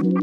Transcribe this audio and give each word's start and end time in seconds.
Spring 0.00 0.16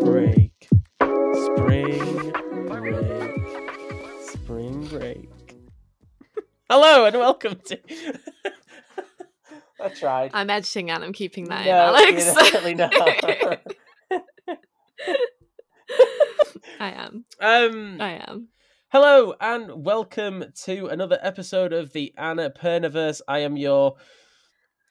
break. 0.00 0.68
Spring 1.34 2.32
break. 2.66 3.06
Spring 4.26 4.84
break. 4.86 5.30
Hello 6.68 7.04
and 7.04 7.16
welcome 7.16 7.60
to. 7.66 7.78
I 9.80 9.88
tried. 9.90 10.32
I'm 10.34 10.50
editing 10.50 10.90
and 10.90 11.04
I'm 11.04 11.12
keeping 11.12 11.44
that 11.44 11.64
No, 11.64 11.94
in, 11.94 12.14
you're 12.16 12.24
Alex. 12.24 12.24
definitely 12.50 12.74
not. 12.74 12.92
I 16.80 16.90
am. 16.90 17.24
um, 17.40 18.00
I 18.00 18.20
am. 18.26 18.48
Hello 18.92 19.32
and 19.40 19.86
welcome 19.86 20.44
to 20.64 20.88
another 20.88 21.18
episode 21.22 21.72
of 21.72 21.94
the 21.94 22.12
Annapurnaverse. 22.18 23.22
I 23.26 23.38
am 23.38 23.56
your 23.56 23.94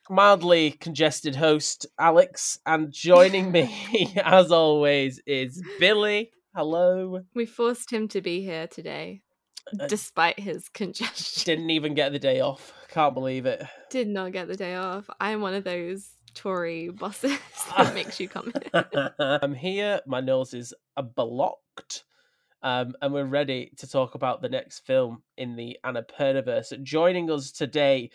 mildly 0.09 0.71
congested 0.71 1.35
host, 1.35 1.85
Alex, 1.99 2.57
and 2.65 2.91
joining 2.91 3.51
me, 3.51 4.11
as 4.25 4.51
always, 4.51 5.21
is 5.27 5.63
Billie. 5.79 6.31
Hello. 6.55 7.19
We 7.35 7.45
forced 7.45 7.93
him 7.93 8.07
to 8.07 8.21
be 8.21 8.41
here 8.41 8.65
today, 8.65 9.21
Uh, 9.79 9.85
despite 9.85 10.39
his 10.39 10.67
congestion. 10.67 11.43
Didn't 11.45 11.69
even 11.69 11.93
get 11.93 12.11
the 12.11 12.17
day 12.17 12.39
off. 12.39 12.73
Can't 12.89 13.13
believe 13.13 13.45
it. 13.45 13.61
Did 13.91 14.07
not 14.07 14.31
get 14.31 14.47
the 14.47 14.57
day 14.57 14.73
off. 14.73 15.11
I'm 15.19 15.41
one 15.41 15.53
of 15.53 15.63
those 15.63 16.09
Tory 16.33 16.89
bosses 16.89 17.37
that 17.77 17.93
makes 17.93 18.19
you 18.19 18.27
come 18.27 18.51
here. 18.73 19.13
I'm 19.19 19.53
here. 19.53 20.01
My 20.07 20.21
nose 20.21 20.55
is 20.55 20.73
blocked. 21.15 22.03
Um, 22.63 22.93
and 23.01 23.13
we're 23.13 23.25
ready 23.25 23.71
to 23.77 23.87
talk 23.87 24.15
about 24.15 24.41
the 24.41 24.49
next 24.49 24.85
film 24.85 25.23
in 25.37 25.55
the 25.55 25.77
Annapurnaverse. 25.83 26.81
Joining 26.83 27.31
us 27.31 27.51
today 27.51 28.11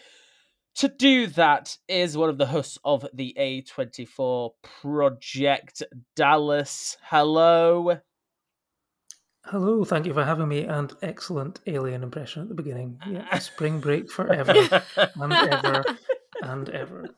to 0.77 0.89
do 0.89 1.27
that 1.29 1.77
is 1.89 2.17
one 2.17 2.29
of 2.29 2.39
the 2.39 2.47
hosts 2.47 2.79
of 2.85 3.07
the 3.15 3.35
A24 3.39 4.51
project, 4.83 5.83
Dallas. 6.15 6.97
Hello. 7.03 7.99
Hello, 9.47 9.85
thank 9.85 10.07
you 10.07 10.13
for 10.13 10.25
having 10.25 10.49
me, 10.49 10.65
and 10.65 10.93
excellent 11.03 11.61
alien 11.67 12.03
impression 12.03 12.43
at 12.43 12.49
the 12.49 12.55
beginning. 12.55 12.99
Yeah, 13.09 13.39
spring 13.39 13.79
break 13.81 14.11
forever 14.11 14.53
and 14.97 15.33
ever 15.33 15.85
and 16.43 16.69
ever. 16.69 17.09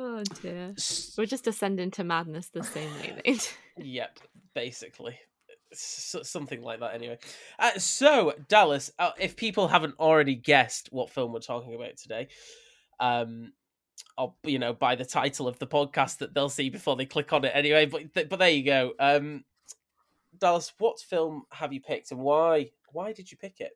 Oh 0.00 0.22
dear. 0.42 0.74
We're 1.16 1.26
just 1.26 1.42
descending 1.42 1.90
to 1.92 2.04
madness 2.04 2.50
the 2.50 2.62
same 2.62 2.88
way 3.00 3.20
they. 3.24 3.38
Yep, 3.78 4.20
basically. 4.54 5.18
Something 5.72 6.62
like 6.62 6.80
that, 6.80 6.94
anyway. 6.94 7.18
Uh, 7.58 7.78
so, 7.78 8.34
Dallas, 8.48 8.90
uh, 8.98 9.10
if 9.18 9.36
people 9.36 9.68
haven't 9.68 9.94
already 9.98 10.34
guessed 10.34 10.88
what 10.92 11.10
film 11.10 11.32
we're 11.32 11.40
talking 11.40 11.74
about 11.74 11.96
today, 11.96 12.28
um, 13.00 13.52
or 14.16 14.34
you 14.44 14.58
know, 14.58 14.72
by 14.72 14.94
the 14.94 15.04
title 15.04 15.46
of 15.48 15.58
the 15.58 15.66
podcast 15.66 16.18
that 16.18 16.34
they'll 16.34 16.48
see 16.48 16.70
before 16.70 16.96
they 16.96 17.06
click 17.06 17.32
on 17.32 17.44
it, 17.44 17.52
anyway. 17.54 17.86
But 17.86 18.14
th- 18.14 18.28
but 18.28 18.38
there 18.38 18.50
you 18.50 18.64
go. 18.64 18.92
Um, 18.98 19.44
Dallas, 20.38 20.72
what 20.78 21.00
film 21.00 21.42
have 21.52 21.72
you 21.72 21.80
picked, 21.80 22.10
and 22.10 22.20
why? 22.20 22.70
Why 22.92 23.12
did 23.12 23.30
you 23.30 23.36
pick 23.36 23.60
it? 23.60 23.72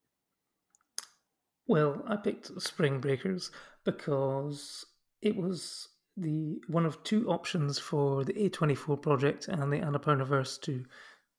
Well, 1.67 2.03
I 2.07 2.17
picked 2.17 2.61
Spring 2.61 3.01
Breakers 3.01 3.51
because 3.85 4.85
it 5.21 5.37
was 5.37 5.89
the 6.17 6.61
one 6.69 6.85
of 6.85 7.03
two 7.05 7.29
options 7.29 7.79
for 7.79 8.25
the 8.25 8.35
A24 8.35 9.01
project 9.01 9.49
and 9.49 9.73
the 9.73 9.79
Annapurnaverse 9.79 10.61
to 10.63 10.85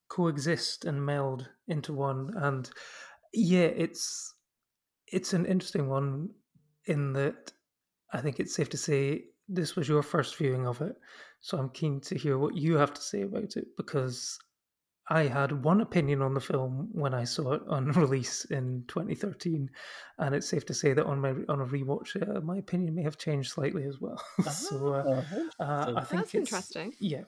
coexist 0.10 0.86
and 0.86 1.06
meld 1.06 1.50
into 1.68 1.94
one. 1.94 2.34
And 2.36 2.70
yeah, 3.34 3.66
it's 3.66 4.34
it's 5.08 5.34
an 5.34 5.46
interesting 5.46 5.90
one 5.90 6.30
in 6.86 7.14
that 7.14 7.52
I 8.12 8.22
think 8.22 8.40
it's 8.40 8.56
safe 8.56 8.70
to 8.70 8.78
say 8.78 9.26
this 9.50 9.76
was 9.76 9.88
your 9.88 10.04
first 10.04 10.36
viewing 10.38 10.68
of 10.68 10.82
it. 10.82 10.96
So 11.42 11.58
I'm 11.58 11.70
keen 11.70 12.00
to 12.02 12.18
hear 12.18 12.38
what 12.38 12.56
you 12.56 12.78
have 12.78 12.94
to 12.94 13.02
say 13.02 13.22
about 13.24 13.56
it 13.58 13.68
because 13.76 14.40
I 15.10 15.24
had 15.24 15.64
one 15.66 15.82
opinion 15.82 16.22
on 16.22 16.34
the 16.34 16.40
film 16.40 16.88
when 16.94 17.14
I 17.14 17.26
saw 17.26 17.52
it 17.54 17.62
on 17.68 17.92
release 17.92 18.46
in 18.46 18.86
2013, 18.88 19.70
and 20.20 20.34
it's 20.34 20.48
safe 20.48 20.66
to 20.68 20.74
say 20.74 20.94
that 20.94 21.06
on 21.06 21.20
my 21.20 21.32
on 21.50 21.60
a 21.60 21.66
rewatch, 21.66 22.16
uh, 22.22 22.40
my 22.40 22.58
opinion 22.58 22.96
may 22.96 23.04
have 23.04 23.18
changed 23.18 23.52
slightly 23.52 23.84
as 23.84 24.00
well. 24.00 24.24
so 24.50 24.94
uh, 24.94 25.24
uh, 25.62 25.94
I 25.98 26.04
think 26.06 26.22
That's 26.22 26.24
it's, 26.24 26.36
interesting. 26.36 26.94
Yeah, 27.00 27.24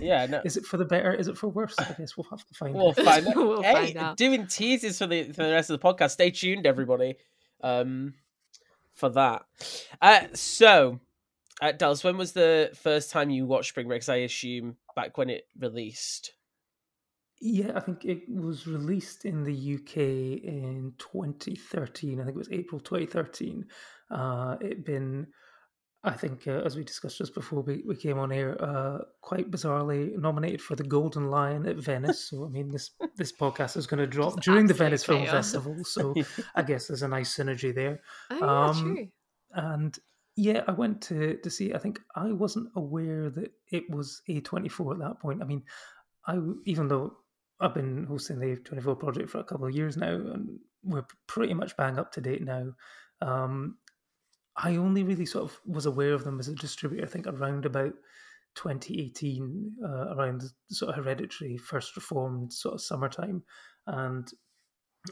Yeah, 0.00 0.26
no. 0.30 0.42
Is 0.44 0.58
it 0.58 0.66
for 0.66 0.76
the 0.76 0.84
better? 0.84 1.14
Is 1.14 1.28
it 1.28 1.38
for 1.38 1.48
worse? 1.48 1.74
I 1.78 1.94
guess 1.98 2.16
we'll 2.16 2.26
have 2.30 2.44
to 2.46 2.54
find 2.54 2.74
We'll 2.74 2.88
out. 2.90 2.96
find 2.96 3.26
out. 3.26 3.36
We'll 3.36 3.62
hey, 3.62 3.72
find 3.72 3.96
out. 3.96 4.16
doing 4.18 4.46
teasers 4.46 4.98
for 4.98 5.06
the 5.06 5.24
for 5.32 5.44
the 5.44 5.52
rest 5.52 5.70
of 5.70 5.80
the 5.80 5.84
podcast. 5.86 6.10
Stay 6.10 6.30
tuned, 6.30 6.66
everybody, 6.66 7.14
um, 7.62 8.12
for 8.92 9.08
that. 9.08 9.46
Uh, 10.02 10.24
so, 10.34 11.00
uh, 11.62 11.72
Dallas, 11.72 12.04
when 12.04 12.18
was 12.18 12.32
the 12.32 12.70
first 12.74 13.10
time 13.10 13.30
you 13.30 13.46
watched 13.46 13.70
Spring 13.70 13.88
Break? 13.88 14.02
'Cause 14.02 14.10
I 14.10 14.16
assume 14.16 14.76
back 14.94 15.16
when 15.16 15.30
it 15.30 15.46
released. 15.58 16.32
Yeah, 17.40 17.72
I 17.76 17.80
think 17.80 18.04
it 18.04 18.22
was 18.28 18.66
released 18.66 19.24
in 19.24 19.44
the 19.44 19.74
UK 19.76 19.96
in 20.42 20.92
2013. 20.98 22.20
I 22.20 22.24
think 22.24 22.34
it 22.34 22.38
was 22.38 22.50
April 22.50 22.80
2013. 22.80 23.64
Uh, 24.10 24.56
it'd 24.60 24.84
been, 24.84 25.28
I 26.02 26.12
think, 26.12 26.48
uh, 26.48 26.62
as 26.64 26.76
we 26.76 26.82
discussed 26.82 27.18
just 27.18 27.34
before 27.34 27.62
we, 27.62 27.84
we 27.86 27.94
came 27.94 28.18
on 28.18 28.32
air, 28.32 28.56
uh, 28.60 28.98
quite 29.20 29.50
bizarrely 29.52 30.18
nominated 30.18 30.60
for 30.60 30.74
the 30.74 30.82
Golden 30.82 31.30
Lion 31.30 31.66
at 31.66 31.76
Venice. 31.76 32.28
So, 32.28 32.44
I 32.44 32.48
mean, 32.48 32.70
this 32.70 32.90
this 33.16 33.32
podcast 33.32 33.76
is 33.76 33.86
going 33.86 34.00
to 34.00 34.06
drop 34.06 34.34
Just 34.36 34.44
during 34.46 34.66
the 34.66 34.74
Venice 34.74 35.04
Film. 35.04 35.24
Festival. 35.26 35.76
So, 35.84 36.14
I 36.56 36.62
guess 36.62 36.88
there's 36.88 37.02
a 37.02 37.08
nice 37.08 37.36
synergy 37.36 37.72
there. 37.74 38.00
Oh 38.30 38.36
yeah, 38.40 38.64
Um, 38.66 38.82
true. 38.94 39.08
And 39.52 39.98
yeah, 40.34 40.62
I 40.66 40.72
went 40.72 41.00
to 41.02 41.36
to 41.36 41.50
see. 41.50 41.72
I 41.72 41.78
think 41.78 42.00
I 42.16 42.32
wasn't 42.32 42.68
aware 42.74 43.30
that 43.30 43.52
it 43.70 43.84
was 43.90 44.22
A24 44.28 44.94
at 44.94 44.98
that 45.00 45.20
point. 45.20 45.40
I 45.42 45.44
mean, 45.44 45.62
I 46.26 46.38
even 46.64 46.88
though 46.88 47.16
I've 47.60 47.74
been 47.74 48.04
hosting 48.04 48.38
the 48.38 48.56
A24 48.56 48.98
project 48.98 49.30
for 49.30 49.38
a 49.38 49.44
couple 49.44 49.66
of 49.66 49.74
years 49.74 49.96
now, 49.96 50.12
and 50.12 50.58
we're 50.84 51.06
pretty 51.26 51.54
much 51.54 51.76
bang 51.76 51.98
up 51.98 52.12
to 52.12 52.20
date 52.20 52.44
now. 52.44 52.72
Um, 53.20 53.78
I 54.56 54.76
only 54.76 55.02
really 55.02 55.26
sort 55.26 55.44
of 55.44 55.58
was 55.66 55.86
aware 55.86 56.14
of 56.14 56.24
them 56.24 56.38
as 56.38 56.48
a 56.48 56.54
distributor. 56.54 57.04
I 57.04 57.08
think 57.08 57.26
around 57.26 57.64
about 57.64 57.94
2018, 58.56 59.76
uh, 59.84 60.14
around 60.14 60.42
sort 60.70 60.90
of 60.90 61.04
hereditary 61.04 61.56
first 61.56 61.94
reformed 61.96 62.52
sort 62.52 62.74
of 62.74 62.80
summertime, 62.80 63.42
and 63.86 64.28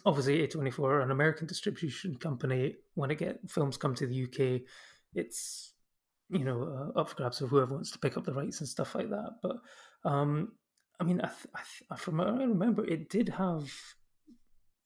obviously 0.05 0.47
A24 0.47 0.79
are 0.81 1.01
an 1.01 1.11
American 1.11 1.47
distribution 1.47 2.17
company. 2.17 2.75
When 2.95 3.11
it 3.11 3.19
get 3.19 3.39
films 3.49 3.77
come 3.77 3.95
to 3.97 4.07
the 4.07 4.25
UK, 4.25 4.63
it's 5.15 5.73
you 6.29 6.45
know 6.45 6.93
uh, 6.97 7.01
up 7.01 7.09
for 7.09 7.17
grabs 7.17 7.41
of 7.41 7.51
whoever 7.51 7.75
wants 7.75 7.93
to 7.93 7.99
pick 7.99 8.17
up 8.17 8.25
the 8.25 8.35
rights 8.35 8.61
and 8.61 8.69
stuff 8.69 8.95
like 8.95 9.11
that. 9.11 9.37
But 9.43 9.57
um, 10.09 10.53
I 10.99 11.05
mean, 11.05 11.21
I, 11.21 11.29
th- 11.29 11.55
I 11.55 11.61
th- 11.61 12.01
from 12.01 12.19
what 12.19 12.29
I 12.29 12.45
remember, 12.45 12.85
it 12.85 13.11
did 13.11 13.29
have 13.31 13.71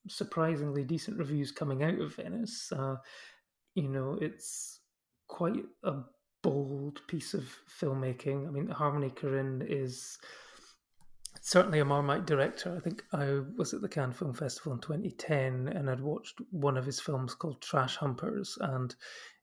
surprisingly 0.07 0.83
decent 0.83 1.17
reviews 1.17 1.51
coming 1.51 1.83
out 1.83 1.99
of 1.99 2.15
Venice. 2.15 2.71
Uh, 2.71 2.95
you 3.75 3.87
know, 3.87 4.17
it's 4.19 4.79
quite 5.27 5.63
a 5.83 5.99
bold 6.43 7.01
piece 7.07 7.33
of 7.33 7.45
filmmaking. 7.79 8.47
I 8.47 8.51
mean, 8.51 8.67
Harmony 8.67 9.09
Korine 9.09 9.65
is 9.67 10.17
certainly 11.41 11.79
a 11.79 11.85
Marmite 11.85 12.25
director. 12.25 12.75
I 12.75 12.79
think 12.79 13.03
I 13.13 13.39
was 13.57 13.73
at 13.73 13.81
the 13.81 13.89
Cannes 13.89 14.13
Film 14.13 14.33
Festival 14.33 14.73
in 14.73 14.79
2010 14.79 15.69
and 15.69 15.89
I'd 15.89 16.01
watched 16.01 16.39
one 16.51 16.77
of 16.77 16.85
his 16.85 16.99
films 16.99 17.33
called 17.33 17.61
Trash 17.61 17.95
Humpers 17.95 18.57
and 18.59 18.93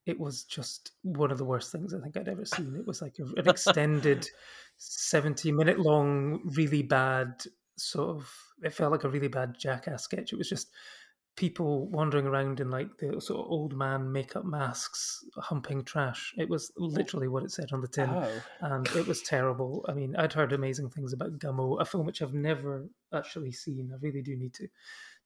it 0.08 0.18
was 0.18 0.44
just 0.44 0.92
one 1.02 1.30
of 1.30 1.38
the 1.38 1.44
worst 1.44 1.70
things 1.70 1.92
I 1.92 2.00
think 2.00 2.16
I'd 2.16 2.28
ever 2.28 2.44
seen. 2.44 2.74
It 2.76 2.86
was 2.86 3.02
like 3.02 3.16
a, 3.18 3.24
an 3.38 3.48
extended 3.48 4.28
70 4.78 5.52
minute 5.52 5.78
long, 5.78 6.40
really 6.56 6.82
bad 6.82 7.44
sort 7.76 8.16
of, 8.16 8.32
it 8.62 8.72
felt 8.72 8.90
like 8.90 9.04
a 9.04 9.08
really 9.08 9.28
bad 9.28 9.56
jackass 9.58 10.04
sketch. 10.04 10.32
It 10.32 10.38
was 10.38 10.48
just 10.48 10.68
people 11.36 11.88
wandering 11.90 12.26
around 12.26 12.58
in 12.58 12.70
like 12.70 12.88
the 12.98 13.20
sort 13.20 13.38
of 13.38 13.50
old 13.50 13.76
man 13.76 14.10
makeup 14.10 14.44
masks, 14.44 15.24
humping 15.36 15.84
trash. 15.84 16.34
It 16.38 16.48
was 16.48 16.72
oh. 16.80 16.86
literally 16.86 17.28
what 17.28 17.44
it 17.44 17.52
said 17.52 17.70
on 17.72 17.80
the 17.80 17.86
tin 17.88 18.10
Oh, 18.10 18.42
and 18.62 18.88
it 18.96 19.06
was 19.06 19.22
terrible. 19.22 19.84
I 19.88 19.92
mean, 19.92 20.16
I'd 20.16 20.32
heard 20.32 20.52
amazing 20.52 20.88
things 20.90 21.12
about 21.12 21.38
Gummo, 21.38 21.80
a 21.80 21.84
film 21.84 22.06
which 22.06 22.22
I've 22.22 22.34
never 22.34 22.88
actually 23.14 23.52
seen. 23.52 23.90
I 23.92 23.98
really 24.00 24.22
do 24.22 24.36
need 24.36 24.54
to 24.54 24.68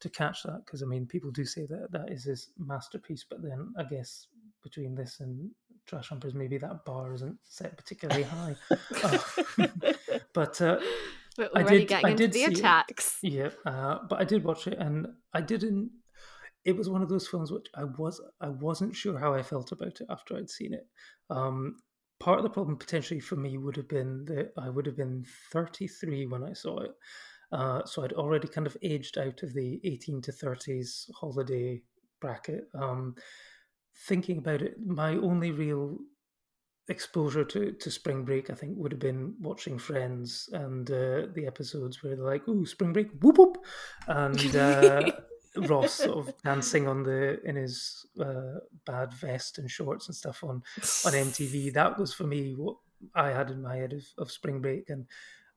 to 0.00 0.10
catch 0.10 0.42
that 0.42 0.66
because 0.66 0.82
I 0.82 0.86
mean, 0.86 1.06
people 1.06 1.30
do 1.30 1.44
say 1.44 1.64
that 1.66 1.92
that 1.92 2.10
is 2.10 2.24
his 2.24 2.50
masterpiece, 2.58 3.24
but 3.28 3.40
then 3.40 3.72
I 3.78 3.84
guess 3.84 4.26
between 4.62 4.94
this 4.94 5.20
and 5.20 5.50
Trash 5.86 6.08
Humpers, 6.08 6.34
maybe 6.34 6.58
that 6.58 6.84
bar 6.84 7.12
isn't 7.14 7.36
set 7.44 7.76
particularly 7.76 8.22
high. 8.22 8.54
Oh. 9.04 9.34
but 10.34 10.60
uh, 10.60 10.78
We're 11.38 11.50
I 11.54 11.62
did- 11.62 11.88
getting 11.88 12.06
I 12.06 12.10
into 12.10 12.22
did 12.28 12.32
the 12.32 12.38
see 12.38 12.44
it. 12.52 12.58
attacks. 12.58 13.18
yeah, 13.22 13.50
uh, 13.66 13.98
but 14.08 14.20
I 14.20 14.24
did 14.24 14.44
watch 14.44 14.66
it, 14.66 14.78
and 14.78 15.06
I 15.34 15.40
didn't. 15.40 15.90
It 16.64 16.76
was 16.76 16.88
one 16.88 17.02
of 17.02 17.08
those 17.08 17.26
films 17.26 17.50
which 17.50 17.66
I 17.74 17.84
was 17.84 18.20
I 18.40 18.48
wasn't 18.48 18.94
sure 18.94 19.18
how 19.18 19.34
I 19.34 19.42
felt 19.42 19.72
about 19.72 20.00
it 20.00 20.06
after 20.08 20.36
I'd 20.36 20.48
seen 20.50 20.72
it. 20.74 20.86
Um, 21.28 21.76
part 22.20 22.38
of 22.38 22.44
the 22.44 22.50
problem 22.50 22.76
potentially 22.76 23.18
for 23.18 23.34
me 23.34 23.58
would 23.58 23.74
have 23.76 23.88
been 23.88 24.24
that 24.26 24.52
I 24.56 24.68
would 24.68 24.86
have 24.86 24.96
been 24.96 25.24
33 25.52 26.26
when 26.26 26.44
I 26.44 26.52
saw 26.52 26.78
it, 26.80 26.92
uh, 27.50 27.84
so 27.84 28.04
I'd 28.04 28.12
already 28.12 28.46
kind 28.46 28.66
of 28.68 28.76
aged 28.82 29.18
out 29.18 29.42
of 29.42 29.52
the 29.54 29.80
18 29.82 30.22
to 30.22 30.32
30s 30.32 31.10
holiday 31.18 31.82
bracket. 32.20 32.68
Um, 32.74 33.16
thinking 33.94 34.38
about 34.38 34.62
it, 34.62 34.76
my 34.84 35.16
only 35.16 35.50
real 35.50 35.98
exposure 36.88 37.44
to, 37.44 37.72
to 37.72 37.90
Spring 37.90 38.24
Break, 38.24 38.50
I 38.50 38.54
think, 38.54 38.76
would 38.76 38.92
have 38.92 39.00
been 39.00 39.34
watching 39.40 39.78
Friends 39.78 40.48
and 40.52 40.90
uh, 40.90 41.26
the 41.34 41.44
episodes 41.46 42.02
where 42.02 42.16
they're 42.16 42.24
like, 42.24 42.46
"Ooh, 42.48 42.66
Spring 42.66 42.92
Break, 42.92 43.08
whoop 43.20 43.38
whoop," 43.38 43.64
and 44.08 44.56
uh, 44.56 45.10
Ross 45.56 45.92
sort 45.92 46.28
of 46.28 46.34
dancing 46.42 46.88
on 46.88 47.02
the 47.02 47.40
in 47.44 47.56
his 47.56 48.06
uh, 48.20 48.58
bad 48.86 49.12
vest 49.14 49.58
and 49.58 49.70
shorts 49.70 50.08
and 50.08 50.16
stuff 50.16 50.42
on 50.42 50.62
on 51.06 51.12
MTV. 51.12 51.72
That 51.74 51.98
was 51.98 52.12
for 52.12 52.24
me 52.24 52.54
what 52.56 52.76
I 53.14 53.30
had 53.30 53.50
in 53.50 53.62
my 53.62 53.76
head 53.76 53.92
of, 53.92 54.04
of 54.18 54.30
Spring 54.30 54.60
Break, 54.60 54.90
and 54.90 55.06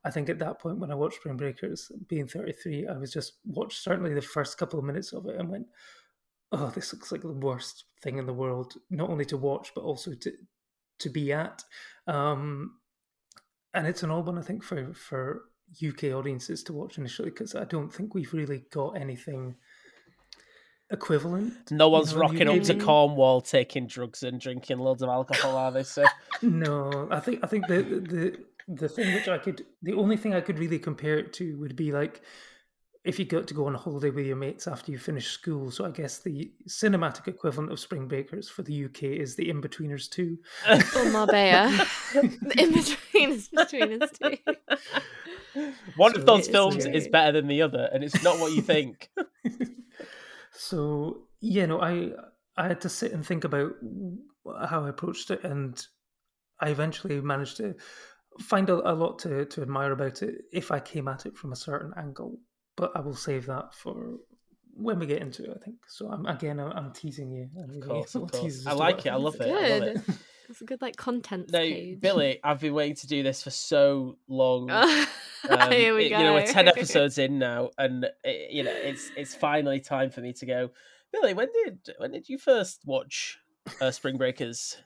I 0.03 0.11
think 0.11 0.29
at 0.29 0.39
that 0.39 0.59
point 0.59 0.77
when 0.77 0.91
I 0.91 0.95
watched 0.95 1.17
Spring 1.17 1.35
Breakers, 1.35 1.91
being 2.07 2.27
33, 2.27 2.87
I 2.87 2.97
was 2.97 3.11
just 3.11 3.37
watched 3.43 3.81
certainly 3.81 4.13
the 4.13 4.21
first 4.21 4.57
couple 4.57 4.77
of 4.77 4.85
minutes 4.85 5.13
of 5.13 5.25
it 5.25 5.35
and 5.39 5.49
went, 5.49 5.65
"Oh, 6.51 6.69
this 6.69 6.93
looks 6.93 7.11
like 7.11 7.21
the 7.21 7.31
worst 7.31 7.85
thing 8.01 8.17
in 8.17 8.25
the 8.25 8.33
world, 8.33 8.73
not 8.89 9.09
only 9.09 9.25
to 9.25 9.37
watch 9.37 9.71
but 9.75 9.83
also 9.83 10.13
to 10.13 10.31
to 10.99 11.09
be 11.09 11.31
at." 11.33 11.63
Um, 12.07 12.77
and 13.73 13.87
it's 13.87 14.03
an 14.03 14.11
old 14.11 14.27
one, 14.27 14.37
I 14.37 14.41
think, 14.41 14.63
for 14.63 14.93
for 14.93 15.43
UK 15.83 16.05
audiences 16.05 16.63
to 16.63 16.73
watch 16.73 16.97
initially 16.97 17.29
because 17.29 17.55
I 17.55 17.65
don't 17.65 17.93
think 17.93 18.13
we've 18.13 18.33
really 18.33 18.63
got 18.71 18.91
anything 18.91 19.55
equivalent. 20.91 21.71
No 21.71 21.89
one's 21.89 22.15
rocking 22.15 22.47
up 22.47 22.61
to 22.63 22.75
Cornwall 22.75 23.41
taking 23.41 23.87
drugs 23.87 24.23
and 24.23 24.39
drinking 24.39 24.77
loads 24.77 25.01
of 25.01 25.09
alcohol, 25.09 25.57
are 25.57 25.71
they? 25.71 25.83
So 25.83 26.05
No, 26.41 27.07
I 27.11 27.19
think 27.19 27.39
I 27.43 27.47
think 27.47 27.67
the 27.67 27.81
the 27.81 28.37
the 28.67 28.89
thing 28.89 29.13
which 29.13 29.27
I 29.27 29.37
could 29.37 29.65
the 29.81 29.93
only 29.93 30.17
thing 30.17 30.33
I 30.33 30.41
could 30.41 30.59
really 30.59 30.79
compare 30.79 31.17
it 31.17 31.33
to 31.33 31.57
would 31.59 31.75
be 31.75 31.91
like 31.91 32.21
if 33.05 33.19
you 33.19 33.25
got 33.25 33.47
to 33.47 33.53
go 33.53 33.67
on 33.67 33.75
a 33.75 33.77
holiday 33.77 34.09
with 34.09 34.25
your 34.25 34.35
mates 34.35 34.67
after 34.67 34.91
you 34.91 34.97
finish 34.97 35.27
school. 35.27 35.69
So 35.71 35.85
I 35.85 35.91
guess 35.91 36.17
the 36.19 36.51
cinematic 36.67 37.27
equivalent 37.27 37.71
of 37.71 37.79
Spring 37.79 38.07
Breakers 38.07 38.49
for 38.49 38.63
the 38.63 38.85
UK 38.85 39.03
is 39.03 39.35
the 39.35 39.49
In 39.49 39.57
oh, 39.57 39.61
Betweeners 39.67 40.09
two. 40.09 40.37
Or 40.95 41.05
Marbella. 41.11 41.69
the 42.13 42.53
in 42.57 42.73
between 42.73 43.41
between 43.53 44.01
us 44.01 44.11
two. 44.11 44.37
one 45.95 46.13
So 46.13 46.19
of 46.19 46.25
those 46.25 46.39
it's 46.39 46.47
films 46.47 46.85
is 46.85 47.07
better 47.07 47.31
than 47.31 47.47
the 47.47 47.61
other, 47.61 47.89
and 47.93 48.03
it's 48.03 48.23
not 48.23 48.39
what 48.39 48.53
you 48.53 48.61
think. 48.73 49.09
so 50.51 51.27
yeah, 51.41 51.67
no, 51.67 51.81
I 51.81 52.11
I 52.57 52.67
had 52.67 52.81
to 52.81 52.89
sit 52.89 53.11
and 53.11 53.25
think 53.25 53.43
about 53.43 53.73
how 54.67 54.85
I 54.85 54.89
approached 54.89 55.29
it, 55.31 55.43
and 55.43 55.85
I 56.59 56.69
eventually 56.69 57.21
managed 57.21 57.57
to 57.57 57.75
find 58.39 58.69
a, 58.69 58.91
a 58.91 58.93
lot 58.93 59.19
to, 59.19 59.45
to 59.45 59.61
admire 59.61 59.91
about 59.91 60.21
it 60.21 60.45
if 60.51 60.71
I 60.71 60.79
came 60.79 61.07
at 61.07 61.25
it 61.25 61.37
from 61.37 61.51
a 61.51 61.55
certain 61.55 61.93
angle. 61.97 62.39
But 62.75 62.91
I 62.95 62.99
will 63.01 63.15
save 63.15 63.45
that 63.45 63.73
for 63.73 64.17
when 64.73 64.99
we 64.99 65.05
get 65.05 65.21
into 65.21 65.43
it. 65.43 65.51
I 65.55 65.63
think 65.63 65.77
so. 65.87 66.09
I'm 66.09 66.25
again, 66.25 66.59
I'm, 66.59 66.71
I'm 66.71 66.91
teasing 66.93 67.31
you. 67.31 67.49
I'm 67.61 67.69
Of 67.81 67.87
course, 67.87 68.15
of 68.15 68.31
course. 68.31 68.65
I 68.67 68.73
like 68.73 69.05
it. 69.05 69.09
I 69.09 69.15
love 69.15 69.35
it. 69.35 69.47
I 69.49 69.77
love 69.77 69.79
Good. 69.79 69.83
it. 70.09 70.15
It's 70.47 70.61
a 70.61 70.65
good 70.65 70.81
like 70.81 70.95
content 70.95 71.49
Now, 71.51 71.59
page. 71.59 71.99
Billie, 71.99 72.39
I've 72.43 72.59
been 72.59 72.73
waiting 72.75 72.95
to 72.97 73.07
do 73.07 73.23
this 73.23 73.41
for 73.41 73.49
so 73.49 74.17
long. 74.27 74.69
Um, 74.69 75.07
Here 75.71 75.95
we 75.95 76.05
it- 76.05 76.09
go. 76.09 76.17
You 76.19 76.23
know, 76.25 76.33
we're 76.33 76.45
ten 76.45 76.67
episodes 76.75 77.17
in 77.17 77.39
now, 77.39 77.69
and 77.77 78.05
it, 78.23 78.51
you 78.51 78.63
know, 78.63 78.71
it's 78.73 79.09
it's 79.15 79.33
finally 79.33 79.79
time 79.79 80.09
for 80.11 80.21
me 80.21 80.33
to 80.33 80.45
go. 80.45 80.69
Billie, 81.11 81.33
when 81.33 81.47
did 81.63 81.79
when 81.97 82.11
did 82.11 82.27
you 82.29 82.37
first 82.37 82.81
watch 82.85 83.39
uh, 83.81 83.89
Spring 83.91 84.17
Breakers? 84.17 84.77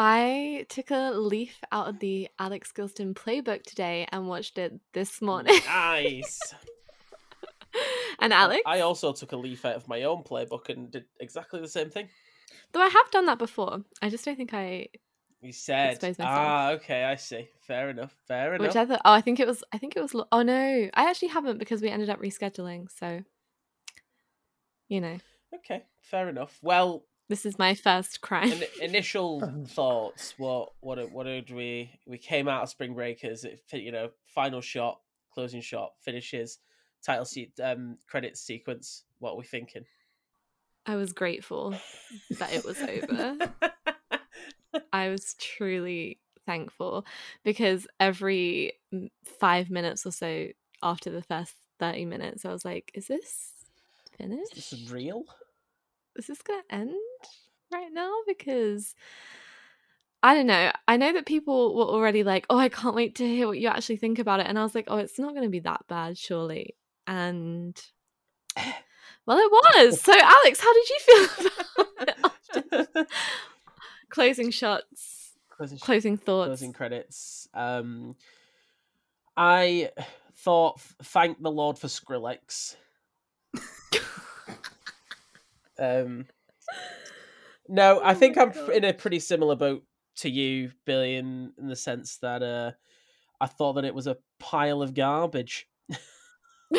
I 0.00 0.64
took 0.68 0.92
a 0.92 1.10
leaf 1.10 1.58
out 1.72 1.88
of 1.88 1.98
the 1.98 2.28
Alex 2.38 2.70
Gilston 2.70 3.14
playbook 3.14 3.64
today 3.64 4.06
and 4.12 4.28
watched 4.28 4.56
it 4.56 4.78
this 4.92 5.20
morning. 5.20 5.58
Nice. 5.66 6.38
and 8.20 8.32
Alex, 8.32 8.62
I 8.64 8.78
also 8.78 9.12
took 9.12 9.32
a 9.32 9.36
leaf 9.36 9.64
out 9.64 9.74
of 9.74 9.88
my 9.88 10.04
own 10.04 10.22
playbook 10.22 10.68
and 10.68 10.88
did 10.88 11.06
exactly 11.18 11.60
the 11.60 11.66
same 11.66 11.90
thing. 11.90 12.08
though 12.70 12.80
I 12.80 12.86
have 12.86 13.10
done 13.10 13.26
that 13.26 13.38
before, 13.38 13.80
I 14.00 14.08
just 14.08 14.24
don't 14.24 14.36
think 14.36 14.54
I. 14.54 14.86
You 15.40 15.52
said, 15.52 15.98
ah, 16.20 16.70
okay, 16.70 17.02
I 17.02 17.16
see. 17.16 17.48
Fair 17.60 17.90
enough. 17.90 18.14
Fair 18.28 18.54
enough. 18.54 18.68
Which 18.68 18.76
I 18.76 18.86
thought. 18.86 19.02
Oh, 19.04 19.12
I 19.12 19.20
think 19.20 19.40
it 19.40 19.48
was. 19.48 19.64
I 19.72 19.78
think 19.78 19.96
it 19.96 20.00
was. 20.00 20.14
Oh 20.30 20.42
no, 20.42 20.88
I 20.94 21.10
actually 21.10 21.28
haven't 21.28 21.58
because 21.58 21.82
we 21.82 21.88
ended 21.88 22.08
up 22.08 22.20
rescheduling. 22.20 22.86
So, 22.96 23.24
you 24.88 25.00
know, 25.00 25.18
Okay, 25.54 25.84
fair 26.02 26.28
enough. 26.28 26.58
Well, 26.62 27.04
this 27.28 27.44
is 27.44 27.58
my 27.58 27.74
first 27.74 28.20
crime. 28.20 28.52
in, 28.52 28.64
initial 28.82 29.64
thoughts. 29.68 30.34
What 30.38 30.72
what 30.80 31.10
what 31.10 31.24
did 31.24 31.50
we 31.50 31.98
we 32.06 32.18
came 32.18 32.48
out 32.48 32.62
of 32.62 32.68
Spring 32.68 32.94
Breakers? 32.94 33.44
It 33.44 33.60
you 33.72 33.92
know, 33.92 34.10
final 34.24 34.60
shot, 34.60 35.00
closing 35.32 35.60
shot, 35.60 35.92
finishes, 36.00 36.58
title 37.04 37.24
seat, 37.24 37.52
um, 37.62 37.98
credits 38.06 38.40
sequence. 38.40 39.04
What 39.18 39.32
are 39.32 39.36
we 39.36 39.44
thinking? 39.44 39.84
I 40.86 40.96
was 40.96 41.12
grateful 41.12 41.74
that 42.38 42.52
it 42.52 42.64
was 42.64 42.80
over. 42.80 43.52
I 44.92 45.10
was 45.10 45.34
truly 45.34 46.18
thankful 46.46 47.04
because 47.44 47.86
every 48.00 48.72
mm, 48.92 49.10
five 49.24 49.70
minutes 49.70 50.06
or 50.06 50.12
so 50.12 50.48
after 50.82 51.10
the 51.10 51.22
first 51.22 51.54
30 51.78 52.06
minutes, 52.06 52.44
I 52.44 52.52
was 52.52 52.64
like, 52.64 52.90
is 52.94 53.06
this 53.06 53.52
finished? 54.16 54.56
Is 54.56 54.70
this 54.70 54.72
is 54.72 54.90
real. 54.90 55.24
Is 56.18 56.26
this 56.26 56.42
going 56.42 56.60
to 56.68 56.74
end 56.74 56.94
right 57.72 57.92
now? 57.92 58.12
Because 58.26 58.94
I 60.22 60.34
don't 60.34 60.46
know. 60.46 60.72
I 60.88 60.96
know 60.96 61.12
that 61.12 61.26
people 61.26 61.76
were 61.76 61.84
already 61.84 62.24
like, 62.24 62.44
oh, 62.50 62.58
I 62.58 62.68
can't 62.68 62.94
wait 62.96 63.14
to 63.16 63.26
hear 63.26 63.46
what 63.46 63.58
you 63.58 63.68
actually 63.68 63.96
think 63.96 64.18
about 64.18 64.40
it. 64.40 64.46
And 64.46 64.58
I 64.58 64.62
was 64.64 64.74
like, 64.74 64.86
oh, 64.88 64.96
it's 64.96 65.18
not 65.18 65.30
going 65.30 65.44
to 65.44 65.48
be 65.48 65.60
that 65.60 65.86
bad, 65.88 66.18
surely. 66.18 66.74
And 67.06 67.80
well, 69.26 69.38
it 69.38 69.50
was. 69.50 70.00
So, 70.00 70.12
Alex, 70.12 70.60
how 70.60 70.72
did 70.74 70.88
you 70.88 70.98
feel 71.00 71.46
about 72.00 72.96
it? 72.96 73.06
Closing 74.10 74.50
shots, 74.50 75.32
closing, 75.50 75.78
sh- 75.78 75.82
closing 75.82 76.16
thoughts. 76.16 76.48
closing 76.48 76.72
credits. 76.72 77.46
Um, 77.54 78.16
I 79.36 79.90
thought, 80.34 80.80
thank 81.02 81.40
the 81.40 81.50
Lord 81.50 81.78
for 81.78 81.86
Skrillex. 81.86 82.74
Um, 85.78 86.26
no, 87.68 88.00
I 88.00 88.12
Oh 88.12 88.14
think 88.14 88.36
I'm 88.38 88.50
God. 88.50 88.70
in 88.70 88.84
a 88.84 88.92
pretty 88.94 89.20
similar 89.20 89.56
boat 89.56 89.84
to 90.16 90.30
you, 90.30 90.72
Billie, 90.86 91.16
in, 91.16 91.52
in 91.58 91.68
the 91.68 91.76
sense 91.76 92.18
that 92.22 92.42
uh, 92.42 92.72
I 93.40 93.46
thought 93.46 93.74
that 93.74 93.84
it 93.84 93.94
was 93.94 94.06
a 94.06 94.16
pile 94.40 94.82
of 94.82 94.94
garbage. 94.94 95.66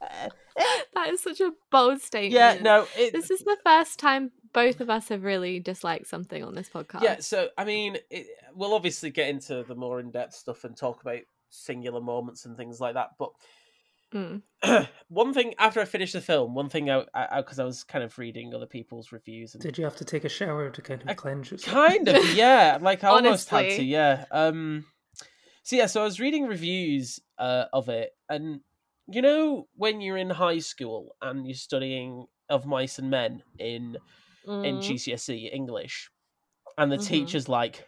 Uh, 0.00 0.28
that 0.94 1.08
is 1.10 1.20
such 1.20 1.40
a 1.40 1.52
bold 1.70 2.00
statement. 2.00 2.32
yeah, 2.32 2.58
no, 2.62 2.86
it, 2.96 3.12
This 3.12 3.30
is 3.30 3.40
the 3.40 3.56
first 3.64 3.98
time 3.98 4.30
both 4.54 4.80
of 4.80 4.88
us 4.88 5.08
have 5.10 5.22
really 5.22 5.58
disliked 5.60 6.06
something 6.06 6.42
on 6.42 6.54
this 6.54 6.68
podcast. 6.70 7.02
yeah. 7.02 7.16
So 7.20 7.48
I 7.58 7.64
mean, 7.64 7.96
it, 8.10 8.26
we'll 8.54 8.72
obviously 8.74 9.10
get 9.10 9.28
into 9.28 9.64
the 9.64 9.74
more 9.74 10.00
in-depth 10.00 10.34
stuff 10.34 10.64
and 10.64 10.76
talk 10.76 11.02
about 11.02 11.20
singular 11.50 12.00
moments 12.00 12.46
and 12.46 12.56
things 12.56 12.80
like 12.80 12.94
that. 12.94 13.10
But 13.18 13.30
Mm. 14.16 14.88
one 15.08 15.34
thing 15.34 15.54
after 15.58 15.80
I 15.80 15.84
finished 15.84 16.14
the 16.14 16.20
film, 16.20 16.54
one 16.54 16.68
thing 16.68 16.90
I 16.90 17.04
because 17.36 17.58
I, 17.58 17.64
was 17.64 17.84
kind 17.84 18.02
of 18.02 18.16
reading 18.18 18.54
other 18.54 18.66
people's 18.66 19.12
reviews 19.12 19.54
and 19.54 19.62
Did 19.62 19.76
you 19.78 19.84
have 19.84 19.96
to 19.96 20.04
take 20.04 20.24
a 20.24 20.28
shower 20.28 20.70
to 20.70 20.82
kind 20.82 21.02
of 21.02 21.08
I- 21.08 21.14
cleanse 21.14 21.50
yourself? 21.50 21.74
kind 21.74 22.08
of 22.08 22.34
yeah 22.34 22.78
like 22.88 23.04
i 23.04 23.08
almost 23.08 23.48
had 23.50 23.70
to 23.76 23.82
yeah 23.84 24.24
um 24.30 24.84
so 25.62 25.76
yeah 25.76 25.86
so 25.86 26.00
i 26.00 26.04
was 26.04 26.18
reading 26.20 26.46
reviews 26.46 27.20
uh 27.38 27.64
of 27.72 27.88
it 27.88 28.10
and 28.28 28.60
you 29.08 29.20
know 29.22 29.68
when 29.74 30.00
you're 30.00 30.16
in 30.16 30.30
high 30.30 30.58
school 30.58 31.14
and 31.20 31.46
you're 31.46 31.54
studying 31.54 32.26
of 32.48 32.64
mice 32.66 32.98
and 32.98 33.10
men 33.10 33.42
in 33.58 33.96
in 34.46 34.76
Mm. 34.76 34.78
gcse 34.78 35.28
E 35.34 35.50
english 35.52 36.08
and 36.78 36.90
the 36.90 36.96
Mhm. 36.98 37.06
teacher's 37.06 37.48
like 37.48 37.86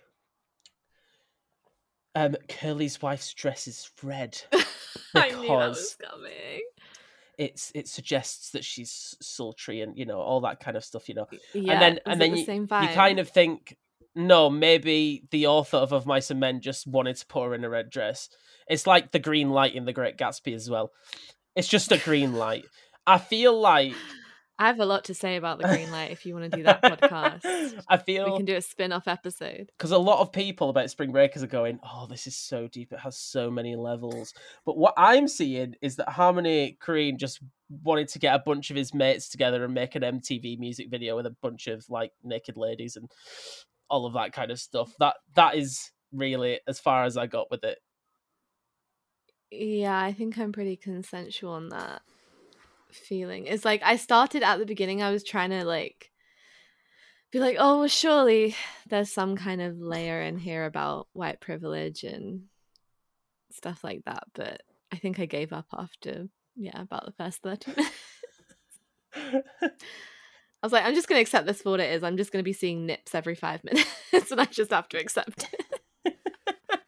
um 2.19 2.37
curly's 2.49 3.01
wife's 3.03 3.33
dress 3.35 3.67
is 3.69 3.91
red 4.03 4.41
I 5.15 5.29
knew 5.31 5.49
that 5.49 5.69
was 5.69 5.97
because 5.99 6.11
coming. 6.11 6.61
it's 7.39 7.71
it 7.75 7.87
suggests 7.89 8.51
that 8.51 8.65
she's 8.65 9.17
sultry 9.21 9.81
and 9.81 9.97
you 9.97 10.05
know 10.07 10.19
all 10.21 10.41
that 10.43 10.61
kind 10.61 10.77
of 10.77 10.85
stuff 10.85 11.09
you 11.09 11.15
know. 11.15 11.27
Yeah, 11.55 11.79
then- 11.79 12.01
and 12.07 12.21
then 12.21 12.33
the 12.33 12.39
you- 12.41 12.45
you 12.91 12.95
kind 12.95 13.19
of 13.19 13.29
think 13.29 13.77
no 14.15 14.51
maybe 14.51 15.23
the 15.31 15.47
author 15.47 15.77
of 15.77 15.93
of 15.93 16.05
mice 16.07 16.31
and 16.31 16.41
men 16.41 16.61
just 16.61 16.87
wanted 16.87 17.17
to 17.17 17.27
put 17.27 17.45
her 17.45 17.55
in 17.55 17.65
a 17.65 17.69
red 17.71 17.89
dress. 17.91 18.29
It's 18.69 18.87
like 18.87 19.13
the 19.13 19.19
green 19.19 19.51
light 19.51 19.75
in 19.75 19.85
the 19.85 19.93
great 19.93 20.17
gatsby 20.19 20.55
as 20.55 20.69
well. 20.69 20.91
It's 21.57 21.69
just 21.69 21.93
a 21.93 21.99
green 21.99 22.35
light. 22.35 22.65
I 23.07 23.19
feel 23.19 23.59
like 23.59 23.95
I 24.59 24.67
have 24.67 24.81
a 24.81 24.87
lot 24.87 25.05
to 25.05 25.15
say 25.15 25.37
about 25.37 25.59
the 25.59 25.69
green 25.69 25.91
light. 25.91 26.11
If 26.11 26.27
you 26.27 26.35
want 26.35 26.51
to 26.51 26.57
do 26.57 26.65
that 26.65 26.83
podcast, 26.83 27.83
i 27.89 27.97
feel 27.97 28.31
we 28.31 28.37
can 28.37 28.47
do 28.47 28.57
a 28.57 28.61
spin-off 28.61 29.07
episode. 29.09 29.71
because 29.77 29.91
a 29.91 29.99
lot 29.99 30.21
of 30.21 30.33
people 30.33 30.71
about 30.71 30.91
spring 30.91 31.13
breakers 31.13 31.43
are 31.43 31.49
going 31.49 31.79
oh 31.83 32.07
this 32.07 32.27
is 32.27 32.37
so 32.37 32.69
deep 32.69 32.93
it 32.93 32.99
has 32.99 33.17
so 33.17 33.51
many 33.51 33.77
levels 33.77 34.35
but 34.65 34.77
what 34.77 34.95
i'm 34.97 35.29
seeing 35.29 35.75
is 35.81 35.97
that 35.97 36.09
harmony 36.09 36.77
Korine 36.83 37.19
just 37.19 37.41
wanted 37.83 38.09
to 38.09 38.19
get 38.19 38.35
a 38.35 38.39
bunch 38.45 38.71
of 38.71 38.77
his 38.77 38.93
mates 38.95 39.29
together 39.29 39.65
and 39.65 39.75
make 39.75 39.95
an 39.95 40.03
mtv 40.03 40.59
music 40.59 40.89
video 40.91 41.17
with 41.17 41.27
a 41.27 41.37
bunch 41.43 41.67
of 41.67 41.85
like 41.89 42.13
naked 42.25 42.57
ladies 42.57 42.97
and 42.97 43.09
all 43.91 44.07
of 44.07 44.15
that 44.15 44.33
kind 44.33 44.51
of 44.51 44.59
stuff 44.59 44.93
that 44.99 45.17
that 45.35 45.55
is 45.55 45.91
really 46.13 46.61
as 46.67 46.81
far 46.81 47.05
as 47.05 47.17
i 47.17 47.27
got 47.27 47.51
with 47.51 47.65
it 47.65 47.79
Yeah, 49.51 49.99
I 49.99 50.13
think 50.13 50.39
I'm 50.39 50.53
pretty 50.53 50.77
consensual 50.77 51.53
on 51.53 51.69
that. 51.71 52.03
Feeling. 52.93 53.47
It's 53.47 53.65
like 53.65 53.83
I 53.85 53.97
started 53.97 54.43
at 54.43 54.59
the 54.59 54.67
beginning. 54.67 55.03
I 55.03 55.11
was 55.11 55.25
trying 55.25 55.51
to 55.51 55.65
like 55.65 56.11
be 57.31 57.41
like, 57.41 57.57
oh, 57.59 57.81
well, 57.81 57.89
surely 57.89 58.57
there's 58.89 59.13
some 59.13 59.37
kind 59.37 59.61
of 59.61 59.79
layer 59.79 60.23
in 60.23 60.39
here 60.39 60.65
about 60.65 61.09
white 61.13 61.41
privilege 61.41 62.05
and 62.05 62.45
stuff 63.53 63.85
like 63.85 64.03
that. 64.07 64.25
But 64.35 64.63
I 64.93 64.97
think 64.97 65.19
I 65.19 65.27
gave 65.27 65.53
up 65.53 65.67
after, 65.73 66.29
yeah, 66.57 66.81
about 66.81 67.05
the 67.05 67.13
first 67.13 67.43
30 67.43 67.73
minutes. 67.73 67.93
I 70.61 70.67
was 70.67 70.73
like, 70.73 70.85
I'm 70.85 70.95
just 70.95 71.09
going 71.09 71.19
to 71.19 71.23
accept 71.23 71.47
this 71.47 71.63
for 71.63 71.71
what 71.71 71.81
it 71.81 71.93
is. 71.93 72.03
I'm 72.03 72.17
just 72.17 72.33
going 72.33 72.43
to 72.43 72.49
be 72.49 72.53
seeing 72.53 72.87
nips 72.87 73.15
every 73.15 73.35
five 73.35 73.63
minutes 73.63 73.91
and 74.31 74.41
I 74.41 74.45
just 74.47 74.73
have 74.73 74.89
to 74.89 74.99
accept 74.99 75.49
it. 76.05 76.17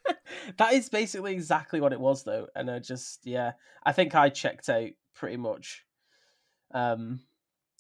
that 0.57 0.73
is 0.73 0.88
basically 0.88 1.35
exactly 1.35 1.80
what 1.80 1.92
it 1.92 2.00
was, 2.00 2.25
though. 2.25 2.49
And 2.57 2.71
I 2.71 2.78
just, 2.78 3.21
yeah, 3.25 3.52
I 3.85 3.92
think 3.92 4.14
I 4.14 4.28
checked 4.30 4.69
out 4.69 4.90
pretty 5.14 5.37
much. 5.37 5.85
Um, 6.72 7.20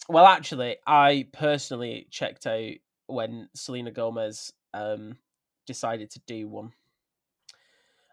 well, 0.08 0.26
actually, 0.26 0.76
I 0.86 1.26
personally 1.32 2.06
checked 2.10 2.46
out 2.46 2.72
when 3.06 3.48
Selena 3.54 3.90
Gomez 3.90 4.52
um, 4.74 5.16
decided 5.66 6.10
to 6.12 6.20
do 6.26 6.48
one. 6.48 6.72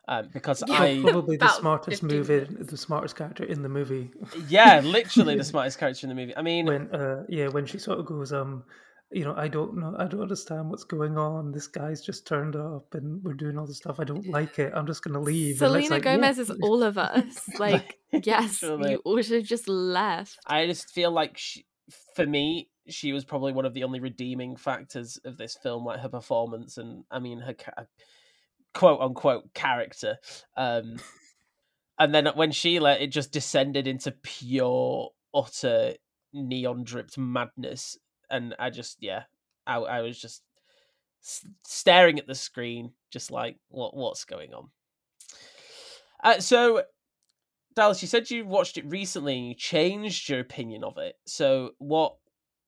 Um, 0.10 0.30
because 0.34 0.64
Yeah. 0.66 0.82
I 0.82 1.00
probably 1.04 1.36
the 1.36 1.50
smartest 1.50 2.02
15 2.02 2.18
move 2.18 2.30
minutes. 2.30 2.72
the 2.72 2.78
smartest 2.78 3.16
character 3.18 3.44
in 3.44 3.62
the 3.62 3.70
movie. 3.70 4.10
yeah, 4.48 4.80
literally 4.80 5.36
the 5.36 5.44
smartest 5.54 5.80
character 5.80 6.06
in 6.06 6.10
the 6.10 6.16
movie. 6.16 6.36
I 6.38 6.42
mean, 6.42 6.66
when 6.66 6.94
uh 6.96 7.24
yeah 7.28 7.48
when 7.50 7.66
she 7.66 7.78
sort 7.78 8.00
of 8.00 8.06
goes 8.06 8.32
um 8.32 8.64
you 9.12 9.24
know 9.24 9.34
i 9.38 9.48
don't 9.48 9.78
know 9.78 9.96
i 9.98 10.06
don't 10.06 10.22
understand 10.22 10.70
what's 10.70 10.84
going 10.84 11.18
on 11.18 11.52
this 11.52 11.68
guy's 11.68 12.02
just 12.02 12.28
turned 12.28 12.56
up 12.58 12.94
and 12.94 13.24
we're 13.24 13.34
doing 13.34 13.58
all 13.58 13.66
this 13.66 13.78
stuff 13.78 14.00
i 14.00 14.04
don't 14.04 14.28
like 14.28 14.60
it 14.60 14.74
i'm 14.76 14.86
just 14.86 15.02
gonna 15.04 15.20
leave 15.20 15.62
And 15.62 15.76
it's 15.76 15.88
Selena 15.88 15.96
like, 15.96 16.06
yeah, 16.06 16.16
Gomez 16.16 16.40
is 16.40 16.50
all 16.62 16.84
of 16.84 16.98
us. 16.98 17.50
Like, 17.60 17.98
yes, 18.12 18.62
Literally. 18.62 18.92
you 18.92 19.02
all 19.06 19.22
should 19.22 19.38
have 19.38 19.46
just 19.46 19.68
left. 19.68 20.38
I 20.46 20.66
just 20.68 20.92
feel 20.92 21.12
like 21.12 21.38
she, 21.38 21.66
for 22.16 22.26
me, 22.26 22.70
she 22.90 23.14
was 23.14 23.26
probably 23.26 23.54
one 23.54 23.66
of 23.66 23.74
the 23.74 23.84
only 23.84 24.00
redeeming 24.00 24.56
factors 24.58 25.18
of 25.26 25.38
this 25.38 25.58
film, 25.62 25.86
like 25.86 26.02
her 26.02 26.10
performance 26.10 26.78
and 26.78 27.04
I 27.10 27.20
mean 27.20 27.40
her 27.40 27.54
ca- 27.54 27.86
quote 28.74 29.00
unquote 29.02 29.54
character. 29.54 30.18
Um, 30.56 30.98
and 32.00 32.14
then 32.14 32.28
when 32.36 32.52
Sheila, 32.52 32.94
it 32.96 33.08
just 33.08 33.32
descended 33.32 33.88
into 33.88 34.12
pure, 34.12 35.10
utter 35.34 35.94
neon 36.34 36.84
dripped 36.84 37.18
madness, 37.18 37.98
and 38.30 38.56
I 38.60 38.70
just 38.70 38.98
yeah, 39.02 39.24
I, 39.66 39.78
I 39.78 40.02
was 40.02 40.20
just 40.20 40.44
staring 41.64 42.20
at 42.20 42.28
the 42.28 42.36
screen, 42.36 42.92
just 43.12 43.32
like 43.32 43.58
what 43.70 43.96
what's 43.96 44.26
going 44.26 44.54
on. 44.54 44.70
Uh, 46.24 46.40
so 46.40 46.84
Dallas, 47.76 48.02
you 48.02 48.08
said 48.08 48.30
you 48.32 48.46
watched 48.46 48.78
it 48.78 48.86
recently 48.86 49.38
and 49.38 49.48
you 49.48 49.56
changed 49.56 50.30
your 50.30 50.40
opinion 50.40 50.84
of 50.84 50.98
it. 50.98 51.16
So 51.26 51.72
what 51.78 52.16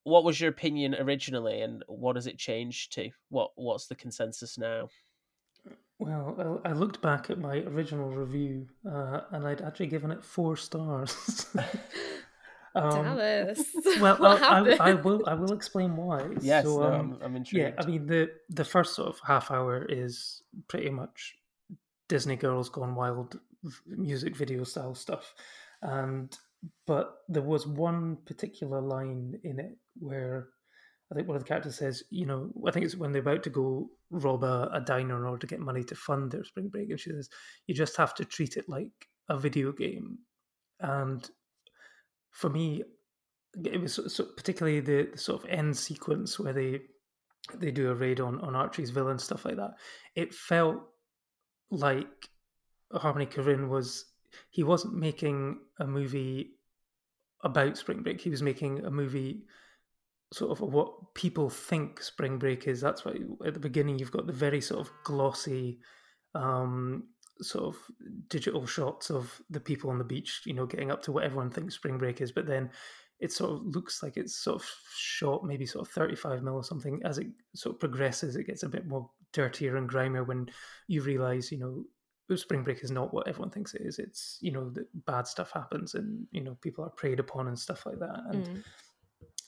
what 0.03 0.23
was 0.23 0.39
your 0.39 0.49
opinion 0.49 0.95
originally 0.95 1.61
and 1.61 1.83
what 1.87 2.15
has 2.15 2.27
it 2.27 2.37
changed 2.37 2.93
to? 2.93 3.09
What 3.29 3.51
what's 3.55 3.87
the 3.87 3.95
consensus 3.95 4.57
now? 4.57 4.89
well 5.99 6.61
I, 6.65 6.69
I 6.69 6.73
looked 6.73 7.01
back 7.01 7.29
at 7.29 7.37
my 7.37 7.57
original 7.57 8.09
review 8.09 8.67
uh 8.89 9.21
and 9.31 9.45
i'd 9.45 9.61
actually 9.61 9.87
given 9.87 10.11
it 10.11 10.23
four 10.23 10.55
stars 10.55 11.45
um, 12.75 13.03
Dallas. 13.03 13.63
well 13.99 14.17
what 14.17 14.41
I, 14.41 14.59
I. 14.59 14.89
I 14.91 14.93
will 14.93 15.23
i 15.27 15.33
will 15.33 15.53
explain 15.53 15.95
why 15.95 16.27
Yes, 16.41 16.65
so, 16.65 16.79
no, 16.79 16.85
um, 16.85 17.19
I'm, 17.21 17.35
I'm 17.35 17.43
Yeah. 17.51 17.71
I 17.77 17.85
mean 17.85 18.05
the 18.05 18.31
the 18.49 18.65
first 18.65 18.95
sort 18.95 19.09
of 19.09 19.19
half 19.25 19.51
hour 19.51 19.85
is 19.87 20.43
pretty 20.67 20.89
much 20.89 21.35
Disney 22.07 22.35
Girls 22.35 22.69
Gone 22.69 22.95
Wild 22.95 23.39
music 23.85 24.35
video 24.35 24.63
style 24.63 24.95
stuff, 24.95 25.33
and 25.81 26.35
but 26.85 27.19
there 27.29 27.43
was 27.43 27.67
one 27.67 28.17
particular 28.25 28.81
line 28.81 29.39
in 29.43 29.59
it 29.59 29.77
where 29.99 30.49
I 31.11 31.15
think 31.15 31.27
one 31.27 31.37
of 31.37 31.43
the 31.43 31.47
characters 31.47 31.75
says, 31.75 32.03
you 32.09 32.25
know, 32.25 32.51
I 32.67 32.71
think 32.71 32.85
it's 32.85 32.95
when 32.95 33.11
they're 33.11 33.21
about 33.21 33.43
to 33.43 33.49
go 33.49 33.89
rob 34.11 34.43
a, 34.43 34.69
a 34.73 34.81
diner 34.81 35.17
in 35.17 35.23
order 35.23 35.39
to 35.39 35.47
get 35.47 35.59
money 35.59 35.83
to 35.85 35.95
fund 35.95 36.31
their 36.31 36.43
spring 36.43 36.69
break, 36.69 36.89
and 36.89 36.99
she 36.99 37.11
says, 37.11 37.29
you 37.67 37.73
just 37.73 37.97
have 37.97 38.13
to 38.15 38.25
treat 38.25 38.57
it 38.57 38.67
like 38.67 39.07
a 39.29 39.37
video 39.37 39.71
game, 39.71 40.19
and 40.79 41.29
for 42.31 42.49
me, 42.49 42.83
it 43.63 43.81
was 43.81 43.93
so, 43.93 44.07
so 44.07 44.25
particularly 44.35 44.79
the, 44.79 45.09
the 45.11 45.17
sort 45.17 45.43
of 45.43 45.49
end 45.49 45.75
sequence 45.77 46.39
where 46.39 46.53
they 46.53 46.81
they 47.55 47.71
do 47.71 47.89
a 47.89 47.95
raid 47.95 48.19
on 48.19 48.39
on 48.41 48.55
Archie's 48.55 48.89
villa 48.91 49.11
and 49.11 49.21
stuff 49.21 49.45
like 49.45 49.55
that. 49.55 49.71
It 50.15 50.33
felt 50.33 50.81
like 51.71 52.29
Harmony 52.91 53.25
Korine 53.25 53.69
was 53.69 54.05
he 54.49 54.63
wasn't 54.63 54.95
making 54.95 55.59
a 55.79 55.87
movie 55.87 56.51
about 57.43 57.77
Spring 57.77 58.03
Break. 58.03 58.21
He 58.21 58.29
was 58.29 58.43
making 58.43 58.85
a 58.85 58.91
movie 58.91 59.43
sort 60.31 60.51
of 60.51 60.61
what 60.61 61.15
people 61.15 61.49
think 61.49 62.01
Spring 62.01 62.37
Break 62.37 62.67
is. 62.67 62.81
That's 62.81 63.05
why 63.05 63.13
at 63.45 63.53
the 63.53 63.59
beginning 63.59 63.97
you've 63.97 64.11
got 64.11 64.27
the 64.27 64.33
very 64.33 64.61
sort 64.61 64.81
of 64.81 64.91
glossy 65.03 65.79
um 66.35 67.05
sort 67.41 67.65
of 67.65 67.77
digital 68.27 68.65
shots 68.65 69.09
of 69.09 69.41
the 69.49 69.59
people 69.59 69.89
on 69.89 69.97
the 69.97 70.03
beach, 70.03 70.41
you 70.45 70.53
know, 70.53 70.65
getting 70.65 70.91
up 70.91 71.01
to 71.03 71.11
what 71.11 71.23
everyone 71.23 71.49
thinks 71.49 71.75
Spring 71.75 71.97
Break 71.97 72.21
is, 72.21 72.31
but 72.31 72.45
then 72.45 72.69
it 73.19 73.31
sort 73.31 73.51
of 73.51 73.65
looks 73.65 74.01
like 74.01 74.15
it's 74.17 74.35
sort 74.37 74.61
of 74.61 74.69
shot 74.95 75.43
maybe 75.43 75.65
sort 75.65 75.85
of 75.87 75.93
35 75.93 76.41
mil 76.43 76.55
or 76.55 76.63
something. 76.63 77.01
As 77.03 77.17
it 77.17 77.27
sort 77.55 77.75
of 77.75 77.79
progresses 77.79 78.35
it 78.35 78.45
gets 78.47 78.63
a 78.63 78.69
bit 78.69 78.87
more 78.87 79.09
dirtier 79.33 79.77
and 79.77 79.89
grimier 79.89 80.23
when 80.23 80.49
you 80.87 81.01
realize 81.01 81.51
you 81.51 81.59
know 81.59 81.83
spring 82.37 82.63
break 82.63 82.83
is 82.83 82.91
not 82.91 83.13
what 83.13 83.27
everyone 83.27 83.49
thinks 83.49 83.73
it 83.73 83.81
is. 83.81 83.99
It's 83.99 84.37
you 84.41 84.51
know 84.51 84.69
that 84.71 84.87
bad 85.05 85.27
stuff 85.27 85.51
happens 85.51 85.95
and 85.95 86.25
you 86.31 86.41
know 86.41 86.55
people 86.61 86.83
are 86.83 86.91
preyed 86.91 87.19
upon 87.19 87.47
and 87.47 87.57
stuff 87.57 87.85
like 87.85 87.99
that. 87.99 88.21
And 88.29 88.43
Mm. 88.45 88.63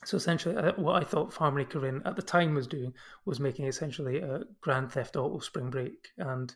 so 0.04 0.16
essentially 0.16 0.56
uh, 0.56 0.72
what 0.76 1.00
i 1.00 1.04
thought 1.04 1.32
harmony 1.32 1.64
Korine 1.64 2.04
at 2.04 2.16
the 2.16 2.22
time 2.22 2.54
was 2.54 2.66
doing 2.66 2.92
was 3.24 3.38
making 3.38 3.66
essentially 3.66 4.18
a 4.18 4.40
grand 4.60 4.90
theft 4.90 5.16
auto 5.16 5.38
spring 5.38 5.70
break. 5.70 6.08
And 6.18 6.52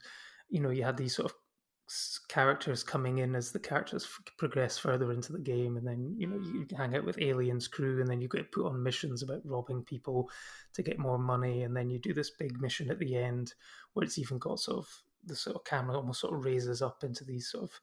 you 0.48 0.60
know 0.60 0.70
you 0.70 0.84
had 0.84 0.96
these 0.96 1.14
sort 1.16 1.30
of 1.30 1.36
characters 2.28 2.82
coming 2.82 3.18
in 3.18 3.36
as 3.36 3.52
the 3.52 3.60
characters 3.60 4.08
progress 4.38 4.76
further 4.76 5.12
into 5.12 5.32
the 5.32 5.38
game 5.38 5.76
and 5.76 5.86
then 5.86 6.14
you 6.18 6.26
know 6.26 6.36
you 6.36 6.66
hang 6.76 6.96
out 6.96 7.04
with 7.04 7.20
aliens 7.20 7.68
crew 7.68 8.00
and 8.00 8.10
then 8.10 8.20
you 8.20 8.26
get 8.26 8.50
put 8.50 8.66
on 8.66 8.82
missions 8.82 9.22
about 9.22 9.40
robbing 9.44 9.84
people 9.84 10.28
to 10.74 10.82
get 10.82 10.98
more 10.98 11.18
money 11.18 11.62
and 11.62 11.76
then 11.76 11.88
you 11.88 12.00
do 12.00 12.12
this 12.12 12.30
big 12.30 12.60
mission 12.60 12.90
at 12.90 12.98
the 12.98 13.14
end 13.14 13.54
where 13.92 14.02
it's 14.02 14.18
even 14.18 14.36
got 14.38 14.58
sort 14.58 14.78
of 14.78 14.88
the 15.26 15.36
sort 15.36 15.54
of 15.54 15.64
camera 15.64 15.96
almost 15.96 16.20
sort 16.20 16.34
of 16.34 16.44
raises 16.44 16.82
up 16.82 17.04
into 17.04 17.24
these 17.24 17.48
sort 17.48 17.64
of 17.64 17.80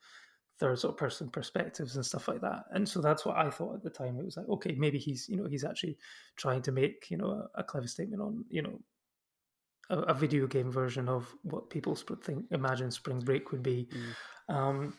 third 0.59 0.79
sort 0.79 0.93
of 0.93 0.97
person 0.97 1.29
perspectives 1.29 1.95
and 1.95 2.05
stuff 2.05 2.27
like 2.27 2.41
that. 2.41 2.63
And 2.71 2.87
so 2.87 3.01
that's 3.01 3.25
what 3.25 3.37
i 3.37 3.49
thought 3.49 3.75
at 3.75 3.83
the 3.83 3.89
time. 3.89 4.17
It 4.17 4.25
was 4.25 4.37
like 4.37 4.47
okay 4.49 4.75
maybe 4.77 4.97
he's 4.97 5.27
you 5.29 5.37
know 5.37 5.45
he's 5.45 5.65
actually 5.65 5.97
trying 6.35 6.61
to 6.63 6.71
make 6.71 7.07
you 7.09 7.17
know 7.17 7.49
a, 7.55 7.61
a 7.61 7.63
clever 7.63 7.87
statement 7.87 8.21
on 8.21 8.45
you 8.49 8.61
know 8.61 8.79
a, 9.89 9.97
a 9.99 10.13
video 10.13 10.47
game 10.47 10.71
version 10.71 11.07
of 11.09 11.33
what 11.43 11.69
people 11.69 11.95
sp- 11.97 12.21
think 12.23 12.45
imagine 12.51 12.91
spring 12.91 13.19
break 13.19 13.51
would 13.51 13.63
be 13.63 13.87
Mm. 14.49 14.55
um 14.55 14.93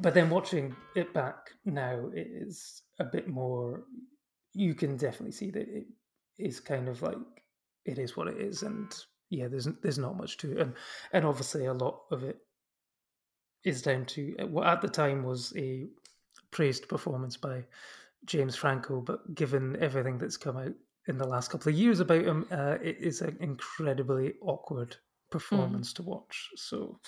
but 0.00 0.12
then 0.14 0.28
watching 0.28 0.76
it 0.94 1.14
back 1.14 1.50
now 1.64 2.10
it 2.14 2.26
is 2.30 2.82
a 2.98 3.04
bit 3.04 3.26
more 3.28 3.84
you 4.54 4.74
can 4.74 4.96
definitely 4.96 5.32
see 5.32 5.50
that 5.50 5.68
it 5.68 5.86
is 6.38 6.60
kind 6.60 6.88
of 6.88 7.00
like 7.02 7.16
it 7.84 7.98
is 7.98 8.16
what 8.16 8.28
it 8.28 8.36
is 8.38 8.62
and 8.62 8.94
yeah 9.30 9.48
there's 9.48 9.66
there's 9.82 9.98
not 9.98 10.16
much 10.16 10.36
to 10.38 10.52
it 10.52 10.58
and 10.58 10.74
and 11.12 11.24
obviously 11.24 11.66
a 11.66 11.72
lot 11.72 12.02
of 12.10 12.22
it 12.22 12.38
is 13.64 13.82
down 13.82 14.04
to 14.06 14.34
what 14.50 14.66
at 14.66 14.80
the 14.82 14.88
time 14.88 15.22
was 15.24 15.52
a 15.56 15.86
praised 16.50 16.88
performance 16.88 17.36
by 17.36 17.64
James 18.24 18.56
Franco 18.56 19.00
but 19.00 19.34
given 19.34 19.76
everything 19.80 20.18
that's 20.18 20.36
come 20.36 20.56
out 20.56 20.72
in 21.08 21.18
the 21.18 21.26
last 21.26 21.50
couple 21.50 21.70
of 21.70 21.78
years 21.78 22.00
about 22.00 22.24
him 22.24 22.46
uh, 22.50 22.76
it 22.82 22.96
is 23.00 23.20
an 23.20 23.36
incredibly 23.40 24.34
awkward 24.42 24.96
performance 25.30 25.92
to 25.92 26.02
watch 26.02 26.48
so 26.56 26.98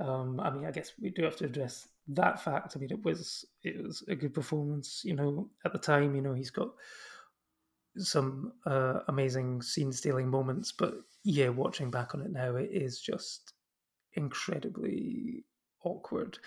um, 0.00 0.40
I 0.40 0.50
mean, 0.50 0.64
I 0.64 0.70
guess 0.70 0.92
we 1.00 1.10
do 1.10 1.22
have 1.22 1.36
to 1.36 1.44
address 1.44 1.88
that 2.08 2.42
fact. 2.42 2.76
I 2.76 2.80
mean, 2.80 2.90
it 2.90 3.04
was 3.04 3.44
it 3.62 3.82
was 3.82 4.02
a 4.08 4.14
good 4.14 4.34
performance. 4.34 5.02
You 5.04 5.14
know, 5.14 5.50
at 5.64 5.72
the 5.72 5.78
time, 5.78 6.14
you 6.14 6.22
know, 6.22 6.34
he's 6.34 6.50
got 6.50 6.70
some 7.96 8.52
uh, 8.66 9.00
amazing 9.06 9.62
scene-stealing 9.62 10.28
moments, 10.28 10.72
but 10.72 10.94
yeah, 11.22 11.48
watching 11.48 11.90
back 11.90 12.14
on 12.14 12.22
it 12.22 12.32
now, 12.32 12.56
it 12.56 12.70
is 12.72 13.00
just 13.00 13.52
incredibly 14.14 15.44
awkward, 15.84 16.38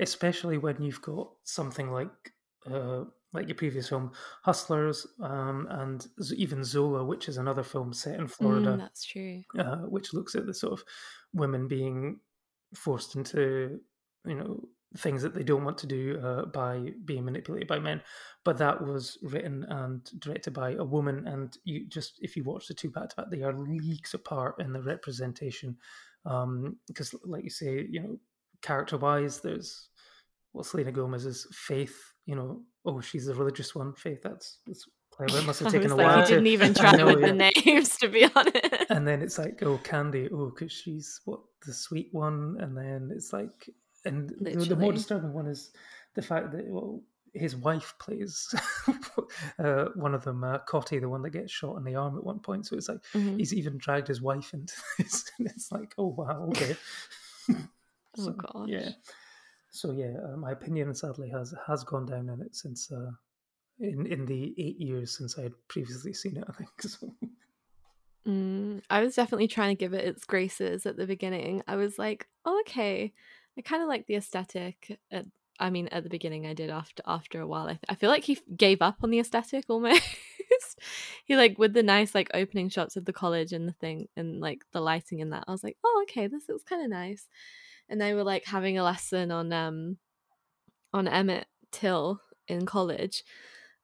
especially 0.00 0.58
when 0.58 0.82
you've 0.82 1.02
got 1.02 1.30
something 1.44 1.92
like 1.92 2.32
uh, 2.68 3.04
like 3.36 3.48
your 3.48 3.54
previous 3.56 3.88
film, 3.88 4.10
Hustlers, 4.42 5.06
um, 5.22 5.66
and 5.70 6.06
even 6.36 6.64
Zola, 6.64 7.04
which 7.04 7.28
is 7.28 7.36
another 7.36 7.62
film 7.62 7.92
set 7.92 8.18
in 8.18 8.26
Florida 8.26 8.70
Mm, 8.70 8.78
that's 8.78 9.04
true. 9.04 9.42
uh, 9.58 9.76
which 9.94 10.12
looks 10.14 10.34
at 10.34 10.46
the 10.46 10.54
sort 10.54 10.72
of 10.72 10.84
women 11.32 11.68
being 11.68 12.18
forced 12.74 13.14
into 13.14 13.78
you 14.26 14.34
know 14.34 14.60
things 14.98 15.22
that 15.22 15.34
they 15.34 15.42
don't 15.42 15.64
want 15.64 15.78
to 15.78 15.86
do 15.86 16.18
uh, 16.20 16.46
by 16.46 16.90
being 17.04 17.24
manipulated 17.24 17.68
by 17.68 17.78
men 17.78 18.00
but 18.44 18.56
that 18.58 18.80
was 18.82 19.18
written 19.22 19.64
and 19.68 20.08
directed 20.20 20.52
by 20.52 20.72
a 20.72 20.84
woman 20.84 21.26
and 21.26 21.58
you 21.64 21.86
just 21.88 22.18
if 22.22 22.36
you 22.36 22.42
watch 22.44 22.66
the 22.66 22.74
two 22.74 22.90
back 22.90 23.08
to 23.08 23.16
back 23.16 23.26
they 23.30 23.42
are 23.42 23.52
leagues 23.52 24.14
apart 24.14 24.54
in 24.58 24.72
the 24.72 24.82
representation 24.82 25.76
um 26.24 26.76
because 26.88 27.14
like 27.24 27.44
you 27.44 27.50
say 27.50 27.86
you 27.90 28.00
know 28.00 28.16
character 28.62 28.96
wise 28.96 29.40
there's 29.40 29.88
well 30.52 30.64
selena 30.64 30.90
gomez's 30.92 31.46
faith 31.52 32.12
you 32.26 32.34
know, 32.36 32.60
oh, 32.84 33.00
she's 33.00 33.26
the 33.26 33.34
religious 33.34 33.74
one. 33.74 33.94
Faith, 33.94 34.22
that's 34.22 34.58
that's 34.66 34.86
clever. 35.10 35.38
It 35.38 35.46
must 35.46 35.60
have 35.60 35.72
taken 35.72 35.90
a 35.92 35.96
like, 35.96 36.06
while. 36.06 36.18
you 36.18 36.24
to- 36.24 36.30
didn't 36.32 36.46
even 36.48 36.74
try 36.82 36.92
know, 36.92 37.06
with 37.06 37.20
yeah. 37.20 37.26
the 37.28 37.50
names, 37.64 37.96
to 37.98 38.08
be 38.08 38.28
honest. 38.34 38.56
and 38.90 39.06
then 39.06 39.22
it's 39.22 39.38
like 39.38 39.62
oh 39.62 39.78
candy 39.78 40.28
oh 40.32 40.50
because 40.50 40.72
she's 40.72 41.20
what 41.24 41.40
the 41.66 41.72
sweet 41.72 42.08
one 42.12 42.56
and 42.60 42.76
then 42.76 43.10
it's 43.14 43.32
like 43.32 43.68
and 44.04 44.28
the, 44.40 44.50
the 44.56 44.76
more 44.76 44.92
disturbing 44.92 45.32
one 45.32 45.46
is 45.46 45.70
the 46.14 46.22
fact 46.22 46.52
that 46.52 46.66
well 46.68 47.00
his 47.34 47.54
wife 47.56 47.92
plays 47.98 48.54
uh, 49.58 49.86
one 49.96 50.14
of 50.14 50.22
them 50.24 50.42
uh, 50.44 50.58
Cotty 50.68 51.00
the 51.00 51.08
one 51.08 51.22
that 51.22 51.30
gets 51.30 51.50
shot 51.52 51.76
in 51.76 51.84
the 51.84 51.94
arm 51.96 52.16
at 52.16 52.24
one 52.24 52.38
point 52.38 52.66
so 52.66 52.76
it's 52.76 52.88
like 52.88 53.02
Mhm. 53.14 53.36
he's 53.38 53.52
even 53.52 53.76
dragged 53.78 54.08
his 54.08 54.22
wife 54.22 54.54
into 54.54 54.74
this 54.98 55.24
and 55.38 55.46
it's 55.48 55.70
like 55.72 55.92
oh 55.98 56.06
wow 56.16 56.46
okay 56.50 56.76
Oh 57.48 58.24
So, 58.24 58.30
gosh. 58.32 58.68
yeah 58.68 58.90
so 59.76 59.92
yeah 59.92 60.14
uh, 60.24 60.36
my 60.36 60.52
opinion 60.52 60.94
sadly 60.94 61.28
has 61.28 61.54
has 61.66 61.84
gone 61.84 62.06
down 62.06 62.28
in 62.28 62.40
it 62.40 62.54
since 62.54 62.90
uh 62.90 63.10
in 63.80 64.06
in 64.06 64.24
the 64.26 64.54
eight 64.58 64.80
years 64.80 65.16
since 65.16 65.38
i 65.38 65.42
had 65.42 65.52
previously 65.68 66.12
seen 66.12 66.36
it 66.36 66.44
i 66.48 66.52
think 66.52 66.70
so 66.82 67.12
Mm, 68.26 68.82
I 68.90 69.02
was 69.02 69.14
definitely 69.14 69.46
trying 69.46 69.74
to 69.76 69.78
give 69.78 69.94
it 69.94 70.04
its 70.04 70.24
graces 70.24 70.84
at 70.84 70.96
the 70.96 71.06
beginning. 71.06 71.62
I 71.68 71.76
was 71.76 71.98
like, 71.98 72.26
oh, 72.44 72.60
okay. 72.60 73.12
I 73.56 73.62
kind 73.62 73.82
of 73.82 73.88
like 73.88 74.06
the 74.06 74.16
aesthetic. 74.16 74.98
At, 75.12 75.26
I 75.60 75.70
mean, 75.70 75.88
at 75.88 76.02
the 76.02 76.10
beginning, 76.10 76.46
I 76.46 76.52
did. 76.52 76.68
After 76.68 77.02
after 77.06 77.40
a 77.40 77.46
while, 77.46 77.66
I, 77.66 77.74
th- 77.74 77.84
I 77.88 77.94
feel 77.94 78.10
like 78.10 78.24
he 78.24 78.38
gave 78.56 78.82
up 78.82 78.96
on 79.02 79.10
the 79.10 79.20
aesthetic 79.20 79.66
almost. 79.68 80.02
he 81.24 81.36
like 81.36 81.58
with 81.58 81.72
the 81.72 81.82
nice 81.82 82.14
like 82.14 82.30
opening 82.34 82.68
shots 82.68 82.96
of 82.96 83.04
the 83.04 83.12
college 83.12 83.52
and 83.52 83.68
the 83.68 83.72
thing 83.72 84.08
and 84.16 84.40
like 84.40 84.64
the 84.72 84.80
lighting 84.80 85.20
in 85.20 85.30
that. 85.30 85.44
I 85.46 85.52
was 85.52 85.62
like, 85.62 85.76
oh, 85.84 86.04
okay, 86.08 86.26
this 86.26 86.48
looks 86.48 86.64
kind 86.64 86.82
of 86.82 86.90
nice. 86.90 87.28
And 87.88 88.00
they 88.00 88.14
were 88.14 88.24
like 88.24 88.44
having 88.44 88.78
a 88.78 88.84
lesson 88.84 89.30
on 89.30 89.52
um 89.52 89.98
on 90.92 91.08
Emmett 91.08 91.46
Till 91.72 92.20
in 92.48 92.66
college, 92.66 93.24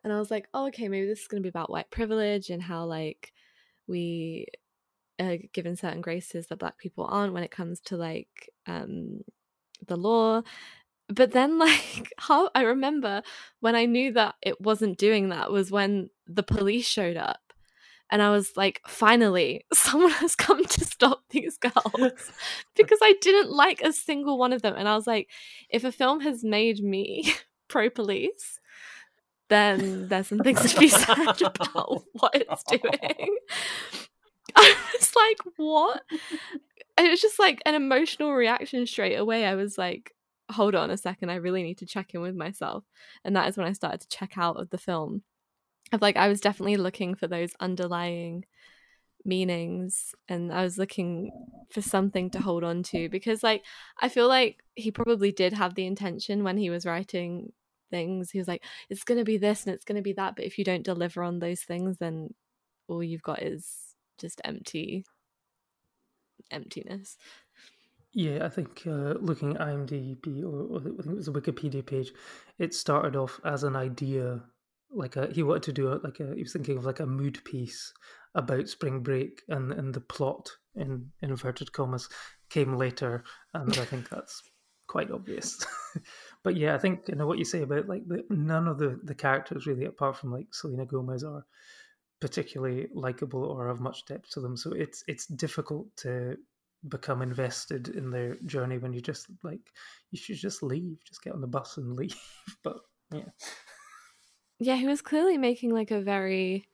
and 0.04 0.12
I 0.12 0.18
was 0.18 0.30
like, 0.30 0.48
oh, 0.54 0.66
okay, 0.68 0.88
maybe 0.88 1.06
this 1.06 1.20
is 1.20 1.28
gonna 1.28 1.42
be 1.42 1.48
about 1.48 1.70
white 1.70 1.90
privilege 1.90 2.50
and 2.50 2.62
how 2.62 2.84
like 2.84 3.32
we 3.86 4.46
are 5.20 5.36
given 5.52 5.76
certain 5.76 6.00
graces 6.00 6.46
that 6.48 6.58
black 6.58 6.78
people 6.78 7.06
aren't 7.08 7.32
when 7.34 7.44
it 7.44 7.50
comes 7.50 7.80
to 7.80 7.96
like 7.96 8.50
um 8.66 9.20
the 9.86 9.96
law. 9.96 10.42
But 11.08 11.32
then 11.32 11.58
like 11.66 12.12
how 12.16 12.50
i 12.54 12.62
remember 12.62 13.22
when 13.60 13.74
i 13.76 13.84
knew 13.84 14.12
that 14.12 14.36
it 14.42 14.60
wasn't 14.60 14.98
doing 14.98 15.28
that 15.28 15.52
was 15.52 15.70
when 15.70 16.10
the 16.26 16.42
police 16.42 16.86
showed 16.86 17.16
up 17.16 17.41
and 18.12 18.22
i 18.22 18.30
was 18.30 18.52
like 18.56 18.80
finally 18.86 19.64
someone 19.72 20.12
has 20.12 20.36
come 20.36 20.64
to 20.64 20.84
stop 20.84 21.24
these 21.30 21.58
girls 21.58 22.30
because 22.76 22.98
i 23.02 23.14
didn't 23.20 23.50
like 23.50 23.80
a 23.82 23.92
single 23.92 24.38
one 24.38 24.52
of 24.52 24.62
them 24.62 24.74
and 24.76 24.88
i 24.88 24.94
was 24.94 25.06
like 25.08 25.28
if 25.68 25.82
a 25.82 25.90
film 25.90 26.20
has 26.20 26.44
made 26.44 26.78
me 26.80 27.34
pro 27.68 27.90
police 27.90 28.60
then 29.48 30.08
there's 30.08 30.28
some 30.28 30.38
things 30.38 30.72
to 30.72 30.80
be 30.80 30.88
said 30.88 31.42
about 31.42 32.04
what 32.14 32.34
it's 32.34 32.64
doing. 32.64 33.36
I 34.56 34.74
was 34.94 35.14
like, 35.14 35.38
what? 35.58 36.00
And 36.96 37.06
it 37.06 37.10
was 37.10 37.20
just 37.20 37.38
like 37.38 37.60
an 37.66 37.74
emotional 37.74 38.32
reaction 38.32 38.86
straight 38.86 39.16
away. 39.16 39.44
I 39.44 39.54
was 39.54 39.76
like, 39.76 40.14
hold 40.50 40.74
on 40.74 40.90
a 40.90 40.96
second, 40.96 41.30
I 41.30 41.36
really 41.36 41.62
need 41.62 41.78
to 41.78 41.86
check 41.86 42.14
in 42.14 42.22
with 42.22 42.34
myself. 42.34 42.84
And 43.24 43.36
that 43.36 43.48
is 43.48 43.58
when 43.58 43.66
I 43.66 43.72
started 43.72 44.00
to 44.00 44.08
check 44.08 44.38
out 44.38 44.56
of 44.58 44.70
the 44.70 44.78
film. 44.78 45.22
Of 45.92 46.02
like, 46.02 46.16
I 46.16 46.28
was 46.28 46.40
definitely 46.40 46.76
looking 46.76 47.14
for 47.14 47.26
those 47.26 47.52
underlying 47.60 48.44
meanings 49.24 50.14
and 50.28 50.52
I 50.52 50.64
was 50.64 50.78
looking 50.78 51.30
for 51.70 51.80
something 51.80 52.30
to 52.30 52.40
hold 52.40 52.64
on 52.64 52.82
to 52.82 53.08
because 53.08 53.42
like 53.44 53.62
I 54.00 54.08
feel 54.08 54.26
like 54.26 54.64
he 54.74 54.90
probably 54.90 55.30
did 55.30 55.52
have 55.52 55.76
the 55.76 55.86
intention 55.86 56.42
when 56.42 56.56
he 56.56 56.70
was 56.70 56.84
writing 56.84 57.52
things. 57.90 58.32
He 58.32 58.38
was 58.38 58.48
like, 58.48 58.64
it's 58.90 59.04
going 59.04 59.18
to 59.18 59.24
be 59.24 59.36
this 59.36 59.64
and 59.64 59.74
it's 59.74 59.84
going 59.84 59.96
to 59.96 60.02
be 60.02 60.14
that. 60.14 60.34
But 60.34 60.44
if 60.44 60.58
you 60.58 60.64
don't 60.64 60.82
deliver 60.82 61.22
on 61.22 61.38
those 61.38 61.60
things, 61.60 61.98
then 61.98 62.34
all 62.88 63.02
you've 63.02 63.22
got 63.22 63.42
is 63.42 63.94
just 64.18 64.40
empty 64.44 65.04
emptiness. 66.50 67.16
Yeah, 68.14 68.44
I 68.44 68.48
think 68.48 68.82
uh, 68.86 69.14
looking 69.20 69.56
at 69.56 69.60
IMDb 69.60 70.42
or, 70.42 70.74
or 70.74 70.80
I 70.80 70.82
think 70.82 71.00
it 71.06 71.16
was 71.16 71.28
a 71.28 71.32
Wikipedia 71.32 71.84
page, 71.84 72.12
it 72.58 72.74
started 72.74 73.16
off 73.16 73.40
as 73.44 73.64
an 73.64 73.74
idea, 73.74 74.42
like 74.92 75.16
a, 75.16 75.28
he 75.32 75.42
wanted 75.42 75.64
to 75.64 75.72
do 75.72 75.92
a, 75.92 76.00
like 76.02 76.20
a 76.20 76.34
he 76.34 76.42
was 76.42 76.52
thinking 76.52 76.78
of 76.78 76.84
like 76.84 77.00
a 77.00 77.06
mood 77.06 77.42
piece 77.44 77.92
about 78.34 78.68
spring 78.68 79.00
break, 79.00 79.42
and 79.48 79.72
and 79.72 79.94
the 79.94 80.00
plot 80.00 80.50
in, 80.74 81.10
in 81.20 81.30
inverted 81.30 81.72
commas 81.72 82.08
came 82.50 82.76
later, 82.76 83.24
and 83.54 83.76
I 83.78 83.84
think 83.84 84.08
that's 84.08 84.42
quite 84.86 85.10
obvious. 85.10 85.64
but 86.42 86.56
yeah, 86.56 86.74
I 86.74 86.78
think 86.78 87.08
you 87.08 87.14
know 87.14 87.26
what 87.26 87.38
you 87.38 87.44
say 87.44 87.62
about 87.62 87.88
like 87.88 88.06
the, 88.06 88.24
none 88.30 88.68
of 88.68 88.78
the 88.78 89.00
the 89.04 89.14
characters 89.14 89.66
really, 89.66 89.86
apart 89.86 90.16
from 90.16 90.32
like 90.32 90.52
Selena 90.52 90.86
Gomez, 90.86 91.24
are 91.24 91.44
particularly 92.20 92.88
likable 92.94 93.44
or 93.44 93.68
have 93.68 93.80
much 93.80 94.04
depth 94.06 94.30
to 94.30 94.40
them. 94.40 94.56
So 94.56 94.72
it's 94.72 95.02
it's 95.08 95.26
difficult 95.26 95.86
to 95.98 96.36
become 96.88 97.22
invested 97.22 97.88
in 97.88 98.10
their 98.10 98.36
journey 98.46 98.78
when 98.78 98.92
you 98.92 99.00
just 99.00 99.26
like 99.42 99.60
you 100.10 100.18
should 100.18 100.36
just 100.36 100.62
leave, 100.62 100.98
just 101.06 101.22
get 101.22 101.32
on 101.32 101.40
the 101.40 101.46
bus 101.46 101.76
and 101.76 101.96
leave. 101.96 102.16
but 102.62 102.78
yeah, 103.12 103.30
Yeah, 104.64 104.76
he 104.76 104.86
was 104.86 105.02
clearly 105.02 105.38
making 105.38 105.74
like 105.74 105.90
a 105.90 106.00
very 106.00 106.68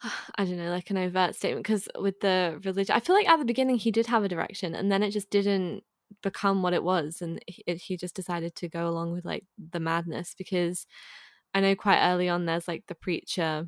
I 0.38 0.44
don't 0.44 0.56
know, 0.56 0.70
like 0.70 0.90
an 0.90 0.96
overt 0.96 1.34
statement 1.34 1.64
because 1.64 1.86
with 1.98 2.20
the 2.20 2.60
religion, 2.64 2.96
I 2.96 3.00
feel 3.00 3.14
like 3.14 3.28
at 3.28 3.38
the 3.38 3.44
beginning 3.44 3.76
he 3.76 3.90
did 3.90 4.06
have 4.06 4.24
a 4.24 4.28
direction, 4.28 4.74
and 4.74 4.90
then 4.90 5.02
it 5.02 5.10
just 5.10 5.30
didn't 5.30 5.84
become 6.22 6.62
what 6.62 6.72
it 6.72 6.82
was, 6.82 7.20
and 7.20 7.42
he, 7.46 7.62
it, 7.66 7.76
he 7.82 7.96
just 7.96 8.14
decided 8.14 8.54
to 8.56 8.68
go 8.68 8.88
along 8.88 9.12
with 9.12 9.24
like 9.24 9.44
the 9.72 9.80
madness 9.80 10.34
because 10.36 10.86
I 11.54 11.60
know 11.60 11.74
quite 11.76 12.00
early 12.02 12.28
on 12.28 12.46
there's 12.46 12.68
like 12.68 12.84
the 12.88 12.94
preacher, 12.94 13.66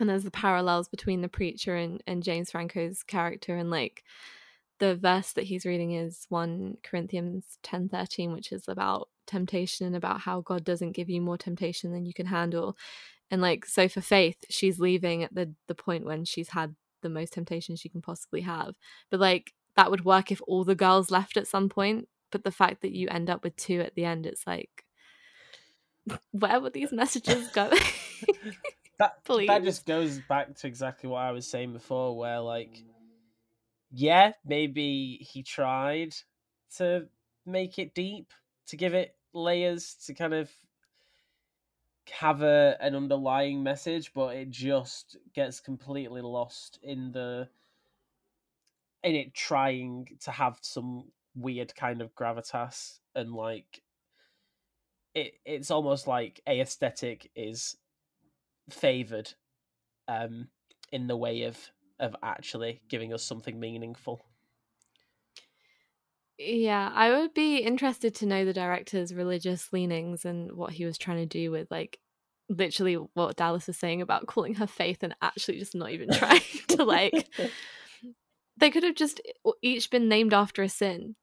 and 0.00 0.08
there's 0.08 0.24
the 0.24 0.30
parallels 0.30 0.88
between 0.88 1.22
the 1.22 1.28
preacher 1.28 1.76
and 1.76 2.02
and 2.06 2.22
James 2.22 2.52
Franco's 2.52 3.02
character, 3.02 3.56
and 3.56 3.70
like 3.70 4.04
the 4.80 4.96
verse 4.96 5.32
that 5.34 5.44
he's 5.44 5.66
reading 5.66 5.92
is 5.92 6.26
1 6.28 6.78
Corinthians 6.84 7.58
10:13 7.64 8.32
which 8.32 8.52
is 8.52 8.68
about 8.68 9.08
temptation 9.26 9.86
and 9.86 9.96
about 9.96 10.20
how 10.20 10.40
God 10.40 10.64
doesn't 10.64 10.92
give 10.92 11.08
you 11.08 11.20
more 11.20 11.38
temptation 11.38 11.92
than 11.92 12.04
you 12.06 12.14
can 12.14 12.26
handle. 12.26 12.76
And 13.30 13.40
like 13.40 13.64
so 13.64 13.88
for 13.88 14.00
Faith, 14.00 14.44
she's 14.50 14.78
leaving 14.78 15.22
at 15.22 15.34
the 15.34 15.54
the 15.68 15.74
point 15.74 16.04
when 16.04 16.24
she's 16.24 16.50
had 16.50 16.74
the 17.02 17.08
most 17.08 17.32
temptation 17.32 17.76
she 17.76 17.88
can 17.88 18.02
possibly 18.02 18.42
have. 18.42 18.76
But 19.10 19.20
like 19.20 19.52
that 19.76 19.90
would 19.90 20.04
work 20.04 20.30
if 20.30 20.40
all 20.46 20.64
the 20.64 20.74
girls 20.74 21.10
left 21.10 21.36
at 21.36 21.46
some 21.46 21.68
point, 21.68 22.08
but 22.30 22.44
the 22.44 22.50
fact 22.50 22.82
that 22.82 22.92
you 22.92 23.08
end 23.08 23.30
up 23.30 23.42
with 23.42 23.56
two 23.56 23.80
at 23.80 23.94
the 23.94 24.04
end 24.04 24.26
it's 24.26 24.46
like 24.46 24.84
where 26.32 26.60
were 26.60 26.70
these 26.70 26.92
messages 26.92 27.48
going? 27.48 27.78
that 28.98 29.24
Please. 29.24 29.48
that 29.48 29.64
just 29.64 29.86
goes 29.86 30.20
back 30.28 30.54
to 30.56 30.66
exactly 30.66 31.08
what 31.08 31.20
I 31.20 31.32
was 31.32 31.46
saying 31.46 31.72
before, 31.72 32.16
where 32.16 32.40
like, 32.40 32.82
yeah, 33.90 34.32
maybe 34.44 35.18
he 35.20 35.42
tried 35.42 36.14
to 36.76 37.06
make 37.46 37.78
it 37.78 37.94
deep, 37.94 38.32
to 38.72 38.76
give 38.78 38.94
it 38.94 39.14
layers, 39.34 39.96
to 40.06 40.14
kind 40.14 40.32
of 40.32 40.50
have 42.10 42.40
a 42.40 42.74
an 42.80 42.94
underlying 42.94 43.62
message, 43.62 44.12
but 44.14 44.34
it 44.34 44.48
just 44.48 45.18
gets 45.34 45.60
completely 45.60 46.22
lost 46.22 46.78
in 46.82 47.12
the 47.12 47.50
in 49.04 49.14
it 49.14 49.34
trying 49.34 50.08
to 50.20 50.30
have 50.30 50.58
some 50.62 51.04
weird 51.34 51.76
kind 51.76 52.00
of 52.00 52.14
gravitas 52.14 53.00
and 53.14 53.34
like 53.34 53.82
it 55.14 55.34
it's 55.44 55.70
almost 55.70 56.06
like 56.06 56.40
aesthetic 56.48 57.30
is 57.36 57.76
favored 58.70 59.34
um 60.08 60.48
in 60.92 61.08
the 61.08 61.16
way 61.16 61.42
of 61.42 61.58
of 62.00 62.16
actually 62.22 62.80
giving 62.88 63.12
us 63.12 63.22
something 63.22 63.60
meaningful 63.60 64.24
Yeah, 66.44 66.90
I 66.92 67.10
would 67.10 67.34
be 67.34 67.58
interested 67.58 68.14
to 68.16 68.26
know 68.26 68.44
the 68.44 68.52
director's 68.52 69.14
religious 69.14 69.72
leanings 69.72 70.24
and 70.24 70.52
what 70.52 70.72
he 70.72 70.84
was 70.84 70.98
trying 70.98 71.18
to 71.18 71.26
do 71.26 71.50
with 71.50 71.70
like 71.70 72.00
literally 72.48 72.94
what 72.94 73.36
Dallas 73.36 73.68
was 73.68 73.76
saying 73.76 74.02
about 74.02 74.26
calling 74.26 74.54
her 74.54 74.66
faith 74.66 75.02
and 75.02 75.14
actually 75.22 75.58
just 75.58 75.74
not 75.74 75.90
even 75.90 76.10
trying 76.10 76.40
to 76.68 76.84
like 76.84 77.28
they 78.56 78.70
could 78.70 78.82
have 78.82 78.96
just 78.96 79.20
each 79.62 79.90
been 79.90 80.08
named 80.08 80.34
after 80.34 80.62
a 80.62 80.68
sin 80.68 81.14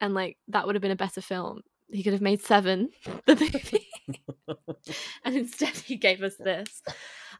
and 0.00 0.14
like 0.14 0.36
that 0.48 0.66
would 0.66 0.74
have 0.74 0.82
been 0.82 0.90
a 0.90 0.96
better 0.96 1.22
film. 1.22 1.60
He 1.88 2.02
could 2.02 2.12
have 2.12 2.22
made 2.22 2.42
Seven 2.42 2.90
the 3.26 3.34
movie. 3.36 3.88
and 5.24 5.36
instead 5.36 5.76
he 5.76 5.96
gave 5.96 6.22
us 6.22 6.36
this. 6.36 6.82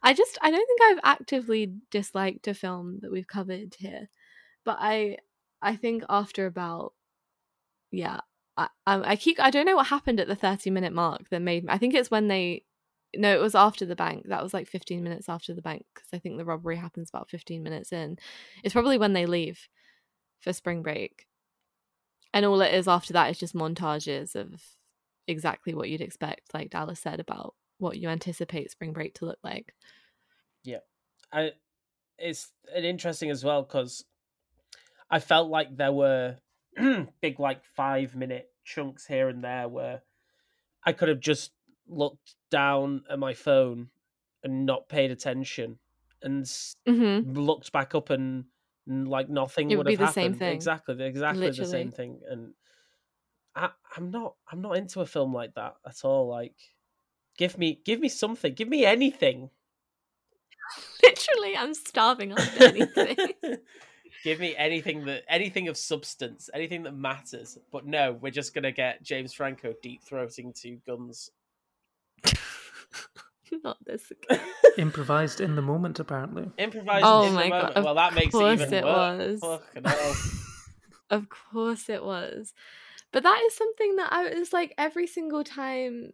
I 0.01 0.13
just 0.13 0.39
I 0.41 0.49
don't 0.49 0.67
think 0.67 0.81
I've 0.81 1.17
actively 1.17 1.73
disliked 1.91 2.47
a 2.47 2.53
film 2.53 2.99
that 3.01 3.11
we've 3.11 3.27
covered 3.27 3.75
here. 3.77 4.09
But 4.65 4.77
I 4.79 5.17
I 5.61 5.75
think 5.75 6.03
after 6.09 6.45
about 6.45 6.93
yeah 7.91 8.19
I, 8.57 8.67
I 8.85 9.11
I 9.11 9.15
keep 9.15 9.39
I 9.39 9.49
don't 9.49 9.65
know 9.65 9.75
what 9.75 9.87
happened 9.87 10.19
at 10.19 10.27
the 10.27 10.35
30 10.35 10.69
minute 10.69 10.93
mark 10.93 11.29
that 11.29 11.41
made 11.41 11.63
me. 11.63 11.69
I 11.71 11.77
think 11.77 11.93
it's 11.93 12.11
when 12.11 12.27
they 12.27 12.63
no 13.15 13.33
it 13.33 13.41
was 13.41 13.55
after 13.55 13.85
the 13.85 13.95
bank 13.95 14.25
that 14.27 14.43
was 14.43 14.53
like 14.53 14.67
15 14.67 15.03
minutes 15.03 15.29
after 15.29 15.53
the 15.53 15.61
bank 15.61 15.85
because 15.93 16.09
I 16.13 16.19
think 16.19 16.37
the 16.37 16.45
robbery 16.45 16.75
happens 16.75 17.09
about 17.09 17.29
15 17.29 17.63
minutes 17.63 17.93
in 17.93 18.17
it's 18.63 18.73
probably 18.73 18.97
when 18.97 19.13
they 19.13 19.25
leave 19.25 19.67
for 20.41 20.53
spring 20.53 20.83
break 20.83 21.27
and 22.33 22.45
all 22.45 22.61
it 22.61 22.73
is 22.73 22.87
after 22.87 23.13
that 23.13 23.31
is 23.31 23.39
just 23.39 23.55
montages 23.55 24.35
of 24.35 24.61
exactly 25.27 25.73
what 25.73 25.89
you'd 25.89 26.01
expect, 26.01 26.53
like 26.53 26.69
Dallas 26.69 26.99
said 26.99 27.19
about 27.19 27.55
what 27.79 27.97
you 27.97 28.09
anticipate 28.09 28.71
spring 28.71 28.93
break 28.93 29.13
to 29.15 29.25
look 29.25 29.39
like. 29.43 29.73
Yeah, 30.63 30.79
I, 31.31 31.51
it's 32.17 32.51
interesting 32.75 33.29
as 33.29 33.43
well 33.43 33.61
because 33.61 34.03
I 35.09 35.19
felt 35.19 35.49
like 35.49 35.75
there 35.75 35.91
were 35.91 36.37
big 37.21 37.39
like 37.39 37.63
five 37.65 38.15
minute 38.15 38.51
chunks 38.63 39.05
here 39.07 39.29
and 39.29 39.43
there 39.43 39.67
where 39.67 40.03
I 40.83 40.93
could 40.93 41.09
have 41.09 41.19
just 41.19 41.53
looked 41.87 42.35
down 42.51 43.03
at 43.09 43.19
my 43.19 43.33
phone 43.33 43.91
and 44.43 44.65
not 44.65 44.89
paid 44.89 45.11
attention 45.11 45.79
and 46.21 46.49
Mm-hmm. 46.87 47.23
looked 47.23 47.71
back 47.71 47.95
up 47.95 48.09
and, 48.09 48.45
and 48.87 49.07
like 49.07 49.29
nothing 49.29 49.69
would 49.69 49.77
would 49.77 49.87
be 49.87 49.95
have 49.95 49.97
the 49.97 50.07
same 50.07 50.33
happened. 50.33 50.39
thing. 50.39 50.55
Exactly, 50.55 51.03
exactly 51.03 51.51
the 51.51 51.65
same 51.65 51.91
thing. 51.91 52.21
And 52.29 52.53
I, 53.55 53.71
I'm 53.95 54.09
not, 54.11 54.35
I'm 54.47 54.61
not 54.61 54.77
into 54.77 55.01
a 55.01 55.05
film 55.05 55.33
like 55.33 55.55
that 55.55 55.75
at 55.85 56.05
all. 56.05 56.27
Like, 56.27 56.55
give 57.37 57.57
me, 57.57 57.81
give 57.85 57.99
me 57.99 58.09
something, 58.09 58.53
give 58.53 58.69
me 58.69 58.85
anything. 58.85 59.51
Literally, 61.03 61.55
I'm 61.57 61.73
starving 61.73 62.31
after 62.31 62.59
anything. 62.61 63.17
give 64.23 64.39
me 64.39 64.55
anything 64.57 65.05
that, 65.05 65.23
anything 65.29 65.67
of 65.67 65.77
substance, 65.77 66.49
anything 66.53 66.83
that 66.83 66.95
matters. 66.95 67.57
But 67.71 67.85
no, 67.85 68.13
we're 68.13 68.31
just 68.31 68.53
gonna 68.53 68.71
get 68.71 69.03
James 69.03 69.33
Franco 69.33 69.73
deep 69.81 70.01
throating 70.03 70.53
two 70.59 70.79
guns. 70.87 71.31
Not 73.63 73.77
this 73.85 74.11
again. 74.29 74.41
Improvised 74.77 75.39
in 75.41 75.55
the 75.55 75.61
moment, 75.61 75.99
apparently. 75.99 76.51
Improvised 76.57 77.05
Oh 77.05 77.27
in 77.27 77.33
my 77.33 77.43
the 77.43 77.49
God, 77.49 77.59
moment. 77.61 77.77
of 77.77 77.83
Well, 77.85 77.95
that 77.95 78.13
makes 78.13 78.27
it 78.27 78.31
course 78.31 78.61
even 78.61 78.73
it 78.73 78.83
worse. 78.83 79.41
was. 79.41 79.61
Of 81.09 81.29
course 81.29 81.87
it 81.87 82.03
was. 82.03 82.53
But 83.13 83.23
that 83.23 83.41
is 83.47 83.55
something 83.55 83.95
that 83.95 84.11
I 84.11 84.33
was 84.37 84.51
like 84.51 84.73
every 84.77 85.07
single 85.07 85.45
time 85.45 86.11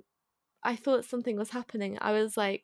I 0.61 0.75
thought 0.75 1.03
something 1.05 1.35
was 1.35 1.49
happening, 1.49 1.97
I 1.99 2.11
was 2.11 2.37
like, 2.37 2.63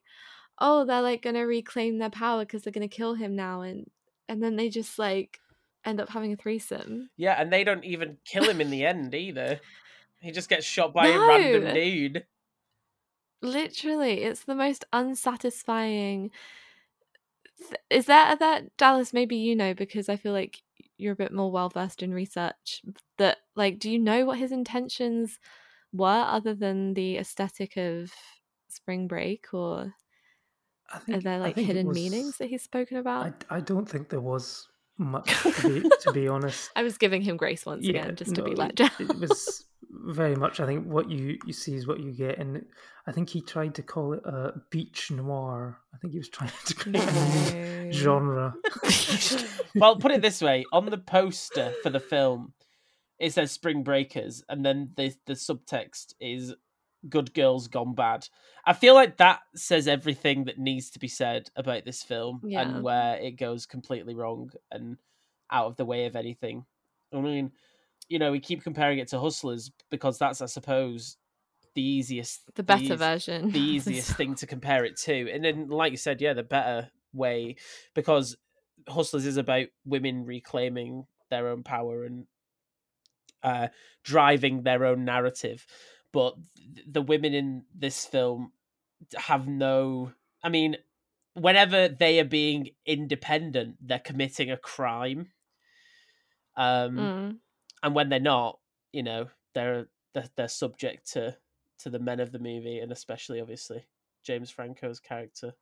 oh, 0.60 0.86
they're 0.86 1.02
like 1.02 1.24
gonna 1.24 1.48
reclaim 1.48 1.98
their 1.98 2.12
power 2.12 2.46
because 2.46 2.62
they're 2.62 2.72
gonna 2.72 2.88
kill 2.88 3.16
him 3.16 3.36
now 3.36 3.62
and 3.62 3.90
and 4.30 4.42
then 4.42 4.56
they 4.56 4.70
just 4.70 4.98
like 4.98 5.40
end 5.84 6.00
up 6.00 6.10
having 6.10 6.32
a 6.32 6.38
threesome. 6.38 7.10
Yeah, 7.18 7.34
and 7.42 7.52
they 7.52 7.64
don't 7.64 7.84
even 7.84 8.18
kill 8.24 8.50
him 8.50 8.62
in 8.62 8.70
the 8.70 8.86
end 8.86 9.14
either. 9.14 9.60
He 10.22 10.32
just 10.32 10.50
gets 10.50 10.66
shot 10.66 10.94
by 10.94 11.08
a 11.08 11.20
random 11.20 11.74
dude. 11.74 12.26
Literally, 13.42 14.24
it's 14.24 14.44
the 14.44 14.56
most 14.56 14.86
unsatisfying. 14.94 16.32
Is 17.90 18.06
there 18.06 18.36
that 18.36 18.78
Dallas? 18.78 19.14
Maybe 19.14 19.38
you 19.38 19.56
know 19.56 19.74
because 19.74 20.10
I 20.10 20.16
feel 20.16 20.34
like 20.34 20.62
you're 20.98 21.14
a 21.14 21.18
bit 21.18 21.34
more 21.34 21.52
well 21.52 21.70
versed 21.70 22.04
in 22.04 22.14
research. 22.14 22.82
That 23.18 23.38
like, 23.56 23.80
do 23.80 23.90
you 23.90 23.98
know 23.98 24.26
what 24.26 24.38
his 24.38 24.52
intentions 24.52 25.40
were 25.94 26.26
other 26.28 26.54
than 26.54 26.94
the 26.94 27.18
aesthetic 27.18 27.78
of 27.78 28.12
spring 28.68 29.08
break, 29.08 29.54
or 29.54 29.94
I 30.92 31.14
are 31.14 31.20
there 31.22 31.40
like 31.40 31.56
hidden 31.56 31.88
was- 31.88 31.96
meanings 31.96 32.38
that 32.38 32.48
he's 32.50 32.64
spoken 32.64 32.98
about? 32.98 33.34
I, 33.50 33.58
I 33.58 33.60
don't 33.62 33.88
think 33.88 34.10
there 34.10 34.22
was 34.22 34.68
much, 34.98 35.32
to 35.62 35.82
be, 35.82 35.90
to 36.02 36.12
be 36.12 36.28
honest. 36.28 36.70
I 36.76 36.84
was 36.84 36.98
giving 36.98 37.22
him 37.22 37.38
grace 37.38 37.66
once 37.66 37.88
again, 37.88 38.16
just 38.16 38.36
to 38.36 38.44
be 38.44 38.56
let 38.56 38.72
it- 38.72 38.76
down. 38.78 38.92
It 39.00 39.18
was 39.20 39.66
very 39.92 40.36
much. 40.36 40.60
I 40.60 40.66
think 40.66 40.86
what 40.88 41.10
you 41.10 41.38
you 41.46 41.54
see 41.54 41.76
is 41.76 41.88
what 41.88 42.00
you 42.00 42.12
get, 42.12 42.38
and 42.38 42.66
I 43.08 43.12
think 43.12 43.30
he 43.30 43.42
tried 43.42 43.76
to 43.76 43.82
call 43.82 44.14
it 44.14 44.22
a 44.26 44.54
beach 44.70 45.10
noir. 45.12 45.80
I 45.94 45.98
think 45.98 46.14
he 46.14 46.20
was 46.20 46.30
trying 46.30 46.52
to 46.66 46.74
create 46.76 47.04
a 47.04 47.52
new 47.52 47.86
No. 47.86 47.92
genre. 47.92 48.54
Well, 49.76 49.98
put 49.98 50.12
it 50.12 50.22
this 50.22 50.42
way: 50.42 50.66
on 50.72 50.86
the 50.88 50.98
poster 50.98 51.74
for 51.84 51.90
the 51.92 52.00
film, 52.00 52.54
it 53.20 53.34
says 53.34 53.52
"Spring 53.52 53.84
Breakers," 53.84 54.44
and 54.50 54.66
then 54.66 54.92
the 54.98 55.14
the 55.28 55.34
subtext 55.34 56.14
is 56.20 56.54
"Good 57.08 57.34
Girls 57.34 57.68
Gone 57.68 57.96
Bad." 57.96 58.28
I 58.66 58.74
feel 58.74 58.94
like 58.94 59.18
that 59.18 59.40
says 59.56 59.88
everything 59.88 60.46
that 60.46 60.60
needs 60.60 60.90
to 60.92 61.00
be 61.00 61.08
said 61.08 61.50
about 61.56 61.86
this 61.86 62.04
film 62.04 62.42
Yeah. 62.44 62.62
and 62.62 62.84
where 62.84 63.18
it 63.18 63.32
goes 63.32 63.66
completely 63.66 64.14
wrong 64.16 64.52
and 64.72 64.98
out 65.52 65.68
of 65.68 65.78
the 65.78 65.86
way 65.86 66.06
of 66.06 66.16
anything. 66.16 66.66
I 67.14 67.22
mean, 67.22 67.52
you 68.08 68.20
know, 68.20 68.32
we 68.32 68.40
keep 68.40 68.64
comparing 68.64 69.00
it 69.00 69.08
to 69.10 69.20
Hustlers 69.20 69.72
because 69.90 70.20
that's, 70.20 70.42
I 70.42 70.46
suppose, 70.48 71.18
the 71.76 71.82
easiest, 71.82 72.42
the 72.56 72.64
better 72.64 72.84
eas- 72.94 73.00
version. 73.00 73.52
the 73.52 73.60
easiest 73.60 74.12
thing 74.16 74.36
to 74.36 74.46
compare 74.56 74.84
it 74.86 74.98
to. 74.98 75.32
And 75.32 75.44
then, 75.44 75.70
like 75.70 75.92
you 75.92 75.98
said, 75.98 76.20
yeah, 76.22 76.34
the 76.34 76.44
better 76.44 76.90
way 77.14 77.56
because 77.96 78.36
Hustlers 78.88 79.26
is 79.26 79.38
about 79.38 79.68
women 79.86 80.26
reclaiming 80.26 81.06
their 81.30 81.48
own 81.50 81.64
power 81.64 82.04
and 82.04 82.26
uh, 83.44 83.68
driving 84.04 84.64
their 84.64 84.86
own 84.86 85.06
narrative. 85.06 85.66
But 86.12 86.36
the 86.88 87.02
women 87.02 87.34
in 87.34 87.66
this 87.74 88.06
film 88.06 88.52
have 89.16 89.48
no. 89.48 90.14
I 90.44 90.50
mean, 90.50 90.78
whenever 91.34 91.88
they 91.88 92.20
are 92.20 92.26
being 92.26 92.72
independent, 92.86 93.78
they're 93.82 94.00
committing 94.00 94.52
a 94.52 94.58
crime. 94.58 95.32
Um, 96.56 96.98
Mm. 96.98 97.40
and 97.84 97.96
when 97.96 98.10
they're 98.10 98.20
not, 98.20 98.60
you 98.92 99.04
know, 99.04 99.30
they're 99.54 99.88
they're, 100.14 100.30
they're 100.36 100.48
subject 100.48 101.12
to 101.14 101.38
to 101.80 101.90
the 101.90 102.00
men 102.00 102.20
of 102.20 102.32
the 102.32 102.40
movie, 102.40 102.80
and 102.80 102.92
especially 102.92 103.40
obviously 103.40 103.86
James 104.24 104.50
Franco's 104.52 105.00
character. 105.00 105.54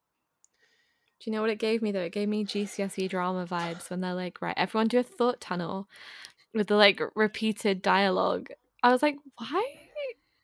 Do 1.20 1.30
you 1.30 1.36
know 1.36 1.42
what 1.42 1.50
it 1.50 1.60
gave 1.60 1.82
me 1.82 1.92
though? 1.92 2.02
It 2.04 2.12
gave 2.12 2.30
me 2.30 2.46
GCSE 2.46 3.10
drama 3.10 3.46
vibes 3.46 3.90
when 3.90 4.02
they're 4.02 4.14
like, 4.14 4.42
right, 4.42 4.54
everyone 4.58 4.88
do 4.88 5.00
a 5.00 5.04
thought 5.04 5.42
tunnel 5.42 5.88
with 6.54 6.68
the 6.68 6.76
like 6.76 7.02
repeated 7.16 7.82
dialogue. 7.82 8.50
I 8.84 8.92
was 8.92 9.02
like, 9.02 9.18
why 9.38 9.87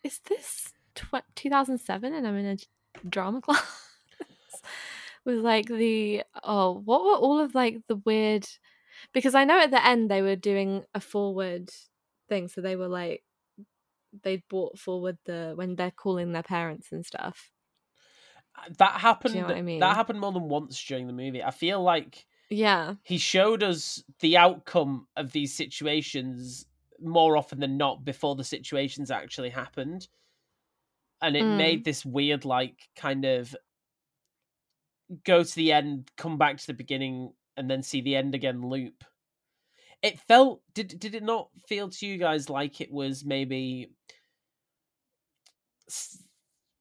is 0.04 0.20
this 0.30 0.74
tw- 0.96 1.24
2007 1.36 2.14
and 2.14 2.28
I'm 2.28 2.36
in 2.38 2.46
a 2.58 3.08
drama 3.10 3.42
class? 3.48 3.64
with 5.26 5.38
like 5.40 5.68
the, 5.68 6.24
oh, 6.44 6.82
what 6.86 7.04
were 7.04 7.16
all 7.16 7.40
of 7.40 7.56
like 7.56 7.88
the 7.88 7.96
weird. 7.96 8.46
Because 9.14 9.36
I 9.36 9.44
know 9.46 9.60
at 9.60 9.72
the 9.72 9.86
end 9.86 10.10
they 10.12 10.22
were 10.22 10.36
doing 10.36 10.84
a 10.94 11.00
forward 11.00 11.70
thing. 12.30 12.48
So 12.48 12.62
they 12.62 12.76
were 12.76 12.88
like, 12.90 13.24
they'd 14.22 14.44
brought 14.50 14.78
forward 14.78 15.18
the, 15.26 15.54
when 15.56 15.76
they're 15.76 15.92
calling 15.92 16.32
their 16.34 16.44
parents 16.44 16.92
and 16.92 17.06
stuff. 17.06 17.50
Uh, 18.56 18.70
that 18.78 19.00
happened. 19.00 19.36
You 19.36 19.42
what 19.44 19.56
I 19.56 19.62
mean? 19.62 19.80
That 19.80 19.96
happened 19.96 20.20
more 20.20 20.32
than 20.32 20.50
once 20.50 20.82
during 20.84 21.08
the 21.08 21.14
movie. 21.14 21.42
I 21.44 21.52
feel 21.52 21.82
like 21.82 22.26
Yeah. 22.50 22.96
he 23.04 23.18
showed 23.18 23.64
us 23.64 24.04
the 24.20 24.38
outcome 24.38 25.08
of 25.18 25.32
these 25.32 25.54
situations 25.56 26.66
more 27.04 27.38
often 27.38 27.60
than 27.60 27.78
not 27.78 28.06
before 28.06 28.36
the 28.36 28.44
situations 28.44 29.12
actually 29.12 29.50
happened. 29.50 30.08
And 31.22 31.36
it 31.38 31.48
Mm. 31.48 31.50
made 31.50 31.86
this 31.86 32.06
weird, 32.06 32.46
like, 32.46 32.90
kind 32.96 33.26
of 33.26 33.56
go 35.24 35.44
to 35.44 35.56
the 35.56 35.72
end, 35.72 36.12
come 36.18 36.38
back 36.38 36.58
to 36.58 36.68
the 36.68 36.74
beginning, 36.74 37.34
and 37.58 37.70
then 37.70 37.84
see 37.84 38.02
the 38.02 38.16
end 38.16 38.36
again 38.36 38.62
loop. 38.68 39.04
It 40.04 40.20
felt 40.20 40.62
did 40.74 41.00
did 41.00 41.16
it 41.16 41.24
not 41.24 41.50
feel 41.68 41.90
to 41.90 42.06
you 42.08 42.18
guys 42.18 42.50
like 42.50 42.80
it 42.82 42.92
was 42.92 43.24
maybe 43.26 43.92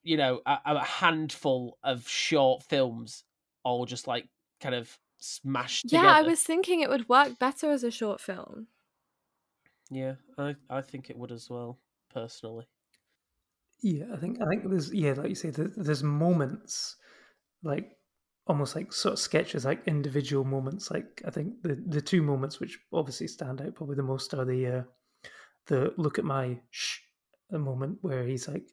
you 0.03 0.17
know 0.17 0.41
a, 0.47 0.59
a 0.67 0.85
handful 0.85 1.79
of 1.83 2.09
short 2.09 2.63
films 2.63 3.25
all 3.65 3.87
just 3.87 4.07
like 4.07 4.29
kind 4.61 4.75
of 4.75 4.99
smashed 5.19 5.89
Yeah, 5.89 6.05
together. 6.05 6.17
I 6.17 6.23
was 6.23 6.43
thinking 6.43 6.81
it 6.81 6.89
would 6.89 7.09
work 7.09 7.39
better 7.39 7.71
as 7.71 7.85
a 7.85 7.91
short 7.93 8.21
film. 8.21 8.69
Yeah, 9.93 10.15
I 10.39 10.57
I 10.71 10.81
think 10.81 11.11
it 11.11 11.19
would 11.19 11.33
as 11.33 11.51
well, 11.51 11.79
personally. 12.13 12.67
Yeah, 13.83 14.07
I 14.13 14.17
think 14.17 14.41
I 14.41 14.47
think 14.47 14.69
there's 14.69 14.93
yeah, 14.93 15.13
like 15.13 15.29
you 15.29 15.35
say, 15.35 15.51
there, 15.51 15.71
there's 15.77 16.03
moments 16.03 16.97
like 17.63 17.91
almost 18.47 18.75
like 18.75 18.93
sort 18.93 19.13
of 19.13 19.19
sketches, 19.19 19.67
like 19.67 19.87
individual 19.87 20.45
moments. 20.45 20.91
Like 20.91 21.21
I 21.27 21.31
think 21.31 21.63
the 21.63 21.83
the 21.87 22.01
two 22.01 22.23
moments 22.23 22.59
which 22.59 22.79
obviously 22.93 23.29
stand 23.29 23.61
out 23.61 23.75
probably 23.75 23.97
the 23.97 24.03
most 24.03 24.33
are 24.33 24.47
the 24.47 24.67
uh, 24.67 24.83
the 25.67 25.93
look 25.99 26.19
at 26.19 26.25
my 26.25 26.59
shh 26.71 27.01
moment 27.51 27.99
where 28.01 28.27
he's 28.27 28.49
like 28.49 28.65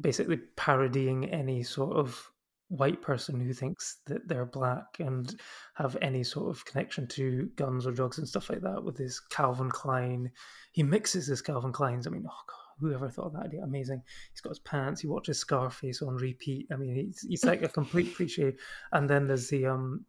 basically 0.00 0.38
parodying 0.56 1.26
any 1.26 1.62
sort 1.62 1.94
of 1.94 2.30
white 2.68 3.00
person 3.00 3.38
who 3.38 3.52
thinks 3.52 3.98
that 4.06 4.26
they're 4.26 4.46
black 4.46 4.86
and 4.98 5.38
have 5.74 5.96
any 6.02 6.24
sort 6.24 6.50
of 6.50 6.64
connection 6.64 7.06
to 7.06 7.48
guns 7.56 7.86
or 7.86 7.92
drugs 7.92 8.18
and 8.18 8.28
stuff 8.28 8.50
like 8.50 8.60
that 8.60 8.82
with 8.82 8.96
his 8.96 9.20
Calvin 9.30 9.70
Klein. 9.70 10.30
He 10.72 10.82
mixes 10.82 11.26
his 11.26 11.42
Calvin 11.42 11.72
Kleins. 11.72 12.06
I 12.06 12.10
mean, 12.10 12.24
oh 12.26 12.42
god, 12.48 12.80
whoever 12.80 13.08
thought 13.08 13.26
of 13.26 13.32
that 13.34 13.46
idea? 13.46 13.62
Amazing. 13.62 14.02
He's 14.32 14.40
got 14.40 14.50
his 14.50 14.58
pants. 14.58 15.00
He 15.00 15.06
watches 15.06 15.38
Scarface 15.38 16.02
on 16.02 16.16
repeat. 16.16 16.66
I 16.72 16.76
mean, 16.76 16.96
he's, 16.96 17.24
he's 17.28 17.44
like 17.44 17.62
a 17.62 17.68
complete 17.68 18.16
cliche. 18.16 18.54
And 18.92 19.08
then 19.08 19.26
there's 19.26 19.48
the 19.48 19.66
um, 19.66 20.04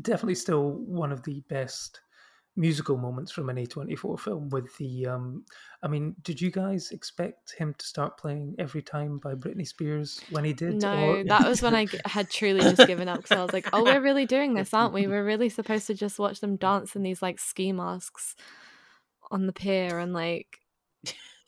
definitely 0.00 0.34
still 0.34 0.72
one 0.72 1.12
of 1.12 1.22
the 1.22 1.42
best 1.48 2.00
musical 2.56 2.96
moments 2.96 3.30
from 3.32 3.48
an 3.48 3.56
A24 3.56 4.18
film 4.20 4.48
with 4.50 4.76
the 4.78 5.06
um 5.06 5.44
I 5.82 5.88
mean 5.88 6.16
did 6.22 6.40
you 6.40 6.50
guys 6.50 6.90
expect 6.90 7.54
him 7.56 7.74
to 7.78 7.86
start 7.86 8.18
playing 8.18 8.56
every 8.58 8.82
time 8.82 9.18
by 9.18 9.34
Britney 9.34 9.66
Spears 9.66 10.20
when 10.30 10.44
he 10.44 10.52
did 10.52 10.74
No, 10.82 11.10
or- 11.12 11.24
that 11.24 11.48
was 11.48 11.62
when 11.62 11.74
I 11.74 11.86
had 12.04 12.28
truly 12.28 12.60
just 12.60 12.86
given 12.86 13.08
up 13.08 13.18
because 13.22 13.38
I 13.38 13.42
was 13.44 13.52
like, 13.52 13.68
oh, 13.72 13.84
we're 13.84 14.00
really 14.02 14.26
doing 14.26 14.54
this, 14.54 14.74
aren't 14.74 14.92
we? 14.92 15.06
We're 15.06 15.24
really 15.24 15.48
supposed 15.48 15.86
to 15.86 15.94
just 15.94 16.18
watch 16.18 16.40
them 16.40 16.56
dance 16.56 16.96
in 16.96 17.02
these 17.02 17.22
like 17.22 17.38
ski 17.38 17.72
masks 17.72 18.34
on 19.30 19.46
the 19.46 19.52
pier 19.52 19.98
and 19.98 20.12
like, 20.12 20.58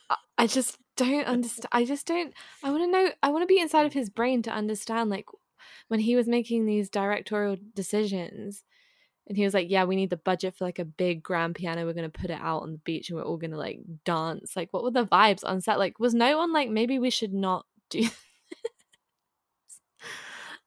I- 0.09 0.15
I 0.37 0.47
just 0.47 0.77
don't 0.95 1.25
understand. 1.27 1.67
I 1.71 1.85
just 1.85 2.07
don't. 2.07 2.33
I 2.63 2.71
want 2.71 2.83
to 2.83 2.87
know. 2.91 3.11
I 3.21 3.29
want 3.29 3.43
to 3.43 3.47
be 3.53 3.59
inside 3.59 3.85
of 3.85 3.93
his 3.93 4.09
brain 4.09 4.41
to 4.43 4.51
understand, 4.51 5.09
like, 5.09 5.25
when 5.89 5.99
he 5.99 6.15
was 6.15 6.27
making 6.27 6.65
these 6.65 6.89
directorial 6.89 7.57
decisions, 7.75 8.63
and 9.27 9.37
he 9.37 9.43
was 9.43 9.53
like, 9.53 9.69
"Yeah, 9.69 9.85
we 9.85 9.95
need 9.95 10.09
the 10.09 10.17
budget 10.17 10.55
for 10.55 10.65
like 10.65 10.79
a 10.79 10.85
big 10.85 11.23
grand 11.23 11.55
piano. 11.55 11.85
We're 11.85 11.93
gonna 11.93 12.09
put 12.09 12.29
it 12.29 12.39
out 12.41 12.63
on 12.63 12.73
the 12.73 12.77
beach, 12.79 13.09
and 13.09 13.17
we're 13.17 13.25
all 13.25 13.37
gonna 13.37 13.57
like 13.57 13.79
dance." 14.05 14.55
Like, 14.55 14.69
what 14.71 14.83
were 14.83 14.91
the 14.91 15.05
vibes 15.05 15.43
on 15.43 15.61
set? 15.61 15.79
Like, 15.79 15.99
was 15.99 16.13
no 16.13 16.37
one 16.37 16.51
like, 16.51 16.69
maybe 16.69 16.99
we 16.99 17.09
should 17.09 17.33
not 17.33 17.65
do? 17.89 18.07
This? 19.65 19.79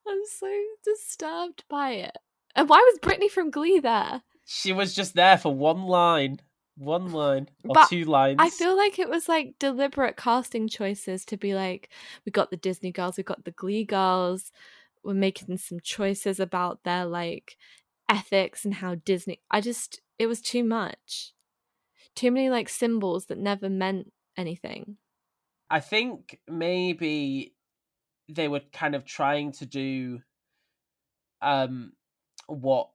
I'm 0.08 0.22
so 0.38 0.52
disturbed 0.84 1.64
by 1.68 1.90
it. 1.90 2.16
And 2.54 2.68
why 2.68 2.78
was 2.78 2.98
Brittany 3.00 3.28
from 3.28 3.50
Glee 3.50 3.80
there? 3.80 4.22
She 4.44 4.72
was 4.72 4.94
just 4.94 5.14
there 5.14 5.36
for 5.36 5.52
one 5.54 5.82
line, 5.82 6.40
one 6.76 7.12
line 7.12 7.48
or 7.64 7.74
But 7.74 7.88
two 7.88 8.04
lines. 8.04 8.36
I 8.38 8.50
feel 8.50 8.76
like 8.76 8.98
it 8.98 9.08
was 9.08 9.28
like 9.28 9.54
deliberate 9.58 10.16
casting 10.16 10.68
choices 10.68 11.24
to 11.26 11.36
be 11.36 11.54
like, 11.54 11.90
we 12.24 12.32
got 12.32 12.50
the 12.50 12.56
Disney 12.56 12.92
girls, 12.92 13.16
we 13.16 13.24
got 13.24 13.44
the 13.44 13.50
Glee 13.50 13.84
girls. 13.84 14.52
We're 15.02 15.14
making 15.14 15.58
some 15.58 15.80
choices 15.80 16.40
about 16.40 16.84
their 16.84 17.04
like 17.04 17.56
ethics 18.08 18.64
and 18.64 18.74
how 18.74 18.96
Disney. 18.96 19.40
I 19.50 19.60
just, 19.60 20.00
it 20.18 20.26
was 20.26 20.40
too 20.40 20.64
much. 20.64 21.32
Too 22.14 22.30
many 22.30 22.48
like 22.50 22.68
symbols 22.68 23.26
that 23.26 23.38
never 23.38 23.68
meant 23.68 24.12
anything. 24.36 24.96
I 25.68 25.80
think 25.80 26.38
maybe 26.48 27.54
they 28.28 28.48
were 28.48 28.60
kind 28.72 28.94
of 28.94 29.04
trying 29.04 29.52
to 29.52 29.66
do 29.66 30.20
um 31.42 31.92
what 32.46 32.90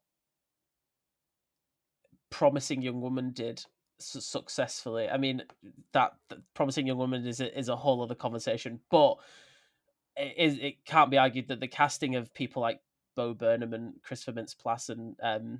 promising 2.30 2.82
young 2.82 3.02
woman 3.02 3.32
did 3.32 3.63
su- 4.00 4.19
successfully 4.19 5.08
i 5.10 5.17
mean 5.17 5.43
that, 5.93 6.13
that 6.30 6.39
promising 6.54 6.88
young 6.88 6.97
woman 6.97 7.26
is 7.26 7.39
a, 7.39 7.58
is 7.58 7.69
a 7.69 7.76
whole 7.76 8.02
other 8.02 8.15
conversation 8.15 8.80
but 8.89 9.17
it, 10.17 10.60
it 10.60 10.86
can't 10.86 11.12
be 11.12 11.17
argued 11.17 11.47
that 11.47 11.60
the 11.60 11.67
casting 11.67 12.15
of 12.15 12.34
people 12.34 12.62
like 12.62 12.80
bo 13.15 13.34
burnham 13.34 13.74
and 13.74 13.93
christopher 14.04 14.34
mintz-plasse 14.39 14.89
and 14.89 15.15
um 15.21 15.60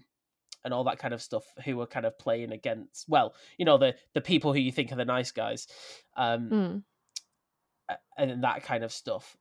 and 0.64 0.74
all 0.74 0.84
that 0.84 1.00
kind 1.00 1.14
of 1.14 1.22
stuff 1.22 1.44
who 1.66 1.76
were 1.76 1.88
kind 1.88 2.06
of 2.06 2.18
playing 2.20 2.52
against 2.52 3.10
well 3.10 3.34
you 3.58 3.66
know 3.66 3.78
the 3.78 3.96
the 4.14 4.22
people 4.22 4.54
who 4.54 4.60
you 4.60 4.72
think 4.72 4.92
are 4.92 4.96
the 4.96 5.06
nice 5.06 5.32
guys 5.32 5.68
um 6.18 6.50
Mm. 6.50 6.84
and 8.18 8.44
that 8.44 8.64
kind 8.64 8.84
of 8.84 8.92
stuff. 8.92 9.36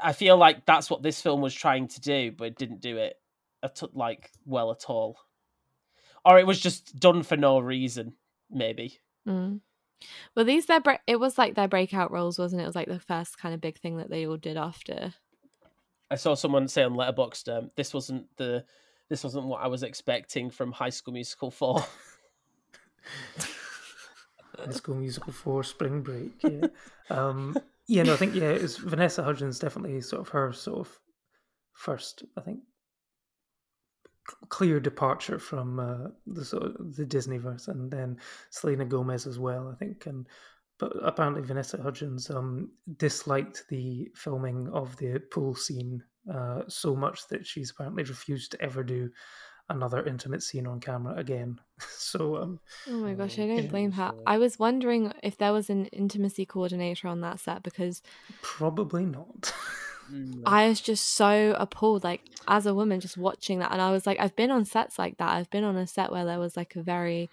I 0.00 0.12
feel 0.12 0.36
like 0.36 0.64
that's 0.66 0.88
what 0.88 1.02
this 1.02 1.20
film 1.20 1.40
was 1.40 1.54
trying 1.54 1.88
to 1.88 2.00
do, 2.00 2.32
but 2.32 2.44
it 2.44 2.56
didn't 2.56 2.80
do 2.80 2.96
it 2.96 3.18
at, 3.62 3.82
like 3.94 4.30
well 4.46 4.70
at 4.70 4.84
all, 4.88 5.18
or 6.24 6.38
it 6.38 6.46
was 6.46 6.60
just 6.60 6.98
done 6.98 7.22
for 7.22 7.36
no 7.36 7.58
reason. 7.58 8.14
Maybe 8.50 8.98
Mm. 9.28 9.60
Well, 10.34 10.44
these 10.44 10.66
their 10.66 10.80
bre- 10.80 11.04
it 11.06 11.20
was 11.20 11.38
like 11.38 11.54
their 11.54 11.68
breakout 11.68 12.10
roles, 12.10 12.38
wasn't 12.38 12.60
it? 12.60 12.64
It 12.64 12.68
was 12.68 12.74
like 12.76 12.88
the 12.88 12.98
first 12.98 13.38
kind 13.38 13.54
of 13.54 13.60
big 13.60 13.78
thing 13.78 13.98
that 13.98 14.10
they 14.10 14.26
all 14.26 14.36
did 14.36 14.56
after. 14.56 15.14
I 16.12 16.16
saw 16.16 16.34
someone 16.34 16.68
say 16.68 16.82
on 16.82 16.92
Letterboxd, 16.92 17.56
um, 17.56 17.70
this 17.74 17.94
wasn't 17.94 18.26
the 18.36 18.66
this 19.08 19.24
wasn't 19.24 19.46
what 19.46 19.62
I 19.62 19.68
was 19.68 19.82
expecting 19.82 20.50
from 20.50 20.70
High 20.70 20.90
School 20.90 21.14
Musical 21.14 21.50
four. 21.50 21.82
High 24.58 24.72
School 24.72 24.96
Musical 24.96 25.32
for 25.32 25.64
Spring 25.64 26.02
Break. 26.02 26.32
Yeah, 26.42 26.66
um, 27.08 27.56
yeah. 27.86 28.02
No, 28.02 28.12
I 28.12 28.16
think 28.16 28.34
yeah, 28.34 28.50
it's 28.50 28.76
Vanessa 28.76 29.22
Hudgens 29.22 29.58
definitely 29.58 30.02
sort 30.02 30.20
of 30.20 30.28
her 30.28 30.52
sort 30.52 30.80
of 30.80 31.00
first. 31.72 32.24
I 32.36 32.42
think 32.42 32.60
clear 34.50 34.80
departure 34.80 35.38
from 35.38 35.80
uh, 35.80 36.08
the 36.26 36.44
sort 36.44 36.64
of 36.64 36.94
the 36.94 37.06
Disneyverse, 37.06 37.68
and 37.68 37.90
then 37.90 38.18
Selena 38.50 38.84
Gomez 38.84 39.26
as 39.26 39.38
well. 39.38 39.70
I 39.72 39.76
think, 39.82 40.04
and 40.04 40.26
but 40.82 40.96
apparently 41.04 41.42
Vanessa 41.42 41.80
Hudgens 41.80 42.28
um, 42.28 42.72
disliked 42.96 43.62
the 43.68 44.10
filming 44.16 44.68
of 44.72 44.96
the 44.96 45.20
pool 45.30 45.54
scene 45.54 46.02
uh, 46.32 46.62
so 46.66 46.96
much 46.96 47.28
that 47.28 47.46
she's 47.46 47.70
apparently 47.70 48.02
refused 48.02 48.50
to 48.50 48.60
ever 48.60 48.82
do 48.82 49.08
another 49.68 50.04
intimate 50.04 50.42
scene 50.42 50.66
on 50.66 50.80
camera 50.80 51.14
again. 51.14 51.56
so 51.78 52.36
um, 52.36 52.60
Oh 52.88 52.94
my 52.94 53.14
gosh, 53.14 53.38
I 53.38 53.46
don't 53.46 53.62
yeah, 53.62 53.70
blame 53.70 53.92
her. 53.92 54.12
I 54.26 54.38
was 54.38 54.58
wondering 54.58 55.12
if 55.22 55.38
there 55.38 55.52
was 55.52 55.70
an 55.70 55.86
intimacy 55.86 56.46
coordinator 56.46 57.06
on 57.06 57.20
that 57.20 57.38
set 57.38 57.62
because 57.62 58.02
probably 58.42 59.06
not. 59.06 59.54
Mm, 60.12 60.42
I 60.44 60.68
was 60.68 60.80
just 60.80 61.14
so 61.14 61.54
appalled, 61.56 62.02
like 62.02 62.22
as 62.48 62.66
a 62.66 62.74
woman, 62.74 62.98
just 62.98 63.16
watching 63.16 63.60
that. 63.60 63.70
And 63.70 63.80
I 63.80 63.92
was 63.92 64.04
like, 64.04 64.18
I've 64.18 64.34
been 64.34 64.50
on 64.50 64.64
sets 64.64 64.98
like 64.98 65.16
that. 65.18 65.30
I've 65.30 65.48
been 65.48 65.62
on 65.62 65.76
a 65.76 65.86
set 65.86 66.10
where 66.10 66.24
there 66.24 66.40
was 66.40 66.56
like 66.56 66.74
a 66.74 66.82
very 66.82 67.30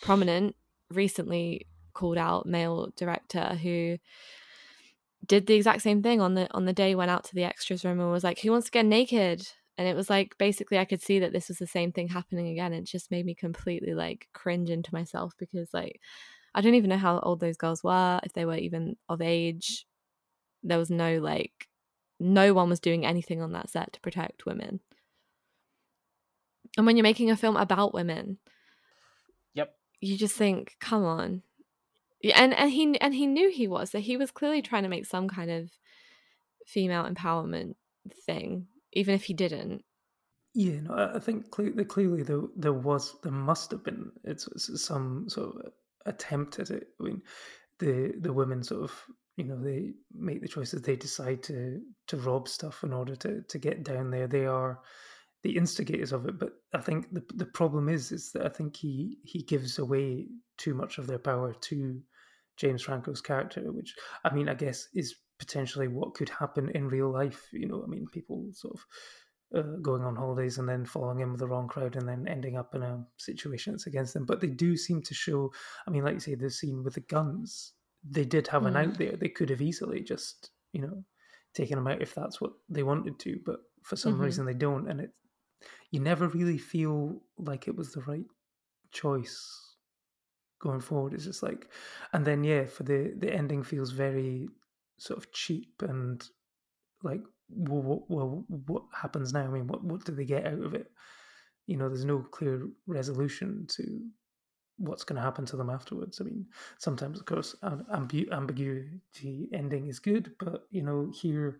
prominent, 0.00 0.54
recently 0.90 1.66
called 1.98 2.18
out 2.18 2.46
male 2.46 2.92
director 2.96 3.46
who 3.62 3.98
did 5.26 5.46
the 5.46 5.54
exact 5.54 5.82
same 5.82 6.02
thing 6.02 6.20
on 6.20 6.34
the 6.34 6.52
on 6.54 6.64
the 6.64 6.72
day 6.72 6.94
went 6.94 7.10
out 7.10 7.24
to 7.24 7.34
the 7.34 7.44
extras 7.44 7.84
room 7.84 8.00
and 8.00 8.10
was 8.10 8.24
like, 8.24 8.40
"Who 8.40 8.50
wants 8.52 8.66
to 8.66 8.70
get 8.72 8.86
naked?" 8.86 9.42
And 9.76 9.86
it 9.86 9.94
was 9.96 10.08
like 10.10 10.36
basically 10.38 10.78
I 10.78 10.84
could 10.84 11.02
see 11.02 11.18
that 11.20 11.32
this 11.32 11.48
was 11.48 11.58
the 11.58 11.66
same 11.66 11.92
thing 11.92 12.08
happening 12.08 12.48
again. 12.48 12.72
It 12.72 12.84
just 12.84 13.10
made 13.10 13.26
me 13.26 13.34
completely 13.34 13.94
like 13.94 14.28
cringe 14.32 14.70
into 14.70 14.94
myself 14.94 15.34
because 15.38 15.72
like 15.74 16.00
I 16.54 16.60
don't 16.60 16.74
even 16.74 16.90
know 16.90 16.96
how 16.98 17.20
old 17.20 17.40
those 17.40 17.56
girls 17.56 17.84
were, 17.84 18.20
if 18.24 18.32
they 18.32 18.44
were 18.44 18.56
even 18.56 18.96
of 19.08 19.20
age. 19.20 19.86
There 20.62 20.78
was 20.78 20.90
no 20.90 21.18
like 21.18 21.68
no 22.20 22.54
one 22.54 22.68
was 22.70 22.80
doing 22.80 23.06
anything 23.06 23.42
on 23.42 23.52
that 23.52 23.70
set 23.70 23.92
to 23.94 24.00
protect 24.00 24.46
women. 24.46 24.80
And 26.76 26.86
when 26.86 26.96
you're 26.96 27.02
making 27.02 27.30
a 27.30 27.36
film 27.36 27.56
about 27.56 27.94
women, 27.94 28.38
Yep. 29.54 29.74
you 30.00 30.16
just 30.16 30.36
think, 30.36 30.76
come 30.80 31.04
on. 31.04 31.42
And 32.34 32.52
and 32.54 32.70
he 32.70 33.00
and 33.00 33.14
he 33.14 33.26
knew 33.26 33.50
he 33.50 33.68
was, 33.68 33.90
so 33.90 34.00
he 34.00 34.16
was 34.16 34.30
clearly 34.30 34.62
trying 34.62 34.82
to 34.82 34.88
make 34.88 35.06
some 35.06 35.28
kind 35.28 35.50
of 35.50 35.70
female 36.66 37.04
empowerment 37.04 37.74
thing, 38.26 38.66
even 38.92 39.14
if 39.14 39.24
he 39.24 39.34
didn't. 39.34 39.84
Yeah, 40.54 40.80
no, 40.80 41.12
I 41.14 41.20
think 41.20 41.50
cle- 41.50 41.74
that 41.76 41.88
clearly 41.88 42.22
there 42.22 42.42
there 42.56 42.72
was 42.72 43.14
there 43.22 43.32
must 43.32 43.70
have 43.70 43.84
been 43.84 44.10
it's, 44.24 44.48
it's 44.48 44.84
some 44.84 45.28
sort 45.28 45.54
of 45.54 45.72
attempt 46.06 46.58
at 46.58 46.70
it. 46.70 46.88
I 47.00 47.04
mean, 47.04 47.22
the 47.78 48.14
the 48.20 48.32
women 48.32 48.64
sort 48.64 48.82
of 48.82 49.04
you 49.36 49.44
know 49.44 49.62
they 49.62 49.92
make 50.12 50.40
the 50.40 50.48
choices. 50.48 50.82
They 50.82 50.96
decide 50.96 51.42
to 51.44 51.80
to 52.08 52.16
rob 52.16 52.48
stuff 52.48 52.82
in 52.82 52.92
order 52.92 53.14
to 53.16 53.42
to 53.42 53.58
get 53.58 53.84
down 53.84 54.10
there. 54.10 54.26
They 54.26 54.46
are 54.46 54.80
the 55.42 55.56
instigators 55.56 56.12
of 56.12 56.26
it. 56.26 56.38
But 56.38 56.54
I 56.74 56.78
think 56.78 57.12
the 57.12 57.22
the 57.34 57.46
problem 57.46 57.88
is 57.88 58.12
is 58.12 58.32
that 58.32 58.44
I 58.46 58.48
think 58.48 58.76
he 58.76 59.18
he 59.24 59.42
gives 59.42 59.78
away 59.78 60.28
too 60.56 60.74
much 60.74 60.98
of 60.98 61.06
their 61.06 61.18
power 61.18 61.54
to 61.54 62.02
James 62.56 62.82
Franco's 62.82 63.20
character, 63.20 63.70
which 63.72 63.94
I 64.24 64.34
mean 64.34 64.48
I 64.48 64.54
guess 64.54 64.88
is 64.94 65.14
potentially 65.38 65.86
what 65.88 66.14
could 66.14 66.28
happen 66.28 66.68
in 66.70 66.88
real 66.88 67.10
life. 67.12 67.48
You 67.52 67.68
know, 67.68 67.82
I 67.84 67.86
mean 67.86 68.06
people 68.12 68.48
sort 68.52 68.74
of 68.74 68.86
uh, 69.58 69.76
going 69.80 70.02
on 70.02 70.16
holidays 70.16 70.58
and 70.58 70.68
then 70.68 70.84
following 70.84 71.20
in 71.20 71.30
with 71.30 71.40
the 71.40 71.46
wrong 71.46 71.68
crowd 71.68 71.96
and 71.96 72.06
then 72.08 72.26
ending 72.28 72.56
up 72.56 72.74
in 72.74 72.82
a 72.82 73.06
situation 73.16 73.72
that's 73.72 73.86
against 73.86 74.12
them. 74.14 74.26
But 74.26 74.40
they 74.40 74.48
do 74.48 74.76
seem 74.76 75.02
to 75.02 75.14
show. 75.14 75.52
I 75.86 75.90
mean, 75.90 76.04
like 76.04 76.14
you 76.14 76.20
say, 76.20 76.34
the 76.34 76.50
scene 76.50 76.82
with 76.84 76.94
the 76.94 77.00
guns. 77.00 77.72
They 78.08 78.24
did 78.24 78.46
have 78.48 78.66
an 78.66 78.74
Mm. 78.74 78.88
out 78.88 78.98
there. 78.98 79.16
They 79.16 79.28
could 79.28 79.50
have 79.50 79.62
easily 79.62 80.02
just, 80.02 80.50
you 80.72 80.82
know, 80.82 81.04
taken 81.54 81.76
them 81.76 81.86
out 81.88 82.02
if 82.02 82.14
that's 82.14 82.40
what 82.40 82.52
they 82.68 82.82
wanted 82.82 83.18
to. 83.20 83.40
But 83.44 83.60
for 83.82 83.96
some 83.96 84.18
Mhm. 84.18 84.22
reason, 84.24 84.46
they 84.46 84.54
don't, 84.54 84.88
and 84.88 85.00
it. 85.00 85.12
You 85.90 86.00
never 86.00 86.28
really 86.28 86.58
feel 86.58 87.22
like 87.38 87.68
it 87.68 87.76
was 87.76 87.92
the 87.92 88.02
right 88.02 88.26
choice 88.92 89.74
going 90.60 90.80
forward. 90.80 91.14
It's 91.14 91.24
just 91.24 91.42
like, 91.42 91.68
and 92.12 92.24
then 92.24 92.44
yeah, 92.44 92.64
for 92.66 92.82
the 92.82 93.14
the 93.18 93.32
ending 93.32 93.62
feels 93.62 93.92
very 93.92 94.48
sort 94.98 95.18
of 95.18 95.32
cheap 95.32 95.82
and 95.82 96.22
like 97.02 97.22
well, 97.50 97.82
what, 97.82 98.10
well, 98.10 98.44
what 98.66 98.82
happens 98.92 99.32
now? 99.32 99.44
I 99.44 99.48
mean, 99.48 99.66
what 99.66 99.84
what 99.84 100.04
do 100.04 100.12
they 100.12 100.24
get 100.24 100.46
out 100.46 100.60
of 100.62 100.74
it? 100.74 100.90
You 101.66 101.76
know, 101.76 101.88
there's 101.88 102.04
no 102.04 102.20
clear 102.20 102.68
resolution 102.86 103.66
to 103.76 104.00
what's 104.78 105.04
going 105.04 105.16
to 105.16 105.22
happen 105.22 105.44
to 105.46 105.56
them 105.56 105.70
afterwards. 105.70 106.20
I 106.20 106.24
mean, 106.24 106.46
sometimes, 106.78 107.18
of 107.18 107.26
course, 107.26 107.56
am- 107.62 107.86
ambu- 107.92 108.30
ambiguity 108.32 109.48
ending 109.52 109.88
is 109.88 109.98
good, 109.98 110.32
but 110.38 110.62
you 110.70 110.82
know, 110.82 111.10
here, 111.14 111.58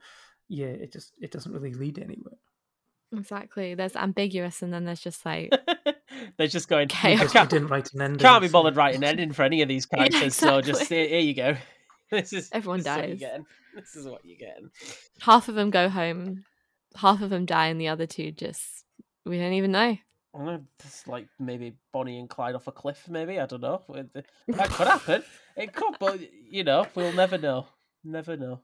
yeah, 0.49 0.67
it 0.69 0.93
just 0.93 1.12
it 1.21 1.31
doesn't 1.33 1.53
really 1.53 1.75
lead 1.75 1.99
anywhere. 1.99 2.38
Exactly. 3.16 3.75
There's 3.75 3.97
ambiguous, 3.97 4.62
and 4.62 4.73
then 4.73 4.85
there's 4.85 5.01
just 5.01 5.25
like 5.25 5.51
They're 6.37 6.47
just 6.49 6.68
going. 6.68 6.88
Chaos. 6.88 7.21
I 7.23 7.27
can't, 7.27 7.51
didn't 7.51 7.68
write 7.68 7.92
an 7.94 8.03
ending. 8.03 8.18
can't 8.18 8.42
be 8.42 8.49
bothered 8.49 8.77
writing 8.77 9.03
an 9.03 9.05
ending 9.09 9.33
for 9.33 9.42
any 9.42 9.62
of 9.62 9.68
these 9.68 9.87
Yeah, 9.92 10.09
characters, 10.09 10.35
so 10.35 10.61
just 10.61 10.88
here, 10.88 11.07
here 11.09 11.21
you 11.21 11.35
go. 11.35 11.57
This 12.11 12.33
is 12.33 12.49
Everyone 12.53 12.79
this 12.79 12.87
is 12.87 12.97
what 12.97 13.03
dies. 13.07 13.18
getting. 13.18 13.47
This 13.75 13.97
is 13.97 14.07
what 14.09 14.21
you're 14.25 14.38
getting. 14.38 14.71
half 15.21 15.49
of 15.51 15.55
them 15.55 15.68
go 15.71 15.90
home, 15.90 16.44
half 16.97 17.21
of 17.21 17.29
them 17.29 17.44
die, 17.44 17.66
and 17.66 17.79
the 17.79 17.88
other 17.88 18.07
two 18.07 18.33
just 18.33 18.85
we 19.27 19.37
don't 19.38 19.53
even 19.53 19.73
know. 19.73 19.79
I 20.35 20.38
don't 20.38 20.47
know, 20.47 20.61
just 20.83 21.07
like 21.07 21.29
maybe 21.38 21.75
Bonnie 21.92 22.18
and 22.18 22.29
Clyde 22.31 22.55
off 22.55 22.66
a 22.66 22.73
cliff. 22.73 23.09
Maybe 23.11 23.38
I 23.38 23.44
don't 23.44 23.61
know. 23.61 23.83
With 23.88 24.11
That 24.14 24.71
could 24.71 24.87
happen. 24.87 25.23
It 25.57 25.75
could, 25.75 25.97
but 26.01 26.18
you 26.51 26.64
know, 26.64 26.87
we'll 26.94 27.12
never 27.12 27.37
know. 27.37 27.66
Never 28.05 28.37
know. 28.38 28.61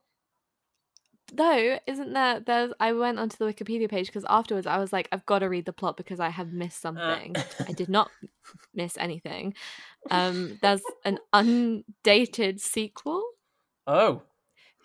Though, 1.33 1.79
isn't 1.87 2.13
there? 2.13 2.41
There's. 2.41 2.73
I 2.81 2.93
went 2.93 3.19
onto 3.19 3.37
the 3.37 3.45
Wikipedia 3.45 3.89
page 3.89 4.07
because 4.07 4.25
afterwards 4.29 4.67
I 4.67 4.79
was 4.79 4.93
like, 4.93 5.09
I've 5.13 5.27
got 5.27 5.41
to 5.41 5.49
read 5.49 5.67
the 5.67 5.73
plot 5.73 5.97
because 5.97 6.21
I 6.21 6.29
have 6.29 6.53
missed 6.53 6.81
something. 6.81 7.35
I 7.67 7.73
did 7.73 7.89
not 7.99 8.11
miss 8.75 8.97
anything. 8.99 9.55
Um, 10.11 10.59
there's 10.63 10.83
an 11.05 11.19
undated 11.33 12.61
sequel. 12.61 13.25
Oh, 13.87 14.23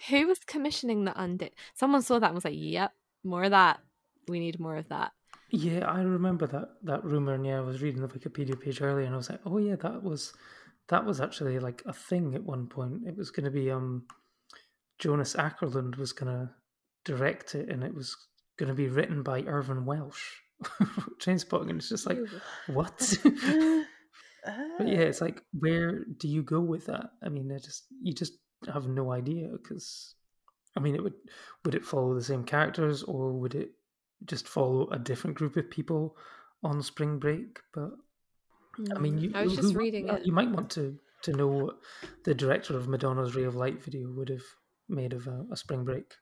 Who 0.10 0.28
was 0.28 0.39
commissioning 0.39 1.06
the 1.06 1.21
undated? 1.21 1.56
Someone 1.73 2.02
saw 2.02 2.19
that 2.19 2.28
and 2.28 2.36
was 2.36 2.45
like, 2.45 2.56
"Yep, 2.58 2.91
more 3.23 3.43
of 3.43 3.52
that. 3.52 3.80
We 4.28 4.39
need 4.39 4.60
more 4.60 4.78
of 4.78 4.89
that." 4.89 5.12
Yeah, 5.52 5.89
I 5.89 6.02
remember 6.02 6.45
that 6.47 6.69
that 6.84 7.04
rumor, 7.04 7.34
and 7.34 7.45
yeah, 7.45 7.58
I 7.58 7.62
was 7.62 7.82
reading 7.82 8.02
the 8.02 8.08
Wikipedia 8.08 8.60
page 8.60 8.82
earlier, 8.82 9.06
and 9.06 9.13
I 9.13 9.17
was 9.17 9.30
like, 9.30 9.41
oh 9.45 9.58
yeah, 9.58 9.75
that 9.78 10.04
was 10.04 10.34
that 10.89 11.06
was 11.06 11.21
actually 11.21 11.60
like 11.60 11.82
a 11.86 11.93
thing 11.93 12.36
at 12.36 12.43
one 12.43 12.67
point. 12.67 13.08
It 13.08 13.17
was 13.17 13.32
going 13.32 13.45
to 13.45 13.52
be 13.52 13.71
um, 13.71 14.04
Jonas 15.00 15.36
Åkerlund 15.36 15.98
was 15.98 16.12
going 16.14 16.32
to 16.32 16.50
direct 17.06 17.56
it, 17.56 17.70
and 17.70 17.84
it 17.84 17.96
was 17.96 18.16
going 18.58 18.68
to 18.68 18.76
be 18.76 18.88
written 18.88 19.24
by 19.24 19.42
Irvine 19.44 19.86
Welsh. 19.86 20.42
Trainspotting, 21.20 21.70
and 21.70 21.80
it's 21.80 21.90
just 21.90 22.06
like, 22.06 22.20
what? 22.68 23.18
but 23.24 24.88
yeah, 24.88 25.00
it's 25.00 25.22
like, 25.22 25.42
where 25.54 26.04
do 26.18 26.28
you 26.28 26.44
go 26.44 26.60
with 26.60 26.86
that? 26.88 27.12
I 27.24 27.30
mean, 27.30 27.52
I 27.52 27.60
just 27.60 27.86
you 28.02 28.14
just 28.14 28.34
have 28.72 28.88
no 28.88 29.12
idea 29.14 29.48
because, 29.52 30.16
I 30.76 30.82
mean, 30.82 30.96
it 30.96 31.04
would 31.04 31.14
would 31.64 31.76
it 31.76 31.86
follow 31.86 32.14
the 32.14 32.24
same 32.24 32.44
characters 32.44 33.04
or 33.04 33.32
would 33.32 33.56
it 33.56 33.72
just 34.26 34.50
follow 34.50 34.90
a 34.90 35.00
different 35.00 35.38
group 35.38 35.56
of 35.56 35.70
people 35.70 36.18
on 36.62 36.84
spring 36.84 37.20
break? 37.20 37.60
But 37.74 37.92
I 38.94 39.00
mean, 39.00 39.18
you, 39.18 39.32
I 39.34 39.44
was 39.44 39.56
just 39.56 39.72
who- 39.72 39.80
reading 39.80 40.10
uh, 40.10 40.16
it. 40.16 40.26
You 40.26 40.34
might 40.34 40.52
want 40.52 40.70
to 40.72 41.00
to 41.22 41.34
know 41.34 41.48
what 41.48 41.78
the 42.24 42.34
director 42.34 42.78
of 42.78 42.88
Madonna's 42.88 43.36
Ray 43.36 43.44
of 43.44 43.56
Light 43.56 43.84
video 43.84 44.10
would 44.10 44.30
have 44.30 44.44
made 44.89 45.13
of 45.13 45.28
a, 45.28 45.45
a 45.52 45.58
spring 45.58 45.84
break 45.84 46.13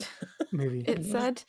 movie. 0.52 0.84
It 0.86 0.98
you 0.98 1.10
said 1.10 1.42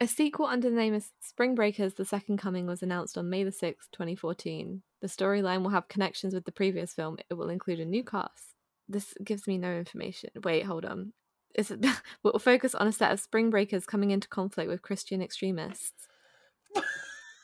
a 0.00 0.06
sequel 0.06 0.46
under 0.46 0.68
the 0.68 0.76
name 0.76 0.94
of 0.94 1.04
Spring 1.20 1.54
Breakers: 1.54 1.94
The 1.94 2.04
Second 2.04 2.38
Coming 2.38 2.66
was 2.66 2.82
announced 2.82 3.16
on 3.16 3.30
May 3.30 3.44
the 3.44 3.52
sixth, 3.52 3.90
twenty 3.92 4.14
fourteen. 4.14 4.82
The 5.00 5.08
storyline 5.08 5.62
will 5.62 5.70
have 5.70 5.88
connections 5.88 6.34
with 6.34 6.44
the 6.44 6.52
previous 6.52 6.92
film. 6.94 7.18
It 7.30 7.34
will 7.34 7.48
include 7.48 7.80
a 7.80 7.84
new 7.84 8.04
cast. 8.04 8.54
This 8.88 9.14
gives 9.24 9.46
me 9.46 9.58
no 9.58 9.72
information. 9.72 10.30
Wait, 10.42 10.64
hold 10.64 10.84
on. 10.84 11.12
Is 11.54 11.70
it 11.70 11.84
will 12.22 12.38
focus 12.38 12.74
on 12.74 12.86
a 12.86 12.92
set 12.92 13.12
of 13.12 13.20
spring 13.20 13.50
breakers 13.50 13.86
coming 13.86 14.10
into 14.10 14.28
conflict 14.28 14.68
with 14.68 14.82
Christian 14.82 15.22
extremists. 15.22 16.06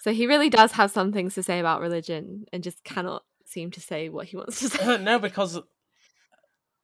so 0.00 0.12
he 0.12 0.26
really 0.26 0.50
does 0.50 0.72
have 0.72 0.90
some 0.90 1.12
things 1.12 1.34
to 1.34 1.42
say 1.42 1.58
about 1.58 1.80
religion 1.80 2.44
and 2.52 2.62
just 2.62 2.84
cannot 2.84 3.24
seem 3.46 3.70
to 3.70 3.80
say 3.80 4.08
what 4.08 4.26
he 4.26 4.36
wants 4.36 4.60
to 4.60 4.68
say. 4.68 4.98
no, 5.02 5.18
because 5.18 5.58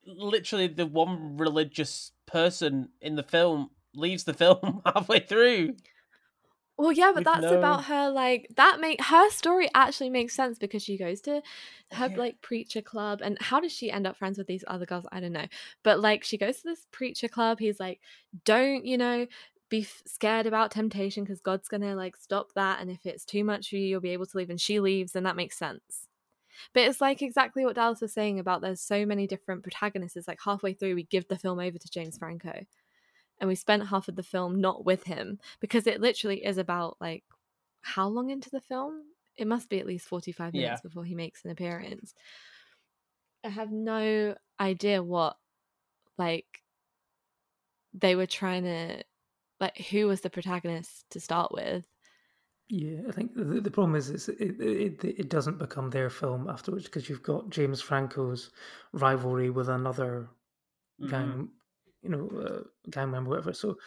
literally 0.09 0.67
the 0.67 0.87
one 0.87 1.37
religious 1.37 2.13
person 2.27 2.89
in 3.01 3.17
the 3.17 3.23
film 3.23 3.71
leaves 3.95 4.25
the 4.25 4.35
film 4.35 4.83
halfway 4.87 5.21
through. 5.21 5.75
Well, 6.77 6.93
yeah, 6.93 7.11
but 7.13 7.25
that's 7.25 7.47
about 7.51 7.85
her. 7.87 8.09
Like 8.09 8.47
that 8.57 8.79
make 8.81 9.03
her 9.03 9.31
story 9.31 9.69
actually 9.75 10.11
makes 10.11 10.35
sense 10.35 10.59
because 10.59 10.83
she 10.83 10.97
goes 10.97 11.21
to 11.23 11.43
her 11.93 12.09
Yeah. 12.09 12.17
like 12.17 12.41
preacher 12.41 12.83
club, 12.83 13.21
and 13.21 13.37
how 13.41 13.59
does 13.59 13.73
she 13.73 13.91
end 13.91 14.07
up 14.07 14.17
friends 14.17 14.39
with 14.39 14.47
these 14.47 14.65
other 14.69 14.87
girls? 14.87 15.05
I 15.11 15.19
don't 15.19 15.33
know. 15.33 15.47
But 15.83 15.99
like 16.01 16.23
she 16.23 16.39
goes 16.39 16.59
to 16.59 16.63
this 16.69 16.87
preacher 16.93 17.27
club. 17.29 17.59
He's 17.59 17.81
like, 17.81 18.01
"Don't 18.45 18.85
you 18.87 18.97
know." 18.99 19.27
Be 19.71 19.83
f- 19.83 20.03
scared 20.07 20.47
about 20.47 20.71
temptation 20.71 21.25
because 21.25 21.43
God's 21.43 21.69
gonna 21.69 21.95
like 21.95 22.17
stop 22.17 22.55
that, 22.55 22.81
and 22.81 22.91
if 22.91 23.05
it's 23.05 23.27
too 23.27 23.45
much 23.45 23.69
for 23.69 23.77
you, 23.77 23.83
you'll 23.87 24.01
be 24.01 24.15
able 24.15 24.25
to 24.25 24.39
leave. 24.39 24.49
And 24.49 24.59
she 24.59 24.81
leaves, 24.81 25.15
and 25.15 25.27
that 25.27 25.37
makes 25.37 25.59
sense. 25.59 26.08
But 26.75 26.85
it's 26.85 27.01
like 27.01 27.23
exactly 27.23 27.65
what 27.65 27.77
Dallas 27.77 28.01
was 28.01 28.13
saying 28.13 28.39
about 28.39 28.61
there's 28.61 28.81
so 28.81 29.07
many 29.07 29.27
different 29.27 29.63
protagonists. 29.63 30.17
It's 30.17 30.29
like 30.29 30.41
halfway 30.45 30.73
through, 30.75 30.95
we 30.95 31.05
give 31.05 31.29
the 31.29 31.39
film 31.39 31.59
over 31.61 31.79
to 31.79 31.91
James 31.91 32.19
Franco, 32.19 32.65
and 33.41 33.49
we 33.49 33.55
spent 33.55 33.89
half 33.89 34.09
of 34.09 34.17
the 34.17 34.23
film 34.23 34.61
not 34.61 34.85
with 34.85 35.05
him 35.05 35.39
because 35.61 35.87
it 35.87 36.01
literally 36.01 36.45
is 36.45 36.59
about 36.59 36.97
like 37.01 37.25
how 37.81 38.09
long 38.09 38.31
into 38.31 38.51
the 38.51 38.61
film? 38.61 39.03
It 39.37 39.47
must 39.47 39.69
be 39.69 39.79
at 39.79 39.87
least 39.87 40.09
45 40.09 40.55
Yeah. 40.55 40.63
minutes 40.63 40.83
before 40.83 41.05
he 41.05 41.15
makes 41.15 41.45
an 41.45 41.51
appearance. 41.51 42.15
I 43.45 43.49
have 43.51 43.71
no 43.71 44.35
idea 44.59 45.03
what 45.03 45.37
like 46.19 46.47
they 47.95 48.17
were 48.17 48.27
trying 48.27 48.65
to 48.65 49.05
like 49.61 49.77
who 49.77 50.07
was 50.07 50.21
the 50.21 50.31
protagonist 50.31 51.05
to 51.11 51.21
start 51.21 51.53
with. 51.53 51.85
Yeah, 52.71 53.01
I 53.09 53.13
think 53.13 53.35
the, 53.35 53.45
the 53.63 53.71
problem 53.71 53.95
is, 53.97 54.11
is 54.11 54.29
it, 54.29 54.61
it 54.61 55.03
it 55.05 55.29
doesn't 55.31 55.59
become 55.59 55.89
their 55.91 56.11
film 56.11 56.49
afterwards 56.49 56.85
because 56.85 57.09
you've 57.09 57.23
got 57.23 57.49
James 57.51 57.81
Franco's 57.81 58.51
rivalry 58.93 59.51
with 59.51 59.69
another 59.69 60.29
Mhm. 61.01 61.09
gang, 61.11 61.49
you 62.03 62.11
know, 62.11 62.29
uh, 62.29 62.63
gang 62.91 63.11
member, 63.11 63.31
whatever. 63.31 63.53
So 63.55 63.79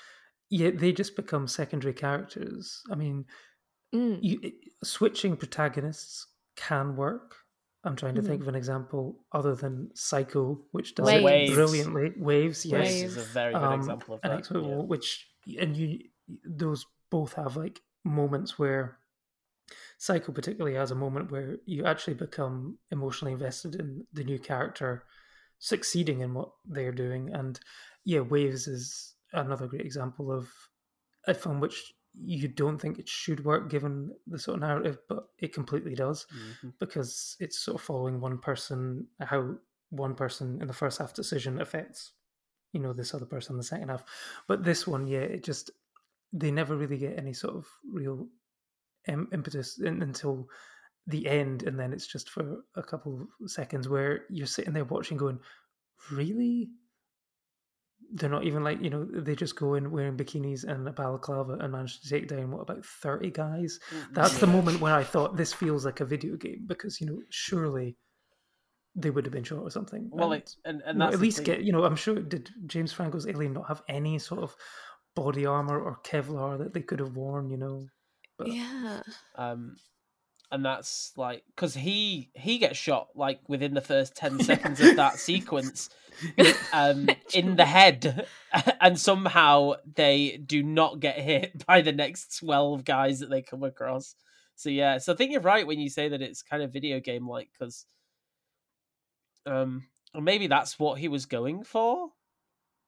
yeah, 0.50 0.72
they 0.72 0.92
just 0.92 1.16
become 1.16 1.48
secondary 1.48 1.94
characters. 1.94 2.82
I 2.90 2.96
mean, 2.96 3.26
Mm. 3.94 4.20
you, 4.24 4.40
it, 4.42 4.54
switching 4.84 5.36
protagonists 5.38 6.28
can 6.56 6.96
work. 6.96 7.36
I'm 7.84 7.96
trying 7.96 8.16
to 8.16 8.22
Mhm. 8.22 8.28
think 8.28 8.42
of 8.42 8.48
an 8.48 8.56
example 8.56 9.26
other 9.32 9.56
than 9.56 9.92
Psycho, 9.96 10.66
which 10.72 10.96
does 10.96 11.08
Waves. 11.08 11.52
it 11.52 11.56
brilliantly. 11.56 12.14
Waves, 12.18 12.66
yes, 12.66 12.88
This 13.02 13.12
is 13.12 13.18
a 13.18 13.24
very 13.34 13.54
good 13.54 13.62
um, 13.64 13.80
example 13.80 14.16
of 14.16 14.22
that. 14.22 14.32
excellent 14.40 14.68
yeah. 14.68 14.76
which 14.84 15.30
and 15.60 15.76
you 15.78 16.00
those 16.46 16.86
both 17.10 17.34
have 17.34 17.58
like 17.58 17.82
moments 18.04 18.58
where 18.60 18.98
Psycho 19.98 20.32
particularly 20.32 20.76
has 20.76 20.92
a 20.92 20.96
moment 20.96 21.32
where 21.32 21.58
you 21.66 21.86
actually 21.86 22.16
become 22.16 22.78
emotionally 22.92 23.34
invested 23.34 23.76
in 23.76 24.06
the 24.14 24.24
new 24.24 24.40
character 24.40 25.06
succeeding 25.60 26.22
in 26.22 26.34
what 26.34 26.52
they're 26.66 26.92
doing, 26.92 27.34
and 27.34 27.60
yeah, 28.04 28.20
Waves 28.22 28.68
is 28.68 29.14
another 29.34 29.68
great 29.68 29.86
example 29.86 30.32
of 30.32 30.50
a 31.28 31.34
film 31.34 31.60
which 31.60 31.94
you 32.14 32.48
don't 32.48 32.80
think 32.80 32.98
it 33.00 33.08
should 33.08 33.46
work 33.46 33.70
given 33.70 34.12
the 34.28 34.40
sort 34.40 34.56
of 34.56 34.62
narrative, 34.62 34.98
but 35.08 35.30
it 35.38 35.54
completely 35.54 35.94
does 35.96 36.26
Mhm. 36.34 36.74
because 36.80 37.38
it's 37.40 37.60
sort 37.60 37.76
of 37.76 37.82
following 37.82 38.20
one 38.20 38.38
person 38.40 39.08
how 39.20 39.56
one 39.92 40.16
person 40.16 40.60
in 40.62 40.68
the 40.68 40.74
first 40.74 40.98
half 40.98 41.14
decision 41.14 41.62
affects 41.62 42.14
you 42.74 42.80
know 42.80 42.94
this 42.94 43.14
other 43.14 43.26
person 43.26 43.54
in 43.54 43.58
the 43.58 43.64
second 43.64 43.90
half 43.90 44.04
but 44.48 44.64
this 44.64 44.88
one 44.88 45.06
yeah 45.06 45.20
it 45.20 45.44
just 45.44 45.70
they 46.34 46.52
never 46.52 46.76
really 46.76 46.98
get 46.98 47.18
any 47.18 47.34
sort 47.34 47.56
of 47.56 47.66
real 47.92 48.28
im- 49.08 49.30
impetus 49.34 49.80
in, 49.80 50.02
until 50.02 50.48
the 51.08 51.28
end 51.28 51.64
and 51.64 51.80
then 51.80 51.94
it's 51.94 52.08
just 52.08 52.30
for 52.30 52.58
a 52.76 52.84
couple 52.84 53.28
of 53.44 53.52
seconds 53.52 53.90
where 53.90 54.26
you're 54.30 54.46
sitting 54.46 54.74
there 54.74 54.86
watching 54.86 55.18
going 55.18 55.40
really 56.12 56.70
they're 58.14 58.30
not 58.30 58.44
even 58.44 58.64
like 58.64 58.82
you 58.82 58.90
know 58.90 59.08
they 59.12 59.36
just 59.36 59.56
go 59.56 59.74
in 59.74 59.90
wearing 59.90 60.18
bikinis 60.18 60.64
and 60.64 60.88
a 60.88 60.92
balaclava 60.92 61.54
and 61.54 61.72
manage 61.72 62.00
to 62.02 62.10
take 62.10 62.28
down 62.28 62.52
what 62.52 62.62
about 62.62 62.86
30 62.86 63.32
guys 63.32 63.80
mm-hmm. 63.90 64.14
that's 64.14 64.38
the 64.40 64.48
moment 64.48 64.80
where 64.80 64.94
I 64.94 65.04
thought 65.04 65.38
this 65.38 65.54
feels 65.54 65.86
like 65.86 66.02
a 66.02 66.06
video 66.06 66.36
game 66.36 66.66
because 66.68 67.02
you 67.02 67.08
know 67.08 67.20
surely 67.30 67.98
they 68.96 69.10
would 69.10 69.26
have 69.26 69.34
been 69.34 69.44
shot 69.44 69.60
or 69.60 69.70
something. 69.70 70.10
Well, 70.12 70.34
and, 70.34 70.44
it, 70.44 70.52
and 70.66 70.78
you 70.80 70.84
and 70.86 71.00
know, 71.00 71.08
at 71.08 71.20
least 71.20 71.38
thing. 71.38 71.46
get 71.46 71.64
you 71.64 71.72
know 71.72 71.84
I'm 71.84 71.96
sure 71.96 72.16
did 72.16 72.50
James 72.66 72.92
Franco's 72.92 73.28
alien 73.28 73.54
not 73.54 73.68
have 73.68 73.82
any 73.88 74.20
sort 74.20 74.42
of 74.42 74.56
body 75.16 75.46
armor 75.46 75.80
or 75.80 76.00
Kevlar 76.04 76.58
that 76.60 76.74
they 76.74 76.82
could 76.82 77.00
have 77.00 77.16
worn? 77.16 77.50
You 77.50 77.58
know, 77.58 77.88
but 78.38 78.48
Yeah. 78.48 79.02
um 79.36 79.76
and 80.52 80.66
that's 80.66 81.14
like 81.16 81.44
because 81.56 81.74
he 81.74 82.30
he 82.36 82.58
gets 82.58 82.78
shot 82.78 83.10
like 83.16 83.40
within 83.48 83.74
the 83.74 83.82
first 83.82 84.16
10 84.16 84.40
seconds 84.44 84.82
of 84.82 84.96
that 84.98 85.18
sequence 85.18 85.90
um 86.74 87.10
in 87.34 87.56
the 87.56 87.66
head 87.66 88.28
and 88.82 89.00
somehow 89.00 89.74
they 89.96 90.38
do 90.46 90.62
not 90.62 91.00
get 91.00 91.18
hit 91.18 91.66
by 91.66 91.82
the 91.82 91.94
next 91.94 92.38
12 92.40 92.84
guys 92.84 93.20
that 93.20 93.30
they 93.30 93.42
come 93.42 93.64
across 93.64 94.16
so 94.56 94.70
yeah 94.70 94.98
so 94.98 95.14
i 95.14 95.16
think 95.16 95.32
you're 95.32 95.42
right 95.42 95.66
when 95.66 95.80
you 95.80 95.90
say 95.90 96.10
that 96.10 96.22
it's 96.22 96.44
kind 96.44 96.62
of 96.62 96.74
video 96.74 97.00
game 97.00 97.28
like 97.28 97.50
because 97.58 97.86
um 99.46 99.84
or 100.14 100.22
maybe 100.22 100.48
that's 100.48 100.78
what 100.78 101.00
he 101.00 101.08
was 101.08 101.26
going 101.26 101.64
for 101.64 102.10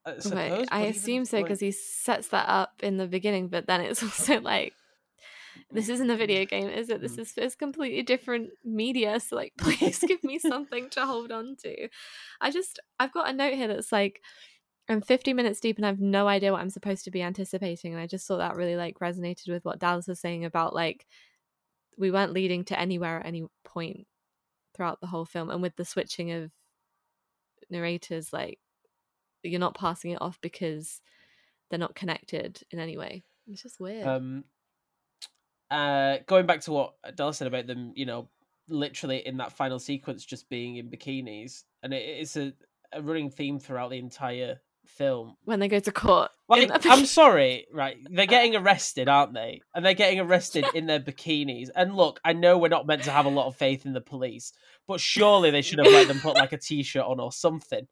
Right. 0.05 0.67
I 0.71 0.81
assume 0.83 1.25
so 1.25 1.37
like- 1.37 1.45
because 1.45 1.59
he 1.59 1.71
sets 1.71 2.29
that 2.29 2.47
up 2.49 2.73
in 2.83 2.97
the 2.97 3.07
beginning, 3.07 3.47
but 3.47 3.67
then 3.67 3.81
it's 3.81 4.03
also 4.03 4.39
like 4.41 4.73
this 5.71 5.87
isn't 5.89 6.09
a 6.09 6.17
video 6.17 6.45
game, 6.45 6.67
is 6.67 6.89
it? 6.89 7.01
This 7.01 7.15
Mm. 7.15 7.19
is 7.19 7.33
it's 7.37 7.55
completely 7.55 8.01
different 8.03 8.49
media. 8.65 9.19
So 9.19 9.35
like 9.35 9.53
please 9.57 9.99
give 9.99 10.23
me 10.23 10.39
something 10.39 10.89
to 10.91 11.05
hold 11.05 11.31
on 11.31 11.55
to. 11.63 11.87
I 12.41 12.51
just 12.51 12.79
I've 12.99 13.13
got 13.13 13.29
a 13.29 13.33
note 13.33 13.53
here 13.53 13.67
that's 13.67 13.91
like 13.91 14.21
I'm 14.89 15.01
50 15.01 15.31
minutes 15.33 15.61
deep 15.61 15.77
and 15.77 15.85
I 15.85 15.89
have 15.89 16.01
no 16.01 16.27
idea 16.27 16.51
what 16.51 16.59
I'm 16.59 16.69
supposed 16.69 17.05
to 17.05 17.11
be 17.11 17.21
anticipating. 17.21 17.93
And 17.93 18.01
I 18.01 18.07
just 18.07 18.27
thought 18.27 18.39
that 18.39 18.55
really 18.57 18.75
like 18.75 18.99
resonated 18.99 19.47
with 19.49 19.63
what 19.63 19.79
Dallas 19.79 20.07
was 20.07 20.19
saying 20.19 20.43
about 20.43 20.75
like 20.75 21.05
we 21.97 22.11
weren't 22.11 22.33
leading 22.33 22.65
to 22.65 22.77
anywhere 22.79 23.19
at 23.21 23.25
any 23.25 23.45
point 23.63 24.07
throughout 24.75 24.99
the 24.99 25.07
whole 25.07 25.23
film. 25.25 25.49
And 25.49 25.61
with 25.61 25.75
the 25.77 25.85
switching 25.85 26.31
of 26.31 26.51
narrators, 27.69 28.33
like 28.33 28.59
you're 29.49 29.59
not 29.59 29.75
passing 29.75 30.11
it 30.11 30.21
off 30.21 30.39
because 30.41 31.01
they're 31.69 31.79
not 31.79 31.95
connected 31.95 32.61
in 32.71 32.79
any 32.79 32.97
way. 32.97 33.23
It's 33.47 33.63
just 33.63 33.79
weird. 33.79 34.07
Um, 34.07 34.43
uh, 35.71 36.17
going 36.27 36.45
back 36.45 36.61
to 36.61 36.71
what 36.71 36.93
Della 37.15 37.33
said 37.33 37.47
about 37.47 37.67
them, 37.67 37.93
you 37.95 38.05
know, 38.05 38.29
literally 38.69 39.25
in 39.25 39.37
that 39.37 39.53
final 39.53 39.79
sequence 39.79 40.23
just 40.23 40.49
being 40.49 40.77
in 40.77 40.89
bikinis, 40.89 41.63
and 41.81 41.93
it, 41.93 42.03
it's 42.03 42.37
a, 42.37 42.53
a 42.93 43.01
running 43.01 43.29
theme 43.29 43.59
throughout 43.59 43.89
the 43.89 43.97
entire 43.97 44.59
film. 44.85 45.35
when 45.45 45.59
they 45.59 45.67
go 45.67 45.79
to 45.79 45.91
court. 45.91 46.29
in 46.55 46.69
Like, 46.69 46.81
the- 46.81 46.89
I'm 46.89 47.05
sorry, 47.05 47.65
right? 47.71 47.97
They're 48.09 48.25
getting 48.27 48.55
arrested, 48.55 49.09
aren't 49.09 49.33
they? 49.33 49.61
And 49.73 49.83
they're 49.85 49.93
getting 49.93 50.19
arrested 50.19 50.65
in 50.75 50.85
their 50.85 50.99
bikinis. 50.99 51.69
And 51.75 51.95
look, 51.95 52.19
I 52.23 52.33
know 52.33 52.57
we're 52.57 52.67
not 52.67 52.85
meant 52.85 53.03
to 53.03 53.11
have 53.11 53.25
a 53.25 53.29
lot 53.29 53.47
of 53.47 53.55
faith 53.55 53.85
in 53.85 53.93
the 53.93 54.01
police, 54.01 54.53
but 54.87 54.99
surely 54.99 55.51
they 55.51 55.61
should 55.61 55.79
have 55.79 55.87
let 55.91 56.07
them 56.07 56.19
put 56.19 56.35
like 56.35 56.53
a 56.53 56.57
t-shirt 56.57 57.03
on 57.05 57.19
or 57.19 57.31
something. 57.31 57.87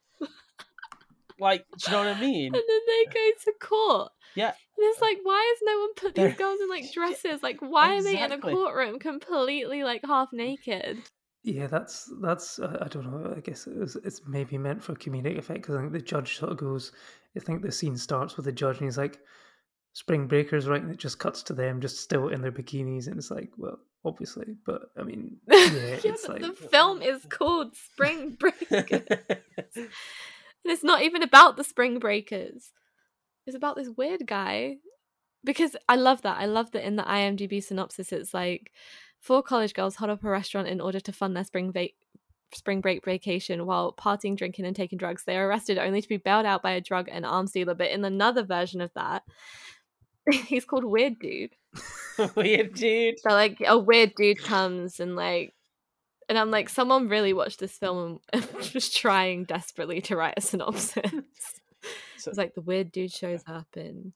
Like, 1.42 1.66
do 1.78 1.92
you 1.92 1.98
know 1.98 2.04
what 2.06 2.16
I 2.18 2.22
mean? 2.22 2.54
and 2.54 2.64
then 2.68 2.80
they 2.88 3.06
go 3.14 3.32
to 3.44 3.52
court. 3.60 4.12
Yeah. 4.36 4.48
And 4.48 4.88
it's 4.90 5.02
like, 5.02 5.18
why 5.24 5.54
has 5.56 5.62
no 5.64 5.80
one 5.80 5.94
put 5.96 6.16
these 6.16 6.38
girls 6.38 6.62
in 6.62 6.70
like 6.70 6.92
dresses? 6.94 7.44
Like, 7.44 7.58
why 7.60 7.98
are 7.98 8.04
they 8.04 8.22
in 8.22 8.32
a 8.32 8.38
courtroom 8.38 9.00
completely 9.00 9.84
like 9.84 10.02
half 10.06 10.30
naked? 10.32 11.00
Yeah, 11.44 11.66
that's 11.68 12.12
that's 12.22 12.60
uh, 12.60 12.78
I 12.82 12.88
don't 12.88 13.06
know. 13.12 13.34
I 13.36 13.40
guess 13.40 13.68
it's, 13.68 13.96
it's 13.98 14.22
maybe 14.28 14.58
meant 14.60 14.84
for 14.84 14.94
comedic 14.94 15.40
effect 15.40 15.64
because 15.64 15.76
I 15.76 15.80
think 15.80 15.92
the 15.92 16.00
judge 16.00 16.38
sort 16.38 16.52
of 16.52 16.60
goes. 16.60 16.92
I 17.36 17.40
think 17.40 17.64
the 17.64 17.72
scene 17.72 17.98
starts 17.98 18.38
with 18.38 18.46
the 18.46 18.52
judge 18.52 18.78
and 18.78 18.86
he's 18.86 18.98
like, 18.98 19.18
"Spring 19.94 20.28
Breakers," 20.28 20.68
right? 20.68 20.82
And 20.82 20.92
it 20.92 21.00
just 21.00 21.18
cuts 21.18 21.42
to 21.44 21.54
them 21.54 21.82
just 21.82 22.00
still 22.00 22.28
in 22.28 22.42
their 22.42 22.52
bikinis, 22.52 23.08
and 23.08 23.18
it's 23.18 23.32
like, 23.32 23.50
well, 23.58 23.80
obviously, 24.06 24.56
but 24.68 24.84
I 24.96 25.02
mean, 25.02 25.38
yeah, 25.50 25.66
Yeah, 25.66 25.98
it's 26.04 26.28
but 26.28 26.42
like 26.42 26.56
the 26.56 26.68
film 26.68 27.02
is 27.02 27.26
called 27.28 27.76
Spring 27.76 28.32
Breakers. 28.40 29.02
And 30.64 30.72
it's 30.72 30.84
not 30.84 31.02
even 31.02 31.24
about 31.24 31.58
the 31.58 31.64
Spring 31.64 32.00
Breakers. 32.00 32.72
It's 33.46 33.56
about 33.56 33.76
this 33.76 33.90
weird 33.98 34.28
guy. 34.28 34.78
Because 35.44 35.76
I 35.90 35.96
love 35.96 36.22
that. 36.22 36.38
I 36.40 36.46
love 36.46 36.72
that 36.72 36.86
in 36.86 36.98
the 36.98 37.04
IMDb 37.04 37.64
synopsis, 37.64 38.12
it's 38.12 38.34
like 38.34 38.72
four 39.20 39.42
college 39.42 39.74
girls 39.74 39.96
hot 39.96 40.10
up 40.10 40.24
a 40.24 40.30
restaurant 40.30 40.68
in 40.68 40.80
order 40.80 41.00
to 41.00 41.12
fund 41.12 41.36
their 41.36 41.44
spring 41.44 41.72
va- 41.72 41.90
spring 42.54 42.82
break 42.82 43.04
vacation 43.04 43.66
while 43.66 43.94
partying, 43.94 44.38
drinking, 44.38 44.66
and 44.66 44.76
taking 44.76 45.00
drugs. 45.00 45.24
They 45.24 45.38
are 45.38 45.48
arrested 45.48 45.80
only 45.80 46.02
to 46.02 46.08
be 46.08 46.18
bailed 46.18 46.46
out 46.46 46.62
by 46.62 46.72
a 46.72 46.82
drug 46.82 47.08
and 47.12 47.26
arms 47.26 47.52
dealer. 47.52 47.74
But 47.74 47.90
in 47.90 48.06
another 48.06 48.44
version 48.44 48.82
of 48.82 48.94
that, 48.94 49.24
he's 50.32 50.66
called 50.66 50.86
Weird 50.86 51.18
Dude. 51.20 51.56
Weird 52.36 52.74
dude. 52.74 53.20
So 53.20 53.30
like 53.30 53.64
a 53.66 53.78
weird 53.78 54.14
dude 54.16 54.44
comes 54.44 55.00
and 55.00 55.16
like 55.16 55.54
and 56.32 56.40
I'm 56.40 56.50
like, 56.50 56.70
someone 56.70 57.10
really 57.10 57.34
watched 57.34 57.60
this 57.60 57.78
film 57.78 58.22
and 58.32 58.48
was 58.74 58.90
trying 58.90 59.44
desperately 59.44 60.00
to 60.04 60.16
write 60.16 60.36
a 60.38 60.42
synopsis. 60.42 61.12
So, 62.18 62.30
it's 62.30 62.38
like 62.38 62.56
the 62.56 62.62
weird 62.62 62.90
dude 62.90 63.12
shows 63.12 63.44
up 63.48 63.68
and 63.76 64.14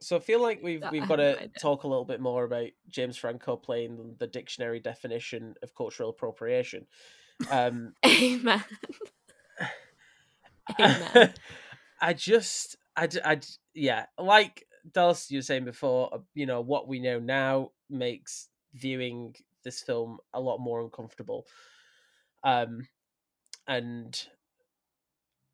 so 0.00 0.16
I 0.16 0.20
feel 0.20 0.40
like 0.40 0.60
we've 0.62 0.84
we've 0.92 1.08
got 1.08 1.16
to 1.16 1.50
talk 1.60 1.82
a 1.82 1.88
little 1.88 2.04
bit 2.04 2.20
more 2.20 2.44
about 2.44 2.68
James 2.88 3.16
Franco 3.16 3.56
playing 3.56 4.14
the 4.18 4.28
dictionary 4.28 4.78
definition 4.78 5.54
of 5.60 5.74
cultural 5.74 6.10
appropriation. 6.10 6.86
Um, 7.50 7.94
Amen. 8.06 8.62
Amen. 10.80 11.34
I 12.00 12.12
just, 12.14 12.76
I, 12.96 13.08
I, 13.24 13.40
yeah, 13.74 14.06
like 14.16 14.66
Dallas, 14.92 15.32
you 15.32 15.38
were 15.38 15.42
saying 15.42 15.64
before, 15.64 16.14
uh, 16.14 16.18
you 16.32 16.46
know, 16.46 16.60
what 16.60 16.86
we 16.86 17.00
know 17.00 17.18
now 17.18 17.72
makes 17.90 18.48
viewing 18.72 19.34
this 19.64 19.82
film 19.82 20.18
a 20.32 20.40
lot 20.40 20.58
more 20.58 20.80
uncomfortable. 20.80 21.46
Um, 22.42 22.88
and 23.66 24.20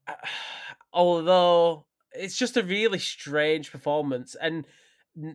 uh, 0.06 0.14
although 0.92 1.86
it's 2.12 2.38
just 2.38 2.56
a 2.56 2.62
really 2.62 2.98
strange 2.98 3.70
performance, 3.70 4.36
and 4.40 4.66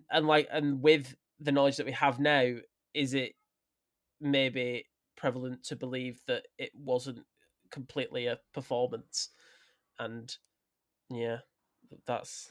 and 0.10 0.28
like, 0.28 0.48
and 0.52 0.82
with 0.82 1.16
the 1.40 1.52
knowledge 1.52 1.78
that 1.78 1.86
we 1.86 1.92
have 1.92 2.20
now, 2.20 2.56
is 2.94 3.14
it 3.14 3.34
maybe 4.20 4.86
prevalent 5.18 5.64
to 5.66 5.76
believe 5.76 6.20
that 6.28 6.44
it 6.58 6.72
wasn't 6.76 7.26
completely 7.72 8.28
a 8.28 8.40
performance? 8.54 9.30
And 10.00 10.36
yeah, 11.10 11.40
that's 12.06 12.48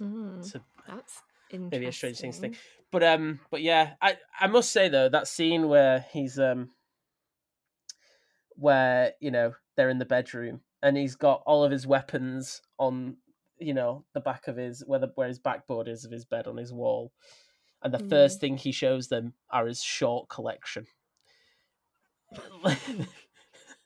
a, 0.54 0.60
that's 0.88 1.22
maybe 1.52 1.86
a 1.86 1.92
strange 1.92 2.18
thing 2.18 2.32
to 2.32 2.38
think. 2.38 2.56
But 2.90 3.02
um, 3.02 3.40
but 3.50 3.62
yeah, 3.62 3.94
I 4.00 4.18
I 4.38 4.46
must 4.48 4.72
say 4.72 4.88
though 4.88 5.08
that 5.08 5.28
scene 5.28 5.68
where 5.68 6.04
he's 6.12 6.38
um, 6.38 6.70
where 8.56 9.12
you 9.20 9.30
know 9.30 9.54
they're 9.76 9.90
in 9.90 9.98
the 9.98 10.04
bedroom 10.04 10.60
and 10.82 10.96
he's 10.96 11.14
got 11.16 11.42
all 11.46 11.64
of 11.64 11.70
his 11.70 11.86
weapons 11.86 12.62
on 12.78 13.16
you 13.58 13.74
know 13.74 14.04
the 14.14 14.20
back 14.20 14.48
of 14.48 14.56
his 14.56 14.82
where 14.86 14.98
the 14.98 15.10
where 15.14 15.28
his 15.28 15.38
backboard 15.38 15.88
is 15.88 16.04
of 16.04 16.10
his 16.10 16.24
bed 16.24 16.46
on 16.46 16.56
his 16.56 16.72
wall, 16.72 17.12
and 17.82 17.92
the 17.94 17.98
Mm. 17.98 18.08
first 18.08 18.40
thing 18.40 18.56
he 18.56 18.72
shows 18.72 19.08
them 19.08 19.34
are 19.50 19.66
his 19.66 19.82
short 19.82 20.28
collection. 20.28 20.86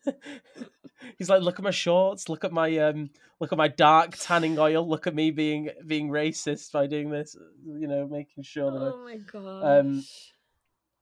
He's 1.18 1.28
like, 1.28 1.42
look 1.42 1.58
at 1.58 1.64
my 1.64 1.70
shorts, 1.70 2.28
look 2.28 2.44
at 2.44 2.52
my 2.52 2.76
um, 2.78 3.10
look 3.40 3.52
at 3.52 3.58
my 3.58 3.68
dark 3.68 4.14
tanning 4.18 4.58
oil, 4.58 4.88
look 4.88 5.06
at 5.06 5.14
me 5.14 5.30
being 5.30 5.70
being 5.86 6.08
racist 6.08 6.72
by 6.72 6.86
doing 6.86 7.10
this, 7.10 7.36
you 7.64 7.86
know, 7.86 8.06
making 8.08 8.42
sure 8.44 8.70
that. 8.70 8.94
Oh 8.94 9.04
my 9.04 9.16
god. 9.16 9.80
Um, 9.80 10.04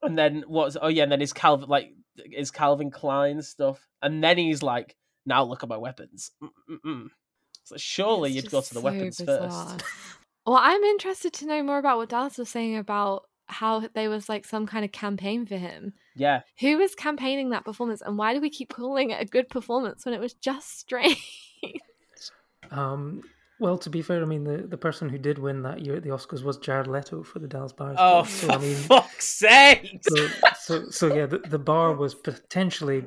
And 0.02 0.18
then 0.18 0.44
what's 0.48 0.76
oh 0.80 0.88
yeah, 0.88 1.04
and 1.04 1.12
then 1.12 1.20
his 1.20 1.32
Calvin 1.32 1.68
like 1.68 1.92
his 2.16 2.50
Calvin 2.50 2.90
Klein 2.90 3.40
stuff, 3.42 3.86
and 4.02 4.22
then 4.22 4.38
he's 4.38 4.62
like, 4.62 4.96
now 5.24 5.44
look 5.44 5.62
at 5.62 5.68
my 5.68 5.76
weapons. 5.76 6.32
Mm-mm-mm. 6.42 7.06
So 7.64 7.76
surely 7.76 8.30
It's 8.34 8.42
you'd 8.44 8.50
go 8.50 8.60
to 8.60 8.74
the 8.74 8.80
so 8.80 8.84
weapons 8.84 9.18
bizarre. 9.18 9.48
first. 9.78 9.84
Well, 10.44 10.58
I'm 10.60 10.82
interested 10.82 11.32
to 11.34 11.46
know 11.46 11.62
more 11.62 11.78
about 11.78 11.98
what 11.98 12.08
Dallas 12.08 12.36
was 12.36 12.48
saying 12.48 12.76
about 12.76 13.28
how 13.46 13.86
there 13.94 14.10
was 14.10 14.28
like 14.28 14.44
some 14.44 14.66
kind 14.66 14.84
of 14.84 14.90
campaign 14.90 15.46
for 15.46 15.56
him. 15.56 15.92
Yeah, 16.14 16.42
Who 16.60 16.76
was 16.78 16.94
campaigning 16.94 17.50
that 17.50 17.64
performance, 17.64 18.02
and 18.02 18.18
why 18.18 18.34
do 18.34 18.40
we 18.40 18.50
keep 18.50 18.68
calling 18.68 19.10
it 19.10 19.20
a 19.20 19.24
good 19.24 19.48
performance 19.48 20.04
when 20.04 20.14
it 20.14 20.20
was 20.20 20.34
just 20.34 20.78
strange? 20.78 21.18
Um, 22.70 23.22
well, 23.62 23.78
to 23.78 23.88
be 23.88 24.02
fair, 24.02 24.20
I 24.20 24.26
mean 24.26 24.44
the, 24.44 24.58
the 24.58 24.76
person 24.76 25.08
who 25.08 25.16
did 25.18 25.38
win 25.38 25.62
that 25.62 25.80
year 25.86 25.96
at 25.96 26.02
the 26.02 26.10
Oscars 26.10 26.42
was 26.42 26.58
Jared 26.58 26.86
Leto 26.88 27.22
for 27.22 27.38
the 27.38 27.48
Dallas 27.48 27.72
Buyers 27.72 27.96
Oh, 27.98 28.22
Club. 28.22 28.26
for 28.26 28.46
So 28.46 28.52
I 28.52 28.58
mean, 28.58 28.74
fuck's 28.76 29.28
sake! 29.28 29.98
so, 30.02 30.28
so 30.60 30.90
so 30.90 31.14
yeah, 31.14 31.26
the, 31.26 31.38
the 31.38 31.58
bar 31.58 31.94
was 31.94 32.14
potentially 32.14 33.06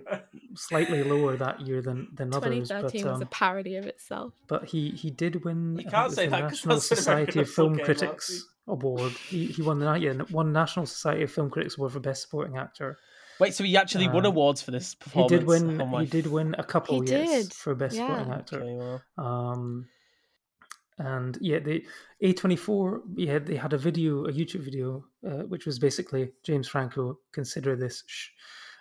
slightly 0.55 1.03
lower 1.03 1.35
that 1.37 1.61
year 1.61 1.81
than 1.81 2.07
than 2.15 2.33
others, 2.33 2.69
2013 2.69 3.03
but 3.03 3.11
was 3.11 3.21
a 3.21 3.23
um, 3.25 3.29
parody 3.29 3.75
of 3.75 3.85
itself. 3.85 4.33
but 4.47 4.65
he 4.65 4.89
he 4.91 5.11
did 5.11 5.43
win. 5.45 5.77
You 5.77 5.89
can't 5.89 6.11
it 6.11 6.15
say 6.15 6.25
the 6.25 6.31
that 6.31 6.41
'cause 6.43 6.51
National 6.65 6.75
that's 6.77 6.87
Society 6.87 7.39
of 7.41 7.49
Film 7.49 7.75
football 7.75 7.85
came 7.85 7.95
out, 7.95 7.99
Critics 7.99 8.45
Award. 8.67 9.11
He 9.29 9.45
he 9.47 9.61
won 9.61 9.79
the 9.79 9.93
yeah 9.95 10.13
one 10.31 10.51
National 10.53 10.85
Society 10.85 11.23
of 11.23 11.31
Film 11.31 11.49
Critics 11.49 11.77
Award 11.77 11.91
for 11.93 11.99
Best 11.99 12.21
Supporting 12.23 12.57
Actor. 12.57 12.97
Wait, 13.37 13.53
so 13.53 13.65
he 13.65 13.75
actually 13.75 14.07
won 14.07 14.25
Um, 14.25 14.31
awards 14.31 14.61
for 14.61 14.71
this 14.71 14.95
performance? 14.95 15.31
He 15.31 15.37
did 15.37 15.45
win. 15.45 15.81
Oh 15.81 15.97
he 15.99 16.05
did 16.05 16.25
win 16.27 16.55
a 16.57 16.63
couple. 16.63 17.01
He 17.01 17.11
yes, 17.11 17.43
did, 17.43 17.53
for 17.53 17.75
Best 17.75 17.97
Supporting. 17.97 18.31
Actor. 18.31 18.61
Okay, 18.61 18.75
well, 18.75 19.01
Um, 19.17 19.87
and 20.97 21.37
yeah, 21.41 21.59
the 21.59 21.85
A24, 22.23 23.01
yeah, 23.15 23.39
they 23.39 23.55
had 23.55 23.73
a 23.73 23.77
video, 23.77 24.25
a 24.25 24.31
YouTube 24.31 24.61
video, 24.61 25.05
uh, 25.27 25.43
which 25.43 25.65
was 25.65 25.77
basically 25.77 26.31
James 26.43 26.67
Franco 26.67 27.19
consider 27.33 27.75
this, 27.75 28.03
sh-, 28.07 28.29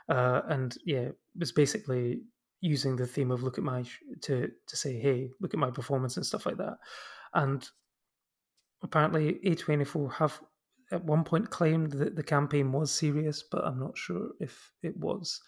uh, 0.08 0.42
and 0.48 0.76
yeah, 0.84 1.08
was 1.36 1.50
basically 1.50 2.20
using 2.60 2.96
the 2.96 3.06
theme 3.06 3.30
of 3.30 3.42
look 3.42 3.58
at 3.58 3.64
my 3.64 3.82
sh- 3.82 4.00
to 4.22 4.50
to 4.66 4.76
say, 4.76 4.98
hey, 4.98 5.30
look 5.40 5.54
at 5.54 5.60
my 5.60 5.70
performance 5.70 6.16
and 6.16 6.24
stuff 6.24 6.46
like 6.46 6.56
that. 6.58 6.78
And 7.34 7.68
apparently, 8.82 9.40
A24 9.44 10.12
have 10.14 10.40
at 10.92 11.04
one 11.04 11.24
point 11.24 11.50
claimed 11.50 11.92
that 11.92 12.14
the 12.14 12.22
campaign 12.22 12.70
was 12.70 12.92
serious, 12.92 13.42
but 13.42 13.64
I'm 13.64 13.80
not 13.80 13.98
sure 13.98 14.30
if 14.38 14.72
it 14.82 14.96
was. 14.96 15.40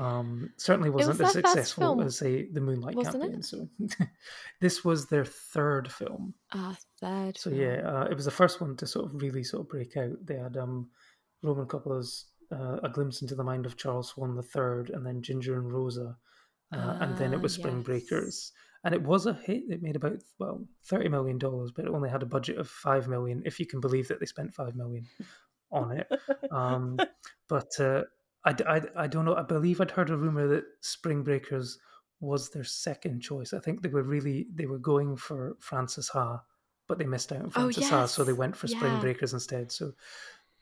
Um, 0.00 0.50
certainly 0.56 0.88
wasn't 0.88 1.18
was 1.18 1.28
as 1.28 1.32
successful 1.34 1.82
film, 1.82 2.00
as 2.00 2.16
say 2.18 2.48
the 2.50 2.60
Moonlight 2.60 2.94
wasn't 2.96 3.16
it? 3.16 3.20
campaign. 3.32 3.42
So 3.42 3.68
this 4.60 4.84
was 4.84 5.06
their 5.06 5.24
third 5.26 5.92
film. 5.92 6.34
Ah, 6.52 6.76
third. 7.00 7.36
So 7.36 7.50
film. 7.50 7.60
yeah, 7.62 7.82
uh, 7.84 8.04
it 8.10 8.14
was 8.14 8.24
the 8.24 8.30
first 8.30 8.60
one 8.60 8.76
to 8.76 8.86
sort 8.86 9.06
of 9.06 9.20
really 9.20 9.44
sort 9.44 9.62
of 9.62 9.68
break 9.68 9.96
out. 9.96 10.16
They 10.24 10.36
had 10.36 10.56
um, 10.56 10.88
Roman 11.42 11.66
Coppola's 11.66 12.26
uh, 12.50 12.78
A 12.82 12.88
Glimpse 12.88 13.20
into 13.22 13.34
the 13.34 13.44
Mind 13.44 13.66
of 13.66 13.76
Charles 13.76 14.08
Swan 14.08 14.34
the 14.36 14.42
Third, 14.42 14.90
and 14.90 15.04
then 15.06 15.20
Ginger 15.22 15.58
and 15.58 15.70
Rosa, 15.72 16.16
uh, 16.72 16.96
and 17.00 17.16
then 17.18 17.32
it 17.34 17.36
Ah, 17.38 17.40
was 17.40 17.54
Spring 17.54 17.76
yes. 17.78 17.84
Breakers, 17.84 18.52
and 18.84 18.94
it 18.94 19.02
was 19.02 19.26
a 19.26 19.34
hit. 19.34 19.64
It 19.68 19.82
made 19.82 19.96
about 19.96 20.22
well 20.38 20.64
thirty 20.84 21.08
million 21.10 21.36
dollars, 21.36 21.72
but 21.76 21.84
it 21.84 21.90
only 21.90 22.08
had 22.08 22.22
a 22.22 22.26
budget 22.26 22.56
of 22.56 22.68
five 22.70 23.06
million, 23.06 23.42
if 23.44 23.60
you 23.60 23.66
can 23.66 23.80
believe 23.80 24.08
that 24.08 24.18
they 24.18 24.26
spent 24.26 24.54
five 24.54 24.74
million 24.76 25.06
on 25.70 25.92
it. 25.98 26.08
Um, 26.50 26.98
but 27.48 27.78
uh, 27.78 28.04
I, 28.44 28.52
d- 28.52 28.64
I 28.64 28.78
d- 28.80 28.88
I 28.96 29.06
don't 29.06 29.24
know. 29.24 29.34
I 29.36 29.42
believe 29.42 29.80
I'd 29.80 29.90
heard 29.90 30.10
a 30.10 30.16
rumor 30.16 30.48
that 30.48 30.64
Spring 30.80 31.22
Breakers 31.22 31.78
was 32.20 32.50
their 32.50 32.64
second 32.64 33.20
choice. 33.20 33.52
I 33.52 33.58
think 33.60 33.82
they 33.82 33.88
were 33.88 34.02
really 34.02 34.46
they 34.54 34.66
were 34.66 34.78
going 34.78 35.16
for 35.16 35.56
Frances 35.60 36.08
Ha, 36.10 36.40
but 36.88 36.98
they 36.98 37.04
missed 37.06 37.32
out 37.32 37.40
on 37.40 37.46
Oh, 37.46 37.50
Frances 37.50 37.88
Ha, 37.90 38.06
so 38.06 38.24
they 38.24 38.32
went 38.32 38.56
for 38.56 38.66
Spring 38.66 38.94
Yeah. 38.94 39.00
Breakers 39.00 39.32
instead. 39.34 39.70
So 39.72 39.92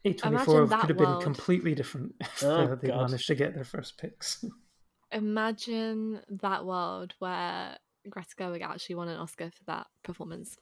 A 0.04 0.12
twenty 0.12 0.34
Imagine 0.36 0.44
four 0.52 0.66
that 0.66 0.80
could 0.80 0.90
have 0.90 0.98
been 0.98 1.20
completely 1.20 1.74
different 1.74 2.14
if 2.20 2.42
Oh, 2.44 2.74
they 2.80 2.88
God. 2.88 3.02
managed 3.10 3.26
to 3.28 3.34
get 3.34 3.54
their 3.54 3.64
first 3.64 3.96
picks. 3.98 4.44
Imagine 5.12 6.20
that 6.42 6.64
world 6.66 7.14
where 7.18 7.76
Greta 8.08 8.34
Gerwig 8.38 8.62
actually 8.62 8.96
won 8.96 9.08
an 9.08 9.18
Oscar 9.18 9.50
for 9.50 9.64
that 9.66 9.86
performance. 10.04 10.56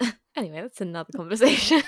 anyway, 0.36 0.60
that's 0.62 0.80
another 0.80 1.12
conversation. 1.14 1.82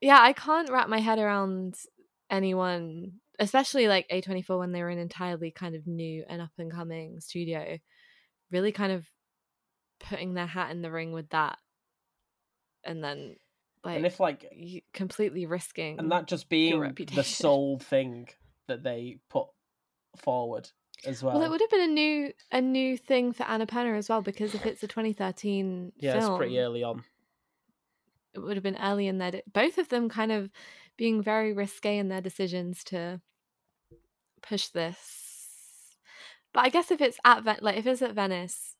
yeah, 0.00 0.18
I 0.20 0.32
can't 0.32 0.70
wrap 0.70 0.88
my 0.88 1.00
head 1.00 1.18
around 1.18 1.76
anyone, 2.30 3.12
especially 3.38 3.88
like 3.88 4.08
A24 4.08 4.58
when 4.58 4.72
they 4.72 4.82
were 4.82 4.88
an 4.88 4.98
entirely 4.98 5.50
kind 5.50 5.74
of 5.74 5.86
new 5.86 6.24
and 6.28 6.42
up 6.42 6.52
and 6.58 6.72
coming 6.72 7.20
studio, 7.20 7.78
really 8.50 8.72
kind 8.72 8.92
of 8.92 9.06
putting 10.00 10.34
their 10.34 10.46
hat 10.46 10.70
in 10.70 10.82
the 10.82 10.90
ring 10.90 11.12
with 11.12 11.28
that 11.30 11.58
and 12.84 13.02
then 13.02 13.36
like 13.82 13.96
and 13.96 14.06
if 14.06 14.20
like 14.20 14.50
completely 14.92 15.46
risking 15.46 15.98
and 15.98 16.10
that 16.10 16.26
just 16.26 16.48
being 16.48 16.94
the 17.14 17.24
sole 17.24 17.78
thing 17.78 18.28
that 18.66 18.82
they 18.82 19.18
put 19.28 19.46
forward 20.16 20.70
as 21.06 21.22
well. 21.22 21.34
well 21.34 21.44
it 21.44 21.50
would 21.50 21.60
have 21.60 21.70
been 21.70 21.90
a 21.90 21.92
new 21.92 22.32
a 22.52 22.60
new 22.60 22.96
thing 22.96 23.32
for 23.32 23.44
Annapurna 23.44 23.96
as 23.96 24.08
well 24.08 24.22
because 24.22 24.54
if 24.54 24.64
it's 24.64 24.82
a 24.82 24.88
2013 24.88 25.92
yeah, 25.96 26.12
film 26.12 26.32
it's 26.32 26.38
pretty 26.38 26.58
early 26.58 26.82
on. 26.82 27.02
it 28.34 28.38
would 28.38 28.56
have 28.56 28.62
been 28.62 28.78
early 28.78 29.06
in 29.06 29.18
their 29.18 29.32
de- 29.32 29.42
both 29.52 29.78
of 29.78 29.88
them 29.88 30.08
kind 30.08 30.32
of 30.32 30.50
being 30.96 31.22
very 31.22 31.52
risque 31.52 31.98
in 31.98 32.08
their 32.08 32.20
decisions 32.20 32.84
to 32.84 33.20
push 34.42 34.68
this. 34.68 35.20
But 36.52 36.64
i 36.64 36.68
guess 36.68 36.90
if 36.90 37.00
it's 37.00 37.18
at 37.24 37.42
Ven- 37.42 37.58
like 37.62 37.76
if 37.76 37.86
it's 37.86 38.02
at 38.02 38.14
venice 38.14 38.76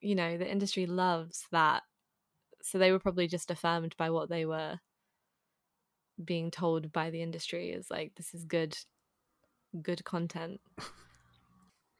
you 0.00 0.14
know 0.14 0.36
the 0.36 0.50
industry 0.50 0.86
loves 0.86 1.46
that. 1.52 1.82
So 2.62 2.78
they 2.78 2.92
were 2.92 2.98
probably 2.98 3.26
just 3.26 3.50
affirmed 3.50 3.94
by 3.96 4.10
what 4.10 4.28
they 4.28 4.44
were 4.44 4.78
being 6.22 6.50
told 6.50 6.92
by 6.92 7.08
the 7.10 7.22
industry 7.22 7.70
is 7.70 7.90
like 7.90 8.12
this 8.16 8.34
is 8.34 8.44
good 8.44 8.76
good 9.82 10.04
content. 10.04 10.60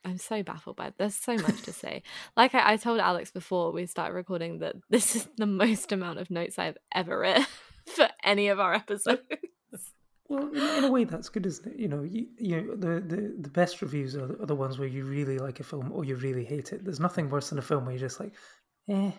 I'm 0.05 0.19
so 0.19 0.43
baffled 0.43 0.77
by 0.77 0.93
there's 0.99 1.15
so 1.15 1.37
much 1.37 1.63
to 1.63 1.73
say. 1.85 2.03
Like 2.37 2.55
I, 2.55 2.73
I 2.73 2.77
told 2.77 3.01
alex 3.01 3.31
before 3.31 3.73
we 3.73 3.87
started 3.87 4.15
recording 4.15 4.59
that 4.59 4.77
this 4.91 5.17
is 5.17 5.29
the 5.37 5.47
most 5.47 5.93
amount 5.93 6.19
of 6.19 6.31
notes 6.31 6.59
i've 6.59 6.79
ever 6.95 7.19
written 7.19 7.47
for 7.91 8.09
any 8.25 8.49
of 8.49 8.59
our 8.61 8.75
episodes 8.75 9.21
Well, 10.29 10.47
in, 10.49 10.63
in 10.79 10.85
a 10.85 10.91
way, 10.91 11.05
that's 11.05 11.29
good, 11.29 11.45
isn't 11.47 11.73
it? 11.73 11.79
You 11.79 11.89
know, 11.89 12.03
you, 12.03 12.27
you 12.39 12.77
the, 12.77 13.01
the 13.01 13.35
the 13.41 13.49
best 13.51 13.83
reviews 13.83 14.15
are, 14.15 14.27
the- 14.29 14.43
are 14.43 14.47
the 14.47 14.55
ones 14.55 14.79
where 14.79 14.87
you 14.89 15.05
really 15.05 15.39
like 15.39 15.59
a 15.59 15.65
film 15.65 15.91
or 15.93 16.05
you 16.05 16.15
really 16.17 16.45
hate 16.45 16.73
it. 16.73 16.85
There's 16.85 17.01
nothing 17.01 17.29
worse 17.31 17.49
than 17.51 17.59
a 17.59 17.63
film 17.63 17.85
where 17.85 17.95
you're 17.95 18.09
just 18.09 18.21
like, 18.21 18.33
eh, 18.89 19.11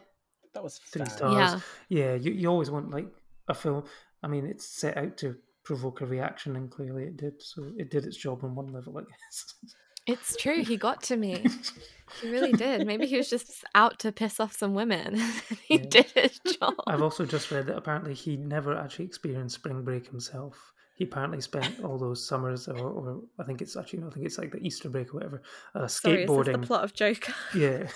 That 0.53 0.63
was 0.63 0.77
three 0.77 1.01
fine. 1.05 1.09
stars. 1.17 1.61
yeah 1.89 1.99
Yeah, 1.99 2.13
you, 2.15 2.31
you 2.31 2.47
always 2.47 2.71
want 2.71 2.91
like 2.91 3.09
a 3.49 3.53
film. 3.53 3.83
I 4.23 4.27
mean, 4.27 4.45
it's 4.45 4.65
set 4.65 4.95
out 4.97 5.17
to 5.17 5.35
provoke 5.65 5.99
a 6.01 6.05
reaction, 6.05 6.55
and 6.55 6.71
clearly 6.71 7.03
it 7.03 7.17
did. 7.17 7.41
So 7.41 7.71
it 7.77 7.91
did 7.91 8.05
its 8.05 8.15
job 8.17 8.43
on 8.45 8.55
one 8.55 8.67
level, 8.67 8.97
I 8.97 9.01
guess. 9.01 9.53
it's 10.07 10.35
true 10.35 10.63
he 10.63 10.77
got 10.77 11.01
to 11.03 11.15
me 11.17 11.43
he 12.21 12.29
really 12.29 12.51
did 12.51 12.85
maybe 12.87 13.05
he 13.05 13.17
was 13.17 13.29
just 13.29 13.63
out 13.75 13.99
to 13.99 14.11
piss 14.11 14.39
off 14.39 14.53
some 14.53 14.73
women 14.73 15.15
he 15.65 15.77
Yeah. 15.77 15.85
did 15.89 16.11
his 16.11 16.39
job 16.59 16.73
I've 16.87 17.01
also 17.01 17.25
just 17.25 17.51
read 17.51 17.67
that 17.67 17.77
apparently 17.77 18.13
he 18.13 18.35
never 18.37 18.75
actually 18.77 19.05
experienced 19.05 19.55
spring 19.55 19.83
break 19.83 20.07
himself. 20.07 20.73
He 20.95 21.05
apparently 21.05 21.41
spent 21.41 21.83
all 21.83 21.97
those 21.97 22.23
summers, 22.27 22.67
or, 22.67 22.77
or 22.77 23.21
I 23.39 23.43
think 23.43 23.61
it's 23.63 23.75
actually, 23.75 23.99
no, 24.01 24.07
I 24.07 24.11
think 24.11 24.25
it's 24.25 24.37
like 24.37 24.51
the 24.51 24.59
Easter 24.59 24.87
break 24.87 25.09
or 25.13 25.17
whatever, 25.17 25.41
uh, 25.73 25.87
Sorry, 25.87 26.23
is 26.23 26.29
this 26.29 26.37
skateboarding. 26.37 26.61
the 26.61 26.67
plot 26.67 26.83
of 26.83 26.93
joker 26.93 27.33
Yeah, 27.55 27.87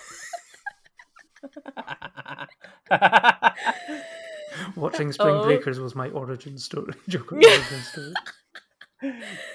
watching 4.76 5.12
Spring 5.12 5.36
Oh. 5.36 5.44
Breakers 5.44 5.80
was 5.80 5.94
my 5.94 6.08
origin 6.10 6.58
story. 6.58 6.94
Joker 7.08 7.36
origin 7.36 7.80
story. 7.82 8.14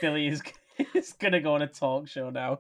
Billie 0.02 0.28
is, 0.28 0.42
is 0.94 1.14
gonna 1.14 1.40
go 1.42 1.54
on 1.56 1.62
a 1.62 1.68
talk 1.68 2.08
show 2.08 2.30
now. 2.30 2.60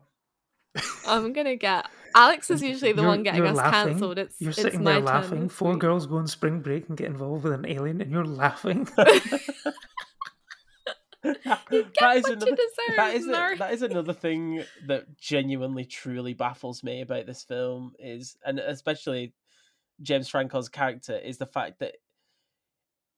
i'm 1.07 1.33
gonna 1.33 1.55
get 1.57 1.85
alex 2.15 2.49
is 2.49 2.61
usually 2.63 2.93
the 2.93 3.01
You're- 3.01 3.09
one 3.09 3.23
getting 3.23 3.45
us 3.45 3.57
laughing. 3.57 3.91
cancelled 3.93 4.17
it's 4.17 4.39
You're 4.39 4.51
it's 4.51 4.61
sitting 4.61 4.83
my 4.83 4.91
there 4.91 4.99
turn 4.99 5.05
laughing. 5.05 5.43
this 5.47 5.53
Four 5.53 5.75
girls 5.77 6.05
go 6.05 6.15
on 6.17 6.27
spring 6.27 6.61
break 6.61 6.87
and 6.87 6.97
get 6.97 7.07
involved 7.07 7.43
with 7.43 7.53
an 7.53 7.65
alien, 7.67 7.99
and 8.01 8.09
you're 8.11 8.23
laughing. 8.25 8.85
that 11.23 11.61
get 11.93 12.17
is 12.17 12.23
what 12.23 12.29
you 12.29 12.33
another. 12.33 12.55
deserve, 12.55 12.95
that 12.97 13.15
is 13.15 13.27
a, 13.27 13.55
that 13.59 13.73
is 13.73 13.81
another 13.83 14.13
thing 14.13 14.63
that 14.87 15.17
genuinely 15.19 15.85
truly 15.85 16.33
baffles 16.33 16.83
me 16.83 17.01
about 17.01 17.25
this 17.27 17.43
film 17.43 17.93
is, 17.99 18.37
and 18.45 18.59
especially 18.59 19.33
James 20.01 20.27
Franco's 20.29 20.69
character 20.69 21.15
is 21.17 21.37
the 21.37 21.45
fact 21.45 21.79
that 21.79 21.95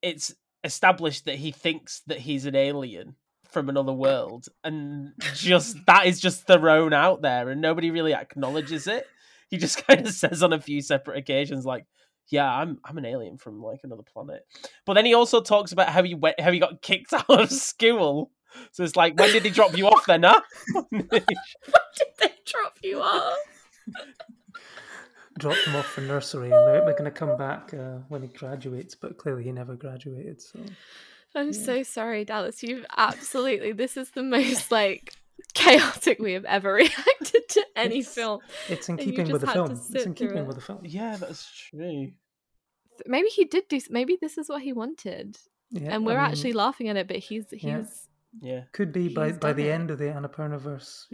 it's 0.01 0.33
established 0.65 1.25
that 1.25 1.35
he 1.35 1.51
thinks 1.51 2.01
that 2.07 2.19
he's 2.19 2.45
an 2.45 2.55
alien 2.55 3.15
from 3.53 3.69
another 3.69 3.93
world, 3.93 4.47
and 4.63 5.13
just 5.35 5.77
that 5.87 6.05
is 6.05 6.19
just 6.19 6.45
thrown 6.47 6.93
out 6.93 7.21
there, 7.21 7.49
and 7.49 7.61
nobody 7.61 7.91
really 7.91 8.13
acknowledges 8.13 8.87
it. 8.87 9.05
He 9.49 9.57
just 9.57 9.85
kind 9.87 10.05
of 10.05 10.13
says 10.13 10.43
on 10.43 10.53
a 10.53 10.61
few 10.61 10.81
separate 10.81 11.17
occasions, 11.17 11.65
like, 11.65 11.85
"Yeah, 12.27 12.51
I'm 12.51 12.79
I'm 12.83 12.97
an 12.97 13.05
alien 13.05 13.37
from 13.37 13.61
like 13.61 13.81
another 13.83 14.03
planet." 14.03 14.45
But 14.85 14.95
then 14.95 15.05
he 15.05 15.13
also 15.13 15.41
talks 15.41 15.71
about 15.71 15.89
how 15.89 16.03
he 16.03 16.15
went, 16.15 16.39
how 16.39 16.51
he 16.51 16.59
got 16.59 16.81
kicked 16.81 17.13
out 17.13 17.29
of 17.29 17.51
school. 17.51 18.31
So 18.71 18.83
it's 18.83 18.95
like, 18.95 19.17
when 19.17 19.31
did 19.31 19.43
he 19.43 19.49
drop 19.49 19.75
you 19.75 19.87
off 19.87 20.05
then, 20.05 20.21
huh? 20.21 20.39
When 20.91 21.07
did 21.09 21.25
they 22.19 22.29
drop 22.45 22.77
you 22.83 23.01
off 23.01 23.35
Dropped 25.39 25.65
him 25.65 25.75
off 25.75 25.87
for 25.87 26.01
nursery, 26.01 26.51
and 26.51 26.67
they're, 26.67 26.85
they're 26.85 26.93
going 26.93 27.05
to 27.05 27.11
come 27.11 27.35
back 27.37 27.73
uh, 27.73 27.97
when 28.07 28.21
he 28.21 28.27
graduates. 28.27 28.93
But 28.93 29.17
clearly, 29.17 29.43
he 29.43 29.51
never 29.51 29.75
graduated. 29.75 30.39
So 30.39 30.59
i'm 31.35 31.47
Yeah. 31.47 31.51
so 31.65 31.83
sorry 31.83 32.25
dallas 32.25 32.63
you've 32.63 32.85
absolutely 32.97 33.71
this 33.71 33.97
is 33.97 34.11
the 34.11 34.23
most 34.23 34.71
like 34.71 35.13
chaotic 35.53 36.19
we 36.19 36.33
have 36.33 36.45
ever 36.45 36.73
reacted 36.83 37.47
to 37.49 37.65
any 37.75 37.99
It's- 37.99 38.13
film 38.13 38.39
it's 38.69 38.89
in 38.89 38.97
keeping 38.97 39.31
with 39.31 39.41
the 39.41 39.47
just 39.47 39.57
had 39.57 39.67
to 39.67 39.75
film. 39.75 39.95
It's 39.95 40.05
in 40.05 40.13
keeping 40.13 40.37
it. 40.37 40.47
with 40.47 40.55
the 40.55 40.61
film. 40.61 40.79
yeah, 40.83 41.15
that's 41.17 41.51
true. 41.69 42.11
maybe 43.05 43.27
he 43.29 43.45
did 43.45 43.67
do 43.67 43.79
maybe 43.89 44.17
this 44.21 44.37
is 44.37 44.49
what 44.49 44.61
he 44.61 44.73
wanted 44.73 45.37
Yeah, 45.71 45.93
and 45.95 46.05
we're 46.05 46.17
mean, 46.21 46.31
actually 46.31 46.53
laughing 46.53 46.89
at 46.89 46.97
it 46.97 47.07
but 47.07 47.17
he's 47.17 47.45
he's 47.51 47.63
Yeah. 47.63 47.83
Yeah. 48.41 48.61
could 48.71 48.91
be 48.91 49.09
by 49.09 49.31
by 49.31 49.49
done 49.49 49.57
the 49.57 49.67
it. 49.69 49.71
end 49.71 49.91
of 49.91 49.99
the 49.99 50.05
Annapurnaverse. 50.05 51.05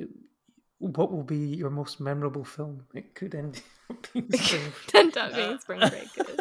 What 0.77 1.11
will 1.11 1.23
be 1.23 1.37
your 1.61 1.69
most 1.69 1.99
memorable 1.99 2.45
film? 2.45 2.85
It 2.93 3.13
could 3.13 3.35
end 3.35 3.61
up 3.89 4.07
being 4.13 4.31
Spring 4.31 4.71
turned 4.87 5.17
out 5.17 5.33
being 5.35 5.59
spring 5.59 5.79
breakers 5.79 6.39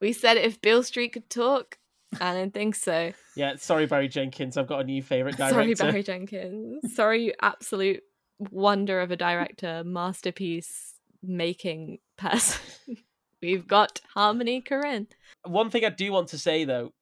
we 0.00 0.12
said 0.12 0.36
if 0.36 0.60
Beale 0.60 0.82
street 0.82 1.12
could 1.14 1.30
talk 1.30 1.78
i 2.20 2.32
don't 2.32 2.54
think 2.54 2.74
so. 2.74 3.12
Yeah, 3.36 3.56
sorry, 3.56 3.86
Barry 3.86 4.08
Jenkins. 4.08 4.56
I've 4.56 4.66
got 4.66 4.80
a 4.80 4.84
new 4.84 5.02
favorite 5.02 5.36
director. 5.36 5.54
sorry 5.54 5.74
barry 5.74 6.02
jenkins. 6.02 6.94
Sorry 6.94 7.24
you 7.26 7.32
absolute 7.40 8.02
wonder 8.50 9.00
of 9.00 9.10
a 9.10 9.16
director 9.16 9.82
masterpiece 9.84 10.94
making 11.22 11.98
person. 12.16 12.60
We've 13.42 13.66
got 13.66 14.00
Harmony 14.14 14.62
Korine 14.62 15.06
One 15.44 15.68
thing 15.70 15.84
I 15.84 15.90
do 15.90 16.10
want 16.12 16.28
to 16.28 16.38
say 16.38 16.64
though, 16.64 16.92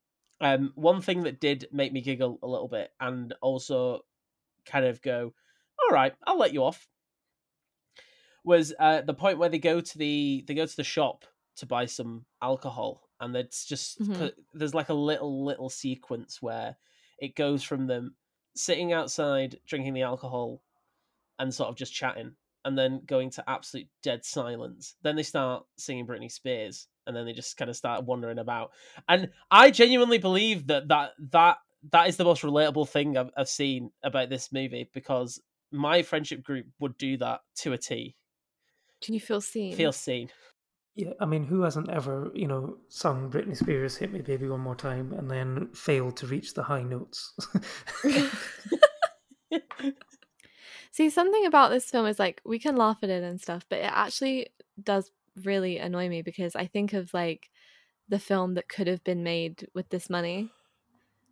um, 0.40 0.72
one 0.74 1.00
thing 1.00 1.22
that 1.22 1.40
did 1.40 1.66
make 1.72 1.92
me 1.92 2.00
giggle 2.00 2.38
a 2.42 2.48
little 2.48 2.68
bit, 2.68 2.90
and 3.00 3.32
also 3.40 4.00
kind 4.66 4.84
of 4.84 5.00
go, 5.02 5.32
"All 5.78 5.94
right, 5.94 6.12
I'll 6.26 6.38
let 6.38 6.52
you 6.52 6.64
off," 6.64 6.88
was 8.44 8.74
uh, 8.78 9.02
the 9.02 9.14
point 9.14 9.38
where 9.38 9.48
they 9.48 9.58
go 9.60 9.80
to 9.80 9.98
the 9.98 10.44
they 10.46 10.54
go 10.54 10.66
to 10.66 10.76
the 10.76 10.82
shop 10.84 11.24
to 11.56 11.66
buy 11.66 11.86
some 11.86 12.24
alcohol, 12.42 13.01
and 13.22 13.36
it's 13.36 13.66
just 13.66 14.00
Mhm. 14.00 14.12
'cause 14.12 14.32
there's 14.54 14.74
like 14.74 14.90
a 14.90 14.94
little 14.94 15.44
little 15.44 15.70
sequence 15.70 16.42
where 16.42 16.76
it 17.18 17.36
goes 17.36 17.64
from 17.64 17.88
them 17.88 18.16
sitting 18.56 18.92
outside 18.92 19.60
drinking 19.66 19.94
the 19.94 20.02
alcohol 20.02 20.62
and 21.38 21.54
sort 21.54 21.70
of 21.70 21.76
just 21.76 21.94
chatting 21.94 22.36
and 22.64 22.78
then 22.78 23.00
going 23.06 23.30
to 23.30 23.50
absolute 23.50 23.88
dead 24.02 24.24
silence. 24.24 24.96
Then 25.02 25.16
they 25.16 25.22
start 25.24 25.66
singing 25.78 26.06
britney 26.06 26.30
spears 26.32 26.88
and 27.06 27.16
then 27.16 27.26
they 27.26 27.32
just 27.34 27.56
kind 27.56 27.70
of 27.70 27.76
start 27.76 28.04
wandering 28.06 28.38
about. 28.40 28.72
And 29.08 29.32
i 29.50 29.70
genuinely 29.72 30.18
believe 30.18 30.66
that 30.68 30.88
that 30.88 31.12
that 31.32 31.58
that 31.92 32.08
is 32.08 32.16
the 32.18 32.24
most 32.24 32.42
relatable 32.42 32.88
thing 32.88 33.16
i've, 33.18 33.30
I've 33.36 33.48
seen 33.48 33.92
about 34.04 34.30
this 34.30 34.52
movie 34.52 34.90
because 34.94 35.40
my 35.72 36.02
friendship 36.02 36.42
group 36.44 36.66
would 36.80 36.96
do 36.98 37.16
that 37.18 37.42
to 37.56 37.72
a 37.74 37.78
t. 37.78 38.14
Can 39.02 39.14
you 39.14 39.20
feel 39.20 39.40
seen? 39.40 39.76
Feel 39.76 39.92
seen 39.92 40.30
Yeah, 40.95 41.12
I 41.20 41.24
mean, 41.24 41.45
who 41.45 41.62
hasn't 41.62 41.88
ever, 41.88 42.30
you 42.34 42.47
know, 42.47 42.76
sung 42.88 43.30
Britney 43.30 43.57
Spears 43.57 43.97
"Hit 43.97 44.12
Me, 44.12 44.20
Baby, 44.20 44.49
One 44.49 44.61
More 44.61 44.76
Time" 44.76 45.12
and 45.12 45.30
then 45.30 45.70
failed 45.74 46.18
to 46.18 46.26
reach 46.26 46.53
the 46.53 46.62
high 46.64 46.82
notes? 46.82 47.34
See, 50.90 51.09
something 51.09 51.47
about 51.47 51.70
this 51.70 51.90
film 51.90 52.05
is 52.07 52.18
like 52.18 52.43
we 52.45 52.59
can 52.59 52.76
laugh 52.76 52.99
at 53.03 53.09
it 53.09 53.22
and 53.22 53.40
stuff, 53.40 53.64
but 53.70 53.78
it 53.78 53.90
actually 53.90 54.49
does 54.82 55.11
really 55.43 55.78
annoy 55.78 56.11
me 56.11 56.20
because 56.20 56.55
I 56.55 56.66
think 56.66 56.93
of 56.93 57.14
like 57.14 57.49
the 58.09 58.18
film 58.18 58.55
that 58.55 58.68
could 58.68 58.86
have 58.86 59.03
been 59.03 59.22
made 59.22 59.66
with 59.74 59.88
this 59.88 60.11
money 60.11 60.51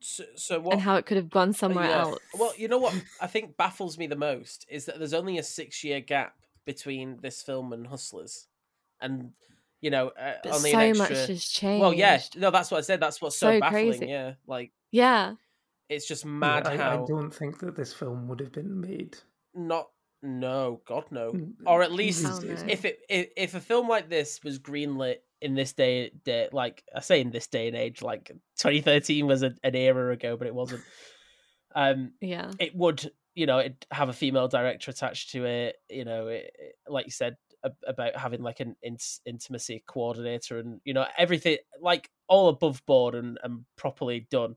so, 0.00 0.24
so 0.34 0.60
what 0.60 0.72
and 0.72 0.80
how 0.80 0.96
it 0.96 1.04
could 1.04 1.18
have 1.18 1.28
gone 1.30 1.50
uh, 1.50 1.52
somewhere 1.52 1.86
Yeah. 1.86 2.02
else. 2.02 2.18
Well, 2.38 2.54
you 2.56 2.68
know 2.68 2.78
what 2.78 2.94
I 3.20 3.26
think 3.26 3.56
baffles 3.56 3.98
me 3.98 4.06
the 4.06 4.16
most 4.16 4.66
is 4.68 4.86
that 4.86 4.98
there's 4.98 5.14
only 5.14 5.38
a 5.38 5.42
six 5.42 5.84
year 5.84 6.00
gap 6.00 6.34
between 6.64 7.18
this 7.20 7.42
film 7.42 7.72
and 7.72 7.86
Hustlers, 7.86 8.46
and 9.00 9.30
you 9.80 9.90
know 9.90 10.08
uh, 10.08 10.34
but 10.42 10.52
only 10.54 10.70
so 10.72 10.78
an 10.78 10.98
much 10.98 11.08
has 11.10 11.44
changed. 11.46 11.80
well, 11.80 11.92
yeah, 11.94 12.20
no, 12.36 12.50
that's 12.50 12.70
what 12.70 12.78
I 12.78 12.82
said. 12.82 13.00
That's 13.00 13.20
what's 13.20 13.38
so, 13.38 13.54
So 13.56 13.60
baffling. 13.60 13.88
crazy. 13.90 14.06
Yeah, 14.06 14.34
like 14.46 14.72
Yeah. 14.90 15.34
it's 15.88 16.06
just 16.06 16.24
Yeah, 16.24 16.30
mad 16.30 16.66
I, 16.66 16.76
how 16.76 17.02
I 17.04 17.06
don't 17.06 17.30
think 17.34 17.58
that 17.60 17.76
this 17.76 17.92
film 17.92 18.28
would 18.28 18.40
have 18.40 18.52
been 18.52 18.80
made. 18.80 19.16
not. 19.54 19.88
No, 20.22 20.82
God 20.86 21.04
no. 21.10 21.32
Or 21.64 21.82
at 21.82 21.92
least 21.92 22.26
Hell 22.26 22.40
days. 22.40 22.62
no. 22.62 22.68
if 22.70 22.84
it 22.84 22.98
if, 23.08 23.28
if 23.38 23.54
a 23.54 23.60
film 23.60 23.88
like 23.88 24.10
this 24.10 24.38
was 24.44 24.58
greenlit 24.58 25.16
in 25.40 25.54
this 25.54 25.72
day, 25.72 26.10
day 26.26 26.50
like 26.52 26.84
I 26.94 27.00
say 27.00 27.22
in 27.22 27.30
this 27.30 27.46
day 27.46 27.68
and 27.68 27.74
age, 27.76 28.02
like 28.02 28.28
2013 28.58 29.26
was 29.26 29.42
a, 29.42 29.54
an 29.64 29.74
era 29.74 30.12
ago, 30.12 30.36
but 30.36 30.46
it 30.46 30.54
wasn't. 30.54 30.82
Um, 31.74 32.12
Yeah. 32.20 32.50
it 32.58 32.74
would 32.76 33.10
you 33.34 33.46
know 33.46 33.58
it 33.60 33.86
have 33.90 34.10
a 34.10 34.12
female 34.12 34.48
director 34.48 34.90
attached 34.90 35.30
to 35.30 35.44
it 35.46 35.76
you 35.88 36.04
know 36.04 36.26
it, 36.26 36.50
it- 36.58 36.74
like 36.88 37.06
you 37.06 37.12
said 37.12 37.32
ab- 37.32 37.49
about 37.86 38.16
having 38.16 38.42
like 38.42 38.60
an 38.60 38.76
in- 38.82 38.96
intimacy 39.26 39.82
coordinator 39.86 40.58
and 40.58 40.80
you 40.84 40.94
know 40.94 41.06
everything 41.18 41.58
like 41.80 42.10
all 42.28 42.48
above 42.48 42.84
board 42.86 43.14
and, 43.14 43.38
and 43.42 43.64
properly 43.76 44.26
done, 44.30 44.56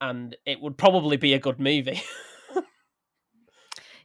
and 0.00 0.36
it 0.46 0.60
would 0.60 0.78
probably 0.78 1.16
be 1.16 1.34
a 1.34 1.40
good 1.40 1.60
movie. 1.60 2.00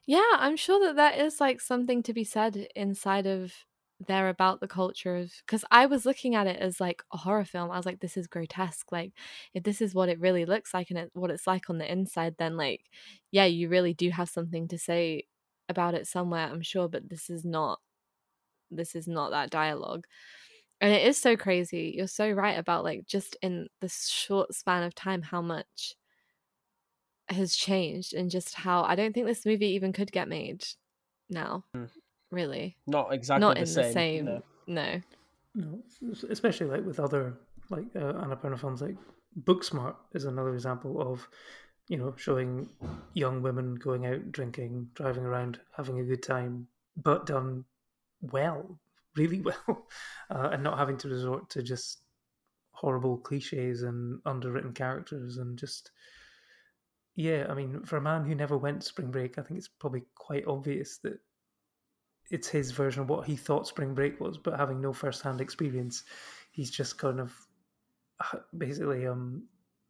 Yeah, 0.06 0.24
I'm 0.34 0.56
sure 0.56 0.80
that 0.86 0.96
that 0.96 1.20
is 1.20 1.40
like 1.40 1.62
something 1.62 2.04
to 2.04 2.14
be 2.14 2.24
said 2.24 2.68
inside 2.76 3.26
of 3.28 3.54
there 4.00 4.30
about 4.30 4.60
the 4.62 4.68
culture 4.68 5.16
of 5.18 5.34
because 5.46 5.66
I 5.72 5.88
was 5.88 6.06
looking 6.06 6.36
at 6.36 6.46
it 6.48 6.58
as 6.60 6.80
like 6.80 7.02
a 7.12 7.18
horror 7.18 7.46
film. 7.46 7.72
I 7.72 7.78
was 7.78 7.86
like, 7.86 8.00
this 8.00 8.16
is 8.18 8.28
grotesque. 8.28 8.92
Like, 8.92 9.14
if 9.54 9.64
this 9.64 9.82
is 9.82 9.96
what 9.96 10.10
it 10.10 10.20
really 10.20 10.46
looks 10.46 10.74
like 10.74 10.90
and 10.92 11.00
it, 11.00 11.12
what 11.14 11.32
it's 11.32 11.48
like 11.48 11.70
on 11.70 11.78
the 11.80 11.92
inside, 11.92 12.36
then 12.38 12.58
like, 12.58 12.90
yeah, 13.32 13.46
you 13.46 13.70
really 13.70 13.94
do 13.94 14.10
have 14.12 14.30
something 14.30 14.68
to 14.70 14.78
say 14.78 15.24
about 15.70 15.96
it 15.96 16.08
somewhere, 16.08 16.48
I'm 16.48 16.62
sure. 16.62 16.88
But 16.88 17.10
this 17.10 17.30
is 17.30 17.44
not, 17.46 17.80
this 18.72 18.96
is 18.96 19.08
not 19.08 19.32
that 19.32 19.50
dialogue. 19.50 20.06
And 20.80 20.94
it 20.94 21.08
is 21.08 21.18
so 21.20 21.36
crazy. 21.36 21.94
You're 21.98 22.08
so 22.08 22.30
right 22.30 22.58
about 22.58 22.84
like 22.84 23.08
just 23.08 23.36
in 23.42 23.68
this 23.82 24.08
short 24.08 24.54
span 24.54 24.84
of 24.84 24.94
time, 24.94 25.22
how 25.24 25.42
much 25.42 25.96
has 27.30 27.56
changed 27.56 28.14
and 28.14 28.30
just 28.30 28.54
how 28.54 28.84
I 28.84 28.96
don't 28.96 29.14
think 29.14 29.26
this 29.26 29.46
movie 29.46 29.70
even 29.70 29.92
could 29.92 30.12
get 30.12 30.28
made 30.28 30.66
now. 31.30 31.66
Mm. 31.76 31.90
Really. 32.32 32.78
Not 32.86 33.14
exactly 33.14 33.42
Not 33.42 33.56
the 33.56 33.62
in 33.62 33.68
same. 33.68 33.86
the 33.86 33.92
same. 33.94 34.26
no. 34.26 34.42
No. 34.68 35.02
No, 35.56 35.82
especially 36.30 36.68
like 36.68 36.86
with 36.86 37.00
other 37.00 37.40
like 37.70 37.86
uh, 37.96 38.14
Annapurna 38.14 38.60
films, 38.60 38.82
like 38.82 38.96
Booksmart 39.44 39.96
is 40.14 40.26
another 40.26 40.54
example 40.54 41.02
of 41.02 41.28
you 41.88 41.98
know 41.98 42.14
showing 42.18 42.70
young 43.14 43.42
women 43.42 43.76
going 43.76 44.06
out 44.06 44.32
drinking, 44.32 44.90
driving 44.94 45.24
around, 45.24 45.60
having 45.76 46.00
a 46.00 46.04
good 46.04 46.22
time, 46.22 46.68
but 47.02 47.26
done 47.26 47.66
well, 48.22 48.80
really 49.16 49.42
well, 49.68 49.88
uh, 50.30 50.50
and 50.52 50.64
not 50.64 50.78
having 50.78 50.98
to 51.00 51.10
resort 51.10 51.50
to 51.52 51.64
just 51.64 52.02
horrible 52.72 53.18
cliches 53.18 53.84
and 53.84 54.20
underwritten 54.26 54.74
characters 54.74 55.38
and 55.38 55.58
just 55.58 55.92
yeah. 57.16 57.48
I 57.50 57.56
mean, 57.56 57.84
for 57.84 57.98
a 57.98 58.02
man 58.02 58.26
who 58.26 58.36
never 58.36 58.58
went 58.58 58.84
Spring 58.84 59.10
Break, 59.10 59.40
I 59.40 59.42
think 59.42 59.58
it's 59.58 59.68
probably 59.68 60.04
quite 60.16 60.46
obvious 60.46 61.00
that 61.00 61.20
it's 62.30 62.48
his 62.48 62.72
version 62.72 63.02
of 63.02 63.10
what 63.10 63.26
he 63.26 63.36
thought 63.36 63.68
spring 63.68 63.94
break 63.94 64.20
was 64.20 64.38
but 64.38 64.60
having 64.60 64.82
no 64.82 64.94
first-hand 64.94 65.42
experience 65.42 66.04
he's 66.52 66.70
just 66.70 66.98
kind 66.98 67.20
of 67.20 67.34
uh, 68.20 68.40
basically 68.58 69.08
um 69.08 69.44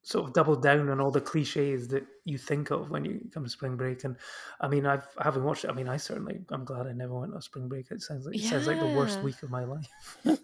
sort 0.08 0.26
of 0.26 0.34
doubled 0.34 0.64
down 0.64 0.88
on 0.88 1.02
all 1.02 1.12
the 1.12 1.20
cliches 1.20 1.90
that 1.90 2.06
you 2.24 2.38
think 2.38 2.72
of 2.72 2.90
when 2.90 3.04
you 3.04 3.20
come 3.34 3.44
to 3.44 3.50
spring 3.50 3.76
break 3.76 4.06
and 4.06 4.16
i 4.62 4.68
mean 4.68 4.86
i've 4.86 5.06
having 5.22 5.44
watched 5.44 5.66
it 5.66 5.70
i 5.70 5.74
mean 5.74 5.90
i 5.90 5.98
certainly 5.98 6.40
i'm 6.52 6.64
glad 6.64 6.88
i 6.88 6.94
never 6.94 7.20
went 7.20 7.34
on 7.34 7.42
spring 7.42 7.68
break 7.68 7.92
it 7.92 8.02
sounds 8.02 8.26
like 8.26 8.34
it 8.34 8.42
sounds 8.42 8.68
like 8.68 8.80
the 8.80 8.86
worst 8.86 9.22
week 9.22 9.44
of 9.44 9.50
my 9.50 9.66
life 9.66 9.90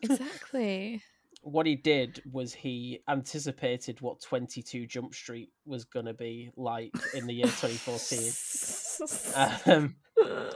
Exactly. 0.02 1.02
What 1.46 1.66
he 1.66 1.76
did 1.76 2.24
was 2.32 2.54
he 2.54 3.02
anticipated 3.10 4.00
what 4.00 4.22
22 4.22 4.88
Jump 4.88 5.14
Street 5.14 5.50
was 5.66 5.84
going 5.84 6.06
to 6.06 6.14
be 6.14 6.52
like 6.56 6.94
in 7.14 7.28
the 7.28 7.34
year 7.34 7.48
2014. 7.48 8.32
Um, 9.66 9.96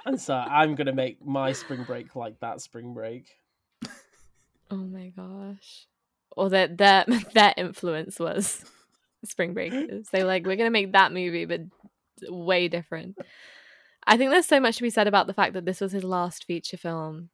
and 0.05 0.21
so 0.21 0.33
I'm 0.33 0.75
going 0.75 0.87
to 0.87 0.93
make 0.93 1.21
my 1.25 1.51
spring 1.51 1.83
break 1.83 2.15
like 2.15 2.39
that 2.39 2.61
spring 2.61 2.93
break. 2.93 3.27
oh 4.71 4.77
my 4.77 5.09
gosh. 5.09 5.87
Or 6.37 6.49
that 6.51 6.77
that 6.77 7.09
their 7.33 7.53
influence 7.57 8.17
was 8.17 8.63
Spring 9.25 9.53
Breakers. 9.53 10.07
They 10.11 10.23
like, 10.23 10.45
we're 10.45 10.55
gonna 10.55 10.69
make 10.69 10.93
that 10.93 11.13
movie, 11.13 11.45
but 11.45 11.61
way 12.29 12.67
different. 12.67 13.17
I 14.05 14.17
think 14.17 14.31
there's 14.31 14.47
so 14.47 14.59
much 14.59 14.77
to 14.77 14.83
be 14.83 14.89
said 14.89 15.07
about 15.07 15.27
the 15.27 15.33
fact 15.33 15.53
that 15.53 15.65
this 15.65 15.81
was 15.81 15.91
his 15.91 16.03
last 16.03 16.45
feature 16.45 16.77
film. 16.77 17.29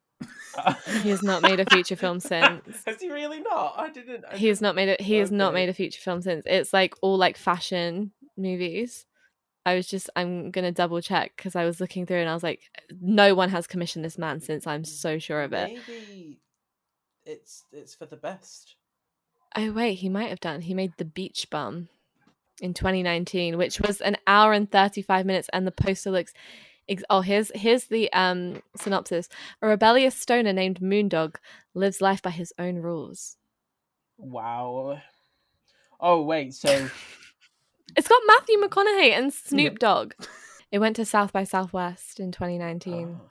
He 1.02 1.10
has 1.10 1.22
not 1.22 1.42
made 1.42 1.60
a 1.60 1.66
feature 1.66 1.96
film 1.96 2.20
since. 2.20 2.82
Has 2.86 3.00
he 3.00 3.10
really 3.10 3.40
not? 3.40 3.74
I 3.76 3.90
didn't. 3.90 4.24
I 4.30 4.36
He 4.36 4.48
has 4.48 4.60
not 4.60 4.74
made 4.74 4.88
it. 4.88 5.00
He 5.00 5.16
has 5.16 5.30
not 5.30 5.54
made 5.54 5.68
a 5.68 5.74
feature 5.74 6.00
film 6.00 6.22
since. 6.22 6.44
It's 6.46 6.72
like 6.72 6.94
all 7.02 7.16
like 7.16 7.36
fashion 7.36 8.12
movies. 8.36 9.06
I 9.66 9.76
was 9.76 9.86
just 9.86 10.10
I'm 10.14 10.50
gonna 10.50 10.72
double 10.72 11.00
check 11.00 11.32
because 11.36 11.56
I 11.56 11.64
was 11.64 11.80
looking 11.80 12.06
through 12.06 12.18
and 12.18 12.28
I 12.28 12.34
was 12.34 12.42
like, 12.42 12.60
no 13.00 13.34
one 13.34 13.48
has 13.50 13.66
commissioned 13.66 14.04
this 14.04 14.18
man 14.18 14.40
since. 14.40 14.66
I'm 14.66 14.84
so 14.84 15.18
sure 15.18 15.42
of 15.42 15.52
it. 15.52 15.78
Maybe 15.88 16.40
it's 17.24 17.64
it's 17.72 17.94
for 17.94 18.06
the 18.06 18.16
best. 18.16 18.76
Oh 19.56 19.72
wait, 19.72 19.94
he 19.96 20.08
might 20.08 20.28
have 20.30 20.40
done. 20.40 20.62
He 20.62 20.74
made 20.74 20.92
The 20.96 21.04
Beach 21.04 21.48
Bum 21.50 21.88
in 22.60 22.74
2019, 22.74 23.56
which 23.56 23.80
was 23.80 24.00
an 24.00 24.16
hour 24.26 24.52
and 24.52 24.70
35 24.70 25.26
minutes, 25.26 25.48
and 25.52 25.66
the 25.66 25.72
poster 25.72 26.10
looks. 26.10 26.32
Ex- 26.88 27.04
oh, 27.08 27.20
here's 27.22 27.50
here's 27.54 27.84
the 27.84 28.12
um 28.12 28.62
synopsis: 28.76 29.28
A 29.62 29.68
rebellious 29.68 30.14
stoner 30.16 30.52
named 30.52 30.80
Moondog 30.80 31.36
lives 31.72 32.00
life 32.02 32.20
by 32.20 32.30
his 32.30 32.52
own 32.58 32.76
rules. 32.76 33.36
Wow. 34.18 35.00
Oh 36.00 36.22
wait, 36.22 36.52
so 36.54 36.68
It's 37.96 38.08
got 38.08 38.22
Matthew 38.26 38.58
McConaughey 38.58 39.12
and 39.16 39.32
Snoop 39.32 39.78
Dogg. 39.78 40.14
It 40.72 40.80
went 40.80 40.96
to 40.96 41.04
South 41.04 41.32
by 41.32 41.44
Southwest 41.44 42.18
in 42.18 42.32
2019. 42.32 43.18
oh. 43.20 43.30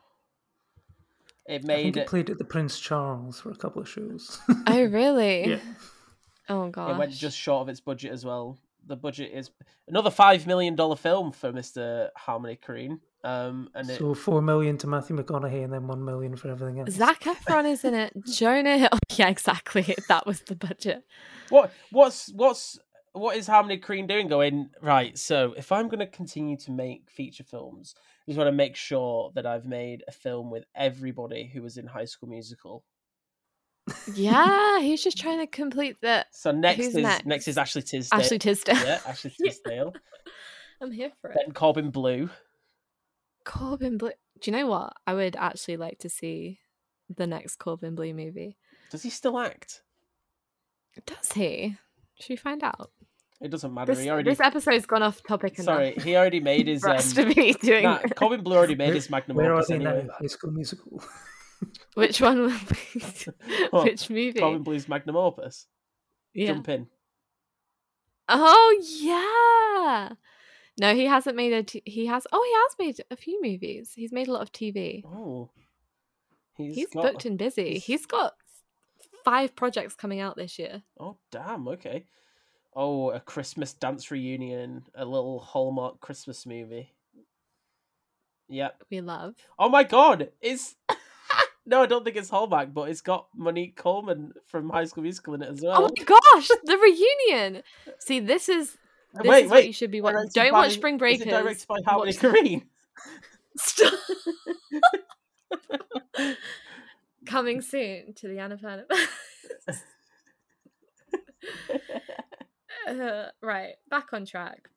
it 1.46 1.56
i 1.56 1.58
think 1.58 1.66
made 1.68 1.98
it 1.98 2.02
it. 2.02 2.08
played 2.08 2.30
at 2.30 2.38
the 2.38 2.46
prince 2.46 2.80
charles 2.80 3.42
for 3.42 3.52
a 3.52 3.56
couple 3.56 3.82
of 3.82 3.90
shows 3.90 4.40
Oh 4.66 4.84
really? 4.86 5.50
yeah 5.50 5.60
Oh 6.50 6.70
god. 6.70 6.92
It 6.92 6.98
went 6.98 7.12
just 7.12 7.38
short 7.38 7.62
of 7.62 7.70
its 7.70 7.80
budget 7.80 8.12
as 8.12 8.26
well. 8.26 8.58
The 8.86 8.96
budget 8.98 9.32
is 9.34 9.50
another 9.88 10.12
five 10.12 10.46
million 10.46 10.76
dollar 10.76 10.96
film 10.96 11.32
for 11.32 11.52
Mister 11.54 12.12
Harmony 12.18 12.58
Korine. 12.62 13.00
Um, 13.24 13.70
and 13.74 13.90
it, 13.90 14.00
so 14.00 14.14
four 14.14 14.42
million 14.42 14.78
to 14.80 14.88
matthew 14.88 15.16
mcconaughey 15.16 15.64
and 15.64 15.72
then 15.72 15.88
one 15.88 16.04
million 16.04 16.36
for 16.36 16.50
everything 16.50 16.82
else 16.82 16.90
Zac 16.90 17.22
Efron 17.22 17.72
is 17.72 17.86
in 17.86 17.94
it. 17.94 18.12
Jonah 18.26 18.78
Hill. 18.78 18.90
Yeah, 19.16 19.30
exactly. 19.30 19.96
That 20.10 20.28
was 20.28 20.42
the 20.42 20.56
budget. 20.56 21.04
what 21.50 21.72
what's 21.92 22.30
what's 22.34 22.78
what 23.14 23.38
is 23.38 23.48
Harmony 23.48 23.78
Korine 23.80 24.08
doing? 24.08 24.28
Going 24.28 24.72
right. 24.82 25.18
So 25.18 25.54
if 25.56 25.72
I'm 25.72 25.88
going 25.88 26.00
to 26.00 26.08
continue 26.08 26.58
to 26.58 26.72
make 26.72 27.10
feature 27.10 27.44
films, 27.44 27.94
I 27.98 28.32
just 28.32 28.38
want 28.40 28.48
to 28.48 28.52
make 28.52 28.76
sure 28.76 29.32
that 29.36 29.46
I've 29.46 29.66
made 29.66 30.04
a 30.08 30.12
film 30.12 30.50
with 30.50 30.66
everybody 30.76 31.46
who 31.54 31.62
was 31.62 31.78
in 31.78 31.86
High 31.86 32.06
School 32.06 32.30
Musical. 32.30 32.84
Yeah, 34.14 34.80
he's 34.80 35.04
just 35.04 35.18
trying 35.18 35.40
to 35.40 35.48
complete 35.48 35.98
the 36.02 36.26
So 36.32 36.52
next 36.52 36.78
Who's 36.78 36.96
is 36.96 37.04
next? 37.04 37.26
next 37.26 37.48
is 37.48 37.58
Ashley 37.58 37.82
Tisdale. 37.82 38.20
Ashley 38.20 38.40
Tisdale. 38.40 38.76
yeah, 38.76 39.00
Ashley 39.06 39.34
Tisdale. 39.42 39.94
I'm 40.82 40.92
here 40.92 41.12
for 41.22 41.32
it. 41.32 41.38
Then 41.44 41.54
Corbin 41.54 41.90
Bleu. 41.92 42.30
Corbin 43.46 43.98
Bleu. 43.98 44.12
Do 44.42 44.52
you 44.52 44.58
know 44.58 44.68
what? 44.68 44.94
I 45.06 45.14
would 45.14 45.36
actually 45.36 45.78
like 45.78 46.00
to 46.00 46.10
see 46.10 46.60
the 47.14 47.28
next 47.28 47.58
Corbin 47.58 47.96
Bleu 47.96 48.14
movie. 48.14 48.58
Does 48.92 49.04
he 49.04 49.10
still 49.10 49.38
act? 49.40 49.82
Does 51.06 51.32
he? 51.34 51.76
Should 52.20 52.30
we 52.30 52.36
find 52.38 52.64
out? 52.64 52.92
It 53.42 53.52
doesn't 53.52 53.74
matter. 53.74 53.94
This, 53.94 54.04
he 54.04 54.10
already. 54.10 54.30
this 54.30 54.40
episode's 54.40 54.86
gone 54.86 55.04
off 55.04 55.22
topic 55.28 55.56
enough. 55.56 55.66
Sorry, 55.66 55.96
he 56.02 56.16
already 56.16 56.40
made 56.40 56.68
his. 56.68 56.82
for 56.84 56.92
Um, 56.92 56.98
us 56.98 57.14
to 57.14 57.26
be 57.34 57.52
doing. 57.54 57.84
nah, 57.84 58.00
Corbin 58.16 58.42
Bleu 58.44 58.56
already 58.56 58.76
made 58.76 58.94
his 58.94 59.10
magnum 59.10 59.36
where 59.38 59.52
are 59.52 59.56
opus 59.56 59.68
they 59.68 59.76
anyway. 59.76 60.06
now 60.08 60.14
high 60.20 60.28
school 60.28 60.52
musical 60.52 61.04
Which 61.96 62.22
one? 62.22 62.42
will 62.42 62.50
be- 62.94 63.66
What? 63.72 63.86
Which 63.86 64.10
movie? 64.10 64.40
Corbin 64.40 64.64
Bleu's 64.64 64.88
magnum 64.90 65.16
opus. 65.16 65.68
yeah. 66.34 66.48
Jump 66.54 66.70
in. 66.70 66.88
Oh 68.30 68.82
yeah. 69.00 70.10
No, 70.80 70.96
he 70.96 71.06
hasn't 71.06 71.36
made 71.36 71.54
a. 71.54 71.64
T- 71.64 71.84
he 71.86 72.06
has. 72.08 72.26
Oh, 72.32 72.44
he 72.44 72.54
has 72.86 72.88
made 72.98 73.06
a 73.12 73.16
few 73.16 73.42
movies. 73.42 73.92
He's 73.96 74.12
made 74.12 74.28
a 74.28 74.32
lot 74.34 74.42
of 74.42 74.52
TV. 74.52 75.04
Oh, 75.06 75.50
he's, 76.58 76.76
He's, 76.76 76.88
got. 76.90 77.04
booked 77.04 77.26
and 77.26 77.38
busy. 77.38 77.72
he's- 77.74 77.84
he's 77.86 78.06
got 78.06 78.34
five 79.24 79.56
projects 79.56 79.96
coming 79.96 80.20
out 80.20 80.36
this 80.36 80.58
year. 80.58 80.84
Oh 81.00 81.18
damn. 81.32 81.68
Okay. 81.68 82.06
Oh, 82.76 83.12
a 83.12 83.20
Christmas 83.20 83.74
dance 83.74 84.10
reunion, 84.10 84.84
a 84.96 85.06
little 85.06 85.40
Hallmark 85.40 86.00
Christmas 86.00 86.46
movie. 86.48 86.92
Yep. 88.50 88.84
We 88.90 89.02
love. 89.02 89.36
Oh 89.60 89.70
my 89.70 89.84
god, 89.84 90.30
it's. 90.42 90.76
No, 91.66 91.82
I 91.82 91.86
don't 91.86 92.04
think 92.04 92.18
it's 92.18 92.30
Hallmark, 92.30 92.74
but 92.74 92.90
it's 92.90 93.02
got 93.02 93.28
Monique 93.36 93.76
Coleman 93.76 94.34
from 94.46 94.70
High 94.70 94.86
School 94.86 95.04
Musical 95.04 95.34
in 95.36 95.42
it 95.42 95.50
as 95.50 95.62
well. 95.62 95.84
Oh 95.84 95.90
my 95.98 96.04
gosh, 96.04 96.48
the 96.64 96.78
reunion! 96.78 97.64
See, 98.00 98.20
this 98.20 98.50
is 98.50 98.78
this 99.14 99.28
wait, 99.28 99.46
is 99.46 99.52
wait. 99.52 99.58
what 99.58 99.68
you 99.68 99.74
should 99.74 99.92
be 99.92 100.02
watching. 100.02 100.18
Directed 100.18 100.34
Don't 100.34 100.52
by- 100.52 100.60
watch 100.60 100.74
Spring 100.74 100.96
Is 100.96 101.00
Breakers. 101.00 101.28
it 101.28 101.30
directed 101.30 101.68
by 101.68 101.78
Harmony 101.86 102.12
Watch- 102.12 102.18
Korine? 102.18 102.64
Stop. 103.58 103.94
Coming 107.26 107.62
soon 107.62 108.14
to 108.16 108.28
the 108.28 108.36
Annapurna. 108.36 108.84
uh, 112.88 113.30
right, 113.42 113.76
back 113.90 114.14
on 114.14 114.26
track. 114.26 114.70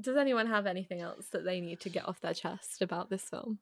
Does 0.00 0.16
anyone 0.16 0.46
have 0.46 0.66
anything 0.66 1.00
else 1.00 1.28
that 1.32 1.44
they 1.44 1.60
need 1.60 1.80
to 1.80 1.88
get 1.88 2.06
off 2.06 2.20
their 2.20 2.34
chest 2.34 2.82
about 2.82 3.10
this 3.10 3.22
film? 3.24 3.58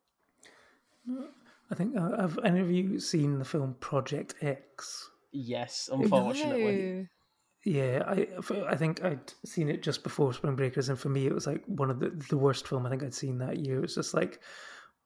I 1.70 1.74
think 1.74 1.96
uh, 1.96 2.16
have 2.20 2.38
any 2.44 2.60
of 2.60 2.70
you 2.70 3.00
seen 3.00 3.38
the 3.38 3.44
film 3.44 3.74
Project 3.80 4.36
X? 4.40 5.10
Yes, 5.32 5.88
unfortunately. 5.92 6.82
No. 6.82 7.06
Yeah, 7.64 8.04
I 8.06 8.28
I 8.68 8.76
think 8.76 9.02
I'd 9.02 9.32
seen 9.44 9.68
it 9.68 9.82
just 9.82 10.04
before 10.04 10.32
Spring 10.32 10.54
Breakers, 10.54 10.88
and 10.88 10.98
for 10.98 11.08
me, 11.08 11.26
it 11.26 11.34
was 11.34 11.46
like 11.48 11.64
one 11.66 11.90
of 11.90 11.98
the 11.98 12.10
the 12.30 12.38
worst 12.38 12.68
film 12.68 12.86
I 12.86 12.90
think 12.90 13.02
I'd 13.02 13.12
seen 13.14 13.38
that 13.38 13.58
year. 13.58 13.78
It 13.78 13.82
was 13.82 13.96
just 13.96 14.14
like 14.14 14.40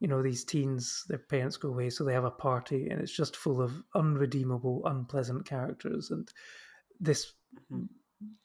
you 0.01 0.09
know 0.09 0.23
these 0.23 0.45
teens, 0.45 1.05
their 1.09 1.19
parents 1.19 1.57
go 1.57 1.71
away, 1.71 1.89
so 1.89 2.05
they 2.05 2.13
have 2.13 2.25
a 2.25 2.31
party, 2.31 2.89
and 2.91 3.01
it's 3.01 3.17
just 3.17 3.37
full 3.37 3.63
of 3.63 3.83
unredeemable, 3.95 4.83
unpleasant 4.87 5.47
characters. 5.47 6.11
And 6.11 6.29
this, 7.01 7.33
Mhm. 7.73 7.89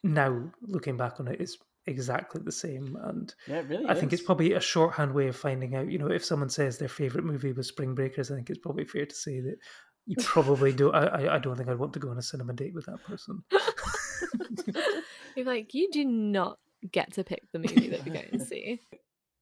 now 0.04 0.50
looking 0.62 0.96
back 0.96 1.20
on 1.20 1.28
it, 1.28 1.42
is 1.42 1.58
exactly 1.88 2.42
the 2.44 2.52
same. 2.52 2.98
And 3.02 3.34
Yeah, 3.48 3.60
it 3.60 3.68
really 3.70 3.86
I 3.88 3.94
think 3.94 4.14
it's 4.14 4.22
probably 4.22 4.54
a 4.54 4.60
shorthand 4.60 5.14
way 5.14 5.28
of 5.28 5.36
finding 5.36 5.76
out. 5.76 5.90
You 5.90 5.98
know, 5.98 6.08
if 6.08 6.26
someone 6.26 6.50
says 6.50 6.78
their 6.78 6.90
favorite 6.90 7.26
movie 7.26 7.52
was 7.52 7.68
Spring 7.68 7.96
Breakers, 7.96 8.32
I 8.32 8.36
think 8.36 8.50
it's 8.50 8.60
probably 8.60 8.86
fair 8.86 9.06
to 9.06 9.16
say 9.16 9.40
that 9.42 9.58
you 10.06 10.16
probably 10.20 10.74
don't. 10.74 10.96
I, 10.96 11.36
I, 11.36 11.40
don't 11.40 11.56
think 11.56 11.70
I'd 11.70 11.80
want 11.80 11.94
to 11.94 12.00
go 12.00 12.10
on 12.10 12.18
a 12.18 12.22
cinema 12.22 12.54
date 12.54 12.74
with 12.74 12.86
that 12.86 13.04
person. 13.04 13.44
You're 15.36 15.46
like, 15.46 15.74
you 15.74 15.90
do 15.92 16.06
not 16.06 16.60
get 16.92 17.14
to 17.14 17.24
pick 17.24 17.44
the 17.52 17.60
movie 17.60 17.90
that 17.90 18.06
we're 18.06 18.14
going 18.14 18.40
to 18.40 18.46
see. 18.46 18.82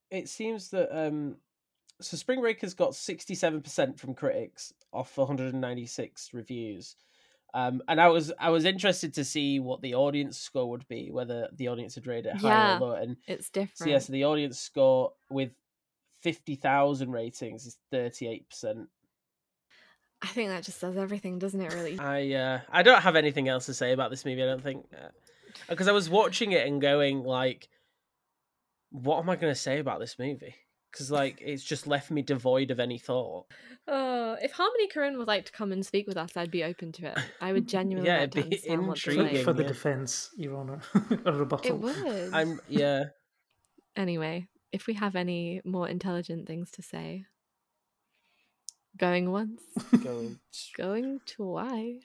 It 0.09 0.29
seems 0.29 0.69
that 0.69 0.89
um, 0.95 1.37
so 2.01 2.17
Spring 2.17 2.41
Breakers 2.41 2.73
got 2.73 2.95
sixty-seven 2.95 3.61
percent 3.61 3.99
from 3.99 4.13
critics 4.13 4.73
off 4.91 5.17
one 5.17 5.27
hundred 5.27 5.53
and 5.53 5.61
ninety-six 5.61 6.33
reviews. 6.33 6.95
Um, 7.55 7.83
and 7.87 8.01
I 8.01 8.07
was 8.07 8.31
I 8.39 8.49
was 8.49 8.65
interested 8.65 9.13
to 9.15 9.23
see 9.23 9.59
what 9.59 9.81
the 9.81 9.93
audience 9.95 10.39
score 10.39 10.69
would 10.71 10.87
be, 10.87 11.11
whether 11.11 11.49
the 11.53 11.67
audience 11.67 11.95
had 11.95 12.07
rated 12.07 12.27
it 12.35 12.37
high 12.37 12.49
Yeah. 12.49 12.77
or 12.77 12.79
low. 12.79 12.91
And 12.93 13.17
It's 13.27 13.47
so 13.47 13.61
different. 13.61 13.91
yeah, 13.91 13.99
so 13.99 14.11
the 14.11 14.25
audience 14.25 14.59
score 14.59 15.13
with 15.29 15.55
fifty 16.21 16.55
thousand 16.55 17.11
ratings 17.11 17.65
is 17.67 17.77
thirty-eight 17.91 18.49
percent. 18.49 18.89
I 20.21 20.27
think 20.27 20.49
that 20.49 20.63
just 20.63 20.79
says 20.79 20.97
everything, 20.97 21.37
doesn't 21.37 21.61
it? 21.61 21.73
Really. 21.73 21.99
I 21.99 22.31
uh, 22.33 22.59
I 22.71 22.81
don't 22.81 23.01
have 23.01 23.15
anything 23.15 23.49
else 23.49 23.65
to 23.67 23.73
say 23.73 23.91
about 23.91 24.09
this 24.09 24.25
movie. 24.25 24.41
I 24.41 24.45
don't 24.47 24.63
think 24.63 24.85
because 25.69 25.87
I 25.87 25.91
was 25.91 26.09
watching 26.09 26.53
it 26.53 26.65
and 26.65 26.81
going 26.81 27.23
like, 27.23 27.67
what 28.89 29.19
am 29.19 29.29
I 29.29 29.35
going 29.35 29.53
to 29.53 29.59
say 29.59 29.77
about 29.79 29.99
this 29.99 30.17
movie? 30.17 30.55
Because 30.93 31.09
like 31.11 31.39
it's 31.41 31.63
just 31.63 31.87
left 31.87 32.11
me 32.11 32.21
devoid 32.21 32.69
of 32.71 32.79
any 32.79 32.99
thought. 32.99 33.47
Oh, 33.87 34.37
if 34.41 34.51
Harmony 34.51 34.87
Korine 34.87 35.17
would 35.17 35.27
like 35.27 35.45
to 35.47 35.51
come 35.51 35.71
and 35.73 35.83
speak 35.85 36.07
with 36.07 36.15
us, 36.17 36.37
I'd 36.37 36.51
be 36.51 36.63
open 36.63 36.91
to 36.93 37.07
it. 37.07 37.17
I 37.41 37.51
would 37.51 37.67
genuinely 37.75 38.07
Yeah, 38.09 38.21
like 38.21 38.31
to 38.31 38.39
it'd 38.39 38.49
be 38.51 38.57
to 38.57 38.71
intriguing, 38.73 39.27
say. 39.29 39.43
for 39.43 39.53
the 39.53 39.63
yeah. 39.63 39.67
defense, 39.69 40.29
Your 40.37 40.55
Honor, 40.57 40.79
a 41.25 41.33
rebuttal. 41.33 41.65
It 41.75 41.79
would. 41.79 42.33
I'm 42.33 42.61
yeah. 42.69 43.05
Anyway, 43.95 44.47
if 44.71 44.87
we 44.87 44.93
have 44.93 45.15
any 45.15 45.61
more 45.65 45.89
intelligent 45.89 46.47
things 46.47 46.71
to 46.71 46.81
say, 46.83 47.25
going 48.97 49.31
once, 49.31 49.61
Going 50.03 50.39
going 50.77 51.19
twice. 51.25 52.03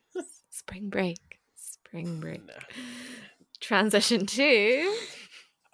Spring 0.51 0.89
break. 0.89 1.19
Spring 1.55 2.21
break. 2.21 2.45
No. 2.47 2.55
Transition 3.61 4.25
to 4.27 4.95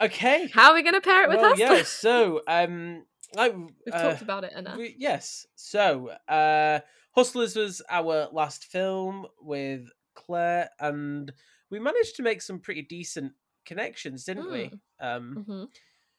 Okay. 0.00 0.48
how 0.52 0.70
are 0.70 0.74
we 0.74 0.82
going 0.82 0.94
to 0.94 1.00
pair 1.00 1.24
it 1.24 1.28
with 1.28 1.38
well, 1.38 1.52
us? 1.52 1.58
yeah. 1.58 1.82
So 1.84 2.40
um, 2.48 3.04
like 3.34 3.54
We've 3.54 3.94
uh, 3.94 4.02
talked 4.02 4.22
about 4.22 4.44
it 4.44 4.52
enough. 4.52 4.76
we- 4.76 4.96
yes. 4.98 5.46
So 5.54 6.10
uh, 6.28 6.80
Hustlers 7.12 7.56
was 7.56 7.80
our 7.88 8.28
last 8.32 8.64
film 8.66 9.26
with 9.40 9.88
Claire, 10.14 10.70
and 10.80 11.32
we 11.70 11.78
managed 11.78 12.16
to 12.16 12.22
make 12.22 12.42
some 12.42 12.58
pretty 12.58 12.82
decent 12.82 13.32
connections, 13.64 14.24
didn't 14.24 14.50
we? 14.50 14.70
Um, 15.00 15.44
hmm 15.46 15.64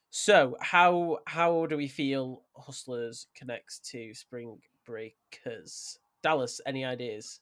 So 0.09 0.55
how 0.61 1.19
how 1.27 1.65
do 1.65 1.75
we 1.77 1.87
feel 1.87 2.43
Hustlers 2.55 3.27
connects 3.35 3.79
to 3.91 4.13
Spring 4.13 4.59
Breakers? 4.85 5.99
Dallas, 6.23 6.59
any 6.65 6.83
ideas? 6.85 7.39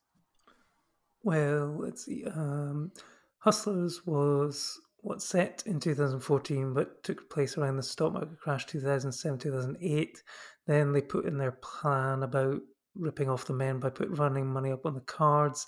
Well, 1.24 1.76
let's 1.80 2.06
see. 2.06 2.26
Um, 2.26 2.92
Hustlers 3.40 4.06
was 4.06 4.80
what 5.04 5.22
set 5.22 5.64
in 5.66 5.80
2014, 5.80 6.74
but 6.74 7.04
took 7.04 7.30
place 7.30 7.58
around 7.58 7.76
the 7.76 7.84
stock 7.84 8.14
market 8.14 8.39
crash 8.39 8.66
2007 8.66 9.38
2008. 9.38 10.24
Then 10.66 10.93
they 10.93 11.01
put 11.01 11.26
in 11.26 11.38
their 11.38 11.51
plan 11.51 12.24
about 12.24 12.62
ripping 12.95 13.30
off 13.30 13.45
the 13.45 13.54
men 13.54 13.80
by 13.80 13.89
put 13.89 14.18
running 14.18 14.47
money 14.47 14.72
up 14.72 14.86
on 14.86 14.93
the 14.93 15.01
cards. 15.01 15.66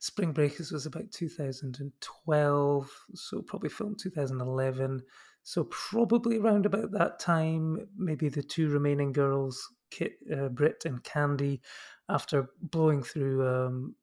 Spring 0.00 0.32
Breakers 0.32 0.70
was 0.70 0.84
about 0.84 1.10
2012, 1.12 2.90
so 3.14 3.40
probably 3.40 3.70
filmed 3.70 3.98
2011. 3.98 5.02
So 5.44 5.64
probably 5.64 6.38
around 6.38 6.66
about 6.66 6.90
that 6.92 7.18
time, 7.18 7.88
maybe 7.96 8.28
the 8.28 8.42
two 8.42 8.68
remaining 8.68 9.12
girls, 9.12 9.66
Kit, 9.90 10.16
uh, 10.30 10.48
Brit, 10.48 10.84
and 10.84 11.02
Candy, 11.04 11.62
after 12.10 12.50
blowing 12.60 13.02
through 13.02 13.46
um, 13.48 13.94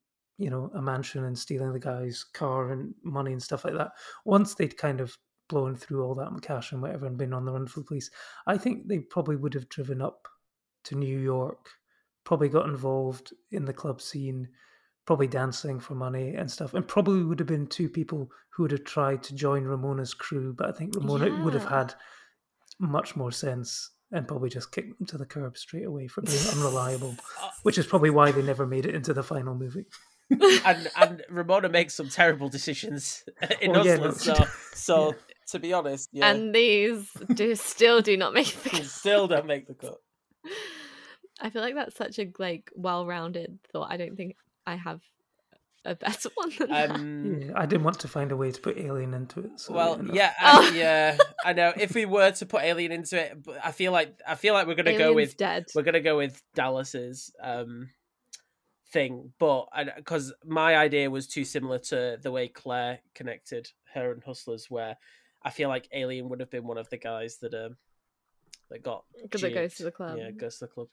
you 0.42 0.50
know, 0.50 0.72
a 0.74 0.82
mansion 0.82 1.26
and 1.26 1.38
stealing 1.38 1.72
the 1.72 1.80
guy's 1.80 2.24
car 2.24 2.72
and 2.72 2.96
money 3.04 3.32
and 3.32 3.44
stuff 3.44 3.64
like 3.64 3.76
that. 3.76 3.92
Once 4.26 4.56
they'd 4.56 4.76
kind 4.76 5.00
of 5.00 5.16
blown 5.50 5.76
through 5.76 6.04
all 6.04 6.16
that 6.16 6.32
cash 6.42 6.72
and 6.72 6.82
whatever 6.82 7.06
and 7.06 7.18
been 7.18 7.34
on 7.34 7.46
the 7.46 7.52
run 7.52 7.68
for 7.68 7.82
the 7.82 7.86
police, 7.86 8.10
I 8.48 8.58
think 8.58 8.88
they 8.88 9.00
probably 9.00 9.36
would 9.36 9.54
have 9.54 9.70
driven 9.70 10.02
up 10.02 10.28
to 10.86 10.96
New 10.96 11.20
York, 11.20 11.70
probably 12.24 12.50
got 12.50 12.68
involved 12.68 13.34
in 13.52 13.66
the 13.66 13.74
club 13.74 14.02
scene, 14.02 14.48
probably 15.06 15.28
dancing 15.28 15.80
for 15.80 15.94
money 15.94 16.34
and 16.34 16.50
stuff, 16.50 16.74
and 16.74 16.88
probably 16.88 17.24
would 17.24 17.40
have 17.40 17.48
been 17.48 17.68
two 17.68 17.88
people 17.88 18.32
who 18.50 18.64
would 18.64 18.72
have 18.72 18.84
tried 18.84 19.22
to 19.24 19.36
join 19.36 19.64
Ramona's 19.64 20.16
crew, 20.16 20.56
but 20.58 20.70
I 20.70 20.72
think 20.72 20.96
Ramona 20.96 21.44
would 21.44 21.54
have 21.54 21.66
had 21.66 21.94
much 22.80 23.16
more 23.16 23.32
sense 23.32 23.92
and 24.12 24.28
probably 24.28 24.50
just 24.50 24.72
kicked 24.72 24.98
them 24.98 25.08
to 25.08 25.18
the 25.18 25.26
curb 25.26 25.58
straight 25.58 25.86
away 25.86 26.08
for 26.08 26.22
being 26.22 26.48
unreliable, 26.52 27.16
which 27.62 27.78
is 27.78 27.86
probably 27.86 28.10
why 28.10 28.32
they 28.32 28.42
never 28.42 28.66
made 28.66 28.88
it 28.88 28.96
into 28.96 29.14
the 29.14 29.24
final 29.24 29.54
movie. 29.54 29.86
and 30.66 30.90
and 31.00 31.24
Ramona 31.30 31.70
makes 31.70 31.94
some 31.96 32.10
terrible 32.10 32.50
decisions 32.50 33.24
in 33.62 33.72
Well, 33.72 33.86
yeah, 33.86 33.98
Hustlers. 33.98 34.28
no, 34.28 34.34
so 34.46 34.48
so 34.74 35.08
yeah. 35.10 35.14
to 35.50 35.60
be 35.60 35.74
honest, 35.74 36.10
yeah, 36.14 36.30
And 36.30 36.54
these 36.56 37.10
do 37.34 37.56
still 37.56 38.02
do 38.02 38.16
not 38.18 38.34
make 38.34 38.54
the 38.64 38.70
cut. 38.72 38.86
still 38.86 39.28
don't 39.28 39.46
make 39.48 39.68
the 39.68 39.74
cut. 39.74 39.98
I 41.40 41.50
feel 41.50 41.62
like 41.62 41.76
that's 41.76 41.96
such 41.96 42.20
a 42.20 42.32
like 42.40 42.72
well-rounded 42.76 43.60
thought. 43.72 43.92
I 43.92 43.98
don't 43.98 44.16
think 44.16 44.36
I 44.66 44.76
have 44.76 45.02
a 45.84 45.96
better 45.96 46.30
one 46.36 46.52
than 46.60 46.70
that. 46.70 46.92
Um, 46.92 47.42
Yeah, 47.42 47.52
I 47.56 47.66
didn't 47.66 47.84
want 47.84 48.00
to 48.02 48.08
find 48.08 48.32
a 48.32 48.38
way 48.38 48.52
to 48.52 48.62
put 48.62 48.78
Alien 48.78 49.16
into 49.16 49.40
it. 49.40 49.60
So 49.60 49.74
Well, 49.74 50.00
yeah, 50.14 50.32
Oh. 50.40 50.70
I, 50.72 50.76
yeah, 50.78 51.18
I 51.44 51.54
know. 51.54 51.74
If 51.76 51.96
we 51.96 52.06
were 52.06 52.30
to 52.32 52.46
put 52.46 52.62
Alien 52.62 52.92
into 52.92 53.20
it, 53.20 53.44
but 53.44 53.58
I 53.66 53.72
feel 53.72 53.92
like 53.92 54.14
I 54.28 54.36
feel 54.36 54.54
like 54.54 54.68
we're 54.68 54.76
gonna 54.76 54.98
go 54.98 55.14
with 55.14 55.36
dead. 55.38 55.66
we're 55.74 55.82
gonna 55.82 56.00
go 56.02 56.18
with 56.18 56.40
Dallas's 56.54 57.34
um 57.42 57.90
thing, 58.92 59.34
but 59.40 59.68
because 59.96 60.34
my 60.46 60.76
idea 60.76 61.10
was 61.10 61.28
too 61.28 61.46
similar 61.46 61.80
to 61.80 62.18
the 62.22 62.32
way 62.32 62.48
Claire 62.48 63.00
connected 63.16 63.70
her 63.94 64.12
and 64.12 64.24
Hustlers, 64.24 64.70
where 64.70 64.98
I 65.44 65.50
feel 65.50 65.70
like 65.70 65.88
Alien 65.94 66.30
would 66.30 66.40
have 66.40 66.52
been 66.52 66.66
one 66.66 66.78
of 66.78 66.90
the 66.90 66.98
guys 66.98 67.38
that 67.38 67.54
um 67.54 67.78
that 68.70 68.84
got 68.84 69.04
Because 69.22 69.44
it 69.44 69.54
goes 69.54 69.76
to 69.76 69.84
the 69.84 69.92
club. 69.92 70.18
Yeah, 70.18 70.28
it 70.28 70.38
goes 70.38 70.60
to 70.60 70.66
the 70.66 70.72
club. 70.72 70.88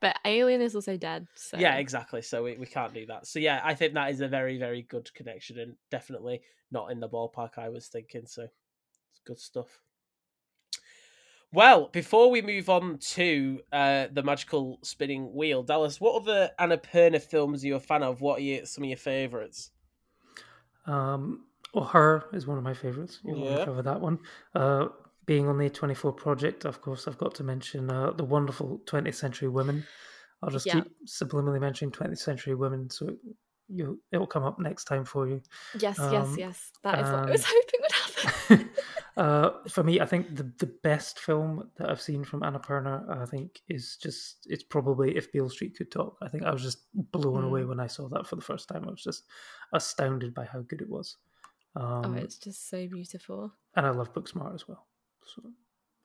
But 0.00 0.16
Alien 0.24 0.62
is 0.62 0.74
also 0.74 0.96
dead. 0.96 1.26
So 1.34 1.58
Yeah, 1.58 1.76
exactly. 1.76 2.22
So 2.22 2.42
we, 2.42 2.56
we 2.56 2.66
can't 2.66 2.94
do 2.94 3.04
that. 3.06 3.26
So 3.26 3.38
yeah, 3.38 3.60
I 3.62 3.74
think 3.74 3.94
that 3.94 4.10
is 4.10 4.20
a 4.20 4.28
very 4.28 4.58
very 4.58 4.82
good 4.82 5.12
connection 5.14 5.58
and 5.58 5.74
definitely 5.90 6.42
not 6.70 6.90
in 6.90 7.00
the 7.00 7.08
ballpark 7.08 7.58
I 7.58 7.68
was 7.68 7.88
thinking. 7.88 8.26
So 8.26 8.42
it's 8.42 9.20
good 9.26 9.38
stuff. 9.38 9.80
Well, 11.52 11.88
before 11.88 12.30
we 12.30 12.42
move 12.42 12.68
on 12.68 12.98
to 12.98 13.60
uh, 13.72 14.06
the 14.12 14.22
magical 14.22 14.78
spinning 14.82 15.34
wheel, 15.34 15.62
Dallas, 15.64 16.00
what 16.00 16.22
other 16.22 16.50
Annapurna 16.60 17.20
films 17.20 17.64
are 17.64 17.66
you 17.66 17.74
a 17.74 17.80
fan 17.80 18.02
of? 18.04 18.20
What 18.20 18.38
are 18.38 18.42
you, 18.42 18.66
some 18.66 18.84
of 18.84 18.88
your 18.88 18.96
favourites? 18.96 19.72
Um, 20.86 21.46
well, 21.74 21.84
Her 21.84 22.24
is 22.32 22.46
one 22.46 22.58
of 22.58 22.64
my 22.64 22.74
favourites. 22.74 23.20
You 23.24 23.36
want 23.36 23.50
Yeah. 23.50 23.58
to 23.60 23.64
cover 23.64 23.82
that 23.82 24.00
one. 24.00 24.18
Uh, 24.54 24.88
being 25.26 25.48
on 25.48 25.58
the 25.58 25.66
A24 25.66 26.12
project, 26.16 26.64
of 26.64 26.80
course, 26.80 27.06
I've 27.06 27.18
got 27.18 27.34
to 27.36 27.44
mention 27.44 27.90
uh, 27.90 28.10
the 28.12 28.24
wonderful 28.24 28.80
20th 28.86 29.14
Century 29.14 29.48
Women. 29.48 29.86
I'll 30.42 30.50
just 30.50 30.66
Yeah. 30.66 30.74
keep 30.74 30.84
subliminally 31.06 31.60
mentioning 31.60 31.92
20th 31.92 32.18
Century 32.20 32.54
Women, 32.54 32.90
so 32.90 33.16
you 33.68 34.02
it'll 34.10 34.26
come 34.26 34.42
up 34.42 34.58
next 34.58 34.84
time 34.86 35.04
for 35.04 35.28
you. 35.28 35.42
Yes, 35.72 36.10
yes, 36.10 36.26
Um, 36.26 36.36
yes. 36.36 36.72
That 36.82 36.98
is 36.98 37.12
what 37.12 37.28
I 37.28 37.30
was 37.30 37.44
hoping 37.46 37.79
would 37.79 37.79
happen. 37.79 37.79
uh, 39.16 39.50
for 39.68 39.82
me, 39.82 40.00
I 40.00 40.06
think 40.06 40.34
the, 40.36 40.44
the 40.58 40.72
best 40.82 41.18
film 41.18 41.70
that 41.76 41.90
I've 41.90 42.00
seen 42.00 42.24
from 42.24 42.40
Annapurna, 42.42 43.08
I 43.22 43.26
think, 43.26 43.60
is 43.68 43.96
just 44.02 44.46
it's 44.48 44.62
probably 44.62 45.16
if 45.16 45.30
Beale 45.32 45.48
Street 45.50 45.76
could 45.76 45.90
talk. 45.90 46.16
I 46.22 46.28
think 46.28 46.44
I 46.44 46.50
was 46.52 46.62
just 46.62 46.78
blown 46.94 47.44
away 47.44 47.62
Mm. 47.62 47.68
when 47.68 47.80
I 47.80 47.86
saw 47.86 48.08
that 48.08 48.26
for 48.26 48.36
the 48.36 48.42
first 48.42 48.68
time. 48.68 48.84
I 48.86 48.90
was 48.90 49.02
just 49.02 49.24
astounded 49.72 50.34
by 50.34 50.44
how 50.44 50.60
good 50.62 50.80
it 50.80 50.88
was. 50.88 51.16
Um, 51.76 52.04
oh, 52.04 52.12
it's 52.14 52.38
just 52.38 52.68
so 52.68 52.86
beautiful. 52.88 53.52
and 53.76 53.86
I 53.86 53.90
love 53.90 54.12
Booksmart 54.12 54.54
as 54.54 54.66
well. 54.66 54.86
So 55.24 55.42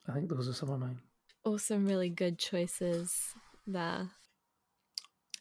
I 0.08 0.12
think 0.12 0.28
those 0.28 0.48
are 0.48 0.52
some 0.52 0.70
of 0.70 0.78
mine. 0.80 1.00
Also, 1.44 1.76
really 1.78 2.08
good 2.10 2.38
choices 2.38 3.34
there. 3.66 4.10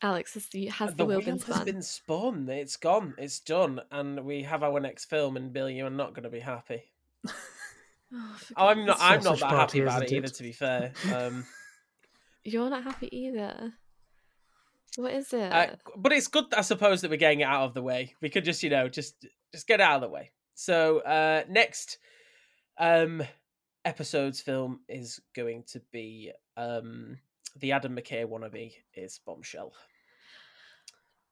Alex, 0.05 0.33
has 0.35 0.45
the, 0.47 0.67
has 0.67 0.91
the, 0.91 0.97
the 0.97 1.05
wheel 1.05 1.17
wheel 1.19 1.25
been 1.25 1.39
has 1.39 1.63
been 1.63 1.81
spun. 1.81 2.47
It's 2.49 2.77
gone. 2.77 3.15
It's 3.17 3.39
done. 3.39 3.81
And 3.91 4.23
we 4.23 4.43
have 4.43 4.63
our 4.63 4.79
next 4.79 5.05
film. 5.05 5.35
And 5.35 5.51
Bill, 5.51 5.69
you 5.69 5.85
are 5.85 5.89
not 5.89 6.13
going 6.13 6.23
to 6.23 6.29
be 6.29 6.39
happy. 6.39 6.83
Oh, 8.13 8.67
I'm 8.67 8.85
not. 8.85 8.97
goodness 8.97 9.01
I'm 9.01 9.23
not 9.23 9.39
that 9.39 9.49
party, 9.49 9.79
happy 9.79 9.81
about 9.81 10.03
it 10.03 10.05
isn't 10.05 10.17
either. 10.17 10.27
To 10.27 10.43
be 10.43 10.51
fair. 10.51 10.93
Um, 11.13 11.45
You're 12.43 12.69
not 12.69 12.83
happy 12.83 13.09
either. 13.15 13.73
What 14.97 15.13
is 15.13 15.33
it? 15.33 15.51
Uh, 15.51 15.75
but 15.97 16.13
it's 16.13 16.27
good, 16.27 16.45
I 16.55 16.61
suppose, 16.61 17.01
that 17.01 17.09
we're 17.11 17.17
getting 17.17 17.41
it 17.41 17.45
out 17.45 17.63
of 17.63 17.73
the 17.73 17.81
way. 17.81 18.13
We 18.21 18.29
could 18.29 18.45
just, 18.45 18.63
you 18.63 18.69
know, 18.69 18.87
just 18.87 19.25
just 19.51 19.67
get 19.67 19.79
it 19.79 19.83
out 19.83 19.95
of 19.95 20.01
the 20.01 20.09
way. 20.09 20.31
So 20.53 20.99
uh 20.99 21.43
next 21.49 21.97
um 22.77 23.23
episode's 23.83 24.39
film 24.39 24.81
is 24.87 25.19
going 25.35 25.63
to 25.71 25.81
be 25.91 26.31
um 26.55 27.17
the 27.57 27.71
Adam 27.71 27.95
McKay 27.95 28.25
wannabe 28.25 28.73
is 28.93 29.19
Bombshell. 29.25 29.73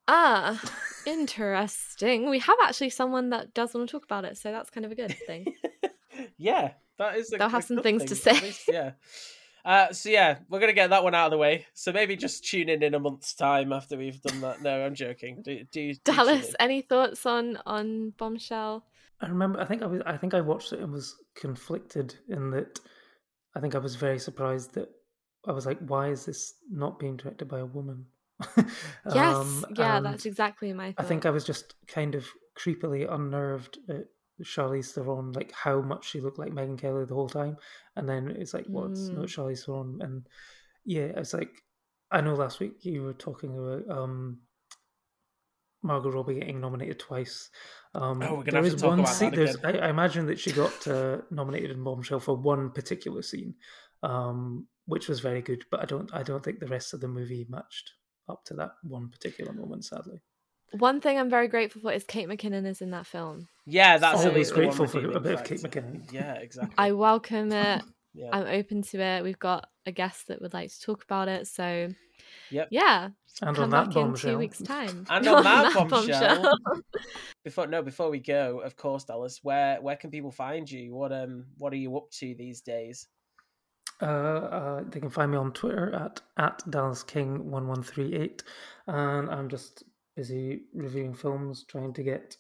Ah, 0.08 0.62
interesting. 1.06 2.30
We 2.30 2.39
have 2.39 2.58
actually 2.64 2.89
someone 2.89 3.30
that 3.30 3.54
does 3.54 3.74
want 3.74 3.88
to 3.88 3.91
talk 3.91 4.04
about 4.04 4.26
it, 4.26 4.38
so 4.38 4.51
that's 4.51 4.70
kind 4.70 4.86
of 4.86 4.91
a 4.91 4.95
good 4.95 5.16
thing. 5.26 5.54
yeah, 6.38 6.72
that 6.97 7.18
is. 7.18 7.32
A, 7.34 7.38
They'll 7.38 7.49
have 7.49 7.64
a 7.64 7.68
some 7.68 7.78
good 7.78 7.84
things 7.84 8.06
to 8.06 8.16
thing, 8.16 8.36
at 8.36 8.41
say. 8.41 8.45
least, 8.45 8.64
yeah. 8.68 8.91
Uh, 9.66 9.93
so 9.93 10.10
yeah, 10.10 10.39
we're 10.49 10.60
gonna 10.60 10.74
get 10.74 10.89
that 10.89 11.04
one 11.06 11.16
out 11.16 11.28
of 11.28 11.32
the 11.32 11.38
way. 11.38 11.66
So 11.74 11.93
maybe 11.93 12.18
just 12.18 12.45
tune 12.45 12.68
in 12.68 12.84
in 12.84 12.93
a 12.93 12.99
month's 12.99 13.34
time 13.34 13.72
after 13.72 13.97
we've 13.97 14.22
done 14.22 14.41
that. 14.41 14.62
No, 14.62 14.86
I'm 14.86 14.93
joking. 14.93 15.41
Do, 15.41 15.64
do, 15.72 15.93
do 15.93 15.99
Dallas, 16.04 16.54
any 16.60 16.82
thoughts 16.82 17.26
on 17.26 17.58
on 17.66 18.12
Bombshell? 18.18 18.84
I 19.22 19.28
remember. 19.28 19.62
I 19.62 19.66
think 19.66 19.82
I 19.82 19.86
was. 19.86 20.01
I 20.06 20.18
think 20.18 20.34
I 20.34 20.41
watched 20.41 20.74
it 20.74 20.82
and 20.82 20.91
was 20.91 21.16
conflicted 21.36 22.16
in 22.28 22.51
that. 22.51 22.80
I 23.56 23.62
think 23.62 23.74
I 23.74 23.78
was 23.78 23.95
very 23.95 24.20
surprised 24.20 24.74
that 24.74 24.89
I 25.47 25.54
was 25.54 25.66
like, 25.66 25.80
"Why 25.80 26.10
is 26.10 26.26
this 26.26 26.56
not 26.70 26.99
being 26.99 27.16
directed 27.16 27.47
by 27.47 27.60
a 27.60 27.66
woman?" 27.66 28.06
Yes, 29.14 29.36
Um, 29.36 29.66
yeah, 29.76 30.00
that's 30.00 30.26
exactly 30.26 30.74
my 30.74 30.92
Thought. 30.94 31.06
I 31.06 31.08
think 31.08 31.26
I 31.26 31.30
was 31.30 31.44
just 31.44 31.76
kind 31.88 32.16
of 32.16 32.28
creepily 32.58 33.12
unnerved 33.12 33.80
at 33.90 34.06
Charlize 34.44 34.92
Theron, 34.94 35.32
like 35.34 35.52
how 35.52 35.82
much 35.82 36.10
she 36.10 36.20
looked 36.22 36.40
like 36.40 36.52
Megyn 36.52 36.78
Kelly 36.80 37.06
the 37.06 37.16
whole 37.16 37.30
time, 37.30 37.58
and 37.96 38.08
then 38.10 38.30
it's 38.32 38.54
like, 38.54 38.66
well, 38.68 38.86
it's 38.86 39.10
not 39.10 39.26
Mm. 39.26 39.36
Charlize 39.36 39.66
Theron, 39.66 40.00
and 40.02 40.28
yeah, 40.86 41.12
it's 41.16 41.34
like 41.34 41.52
I 42.12 42.22
know 42.22 42.36
last 42.36 42.60
week 42.60 42.84
you 42.86 43.04
were 43.04 43.14
talking 43.14 43.58
about 43.58 43.98
um 43.98 44.40
Margot 45.84 46.12
Robbie 46.12 46.36
getting 46.36 46.62
nominated 46.62 47.00
twice. 47.00 47.50
Um, 47.94 48.22
Oh, 48.24 48.36
we're 48.36 48.44
gonna 48.44 48.52
there 48.52 48.64
have 48.64 48.72
to 48.72 48.78
talk 48.78 48.90
one 48.90 49.00
about 49.02 49.14
scene. 49.14 49.32
that 49.32 49.36
There's, 49.36 49.56
again. 49.56 49.76
I, 49.82 49.88
I 49.88 49.90
imagine 49.90 50.26
that 50.28 50.40
she 50.40 50.52
got 50.52 50.88
uh, 50.88 51.18
nominated 51.30 51.72
in 51.72 51.84
Bombshell 51.84 52.22
for 52.22 52.36
one 52.36 52.72
particular 52.72 53.22
scene, 53.22 53.56
um, 54.02 54.68
which 54.86 55.10
was 55.10 55.20
very 55.20 55.42
good. 55.42 55.66
But 55.70 55.82
I 55.82 55.86
don't, 55.86 56.10
I 56.14 56.24
don't 56.24 56.44
think 56.44 56.60
the 56.60 56.68
rest 56.68 56.94
of 56.94 57.02
the 57.02 57.08
movie 57.10 57.46
matched 57.50 57.92
up 58.30 58.44
to 58.46 58.54
that 58.56 58.72
one 58.84 59.10
particular 59.10 59.54
moment. 59.54 59.86
Sadly, 59.86 60.22
One 60.72 61.02
thing 61.02 61.20
I'm 61.20 61.30
very 61.30 61.48
grateful 61.48 61.82
for 61.82 61.92
is 61.92 62.04
Kate 62.04 62.28
McKinnon 62.28 62.66
is 62.66 62.82
in 62.82 62.92
that 62.92 63.06
film. 63.06 63.48
Yeah, 63.66 63.98
that's 63.98 64.22
So- 64.22 64.28
a 64.28 64.30
always 64.32 64.52
one 64.52 64.60
grateful 64.62 64.88
for 64.88 65.00
a 65.12 65.20
bit 65.20 65.34
of. 65.34 65.44
Kate 65.44 65.60
McKinnon. 65.62 66.12
Yeah, 66.12 66.34
exactly. 66.36 66.74
I 66.78 66.92
welcome 66.94 67.52
it. 67.52 67.82
yeah. 68.14 68.30
I'm 68.32 68.48
open 68.48 68.82
to 68.84 69.00
it. 69.00 69.24
We've 69.24 69.40
got 69.40 69.70
a 69.86 69.92
guest 69.92 70.28
that 70.28 70.42
would 70.42 70.54
like 70.54 70.72
to 70.72 70.82
talk 70.82 71.04
about 71.04 71.28
it. 71.28 71.48
So, 71.48 71.90
Yep. 72.52 72.68
yeah, 72.72 73.10
And 73.42 73.56
come 73.56 73.66
on 73.66 73.70
that 73.72 73.88
back 73.88 73.96
in 73.96 74.02
bombshell, 74.04 74.32
two 74.32 74.38
weeks' 74.38 74.62
time. 74.62 75.06
And 75.10 75.28
on 75.28 75.44
that 75.44 75.74
bombshell, 75.90 76.54
before 77.44 77.68
no, 77.68 77.82
before 77.82 78.10
we 78.10 78.20
go, 78.20 78.60
of 78.62 78.76
course, 78.76 79.04
Dallas, 79.06 79.40
where 79.44 79.82
where 79.82 79.96
can 79.96 80.10
people 80.12 80.32
find 80.32 80.70
you? 80.70 80.94
What 80.94 81.12
um 81.12 81.46
what 81.58 81.74
are 81.74 81.78
you 81.78 81.96
up 81.98 82.10
to 82.20 82.34
these 82.36 82.62
days? 82.62 83.08
Uh, 84.04 84.06
uh, 84.06 84.84
they 84.89 84.99
can 84.99 85.10
find 85.10 85.32
me 85.32 85.38
on 85.38 85.54
Twitter 85.54 85.95
at 85.95 86.22
at 86.38 86.62
Dallas 86.70 87.04
King 87.04 87.49
one 87.49 87.68
one 87.68 87.82
three 87.82 88.14
eight, 88.14 88.43
and 88.86 89.30
I'm 89.30 89.47
just 89.47 89.84
busy 90.18 90.64
reviewing 90.74 91.14
films, 91.14 91.64
trying 91.68 91.93
to 91.93 92.04
get 92.04 92.36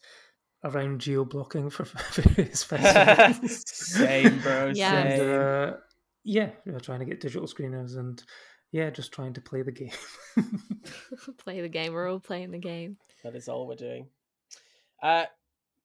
around 0.65 0.99
geo 0.99 1.23
blocking 1.23 1.69
for 1.69 1.83
various 2.13 2.63
festivals. 2.65 3.63
Same, 3.65 4.39
bro. 4.39 4.73
Yeah. 4.75 4.93
and 4.97 5.19
Same. 5.19 5.39
uh, 5.39 5.77
yeah, 6.25 6.49
yeah, 6.65 6.79
trying 6.79 6.99
to 6.99 7.05
get 7.05 7.21
digital 7.21 7.47
screeners 7.47 7.97
and 7.97 8.21
yeah, 8.73 8.89
just 8.89 9.13
trying 9.13 9.33
to 9.33 9.41
play 9.41 9.61
the 9.61 9.71
game. 9.71 9.91
Play 11.37 11.61
the 11.61 11.69
game. 11.69 11.93
We're 11.93 12.09
all 12.09 12.19
playing 12.19 12.51
the 12.51 12.57
game. 12.57 12.97
That 13.23 13.35
is 13.35 13.47
all 13.47 13.67
we're 13.67 13.75
doing. 13.75 14.07
Uh, 15.01 15.25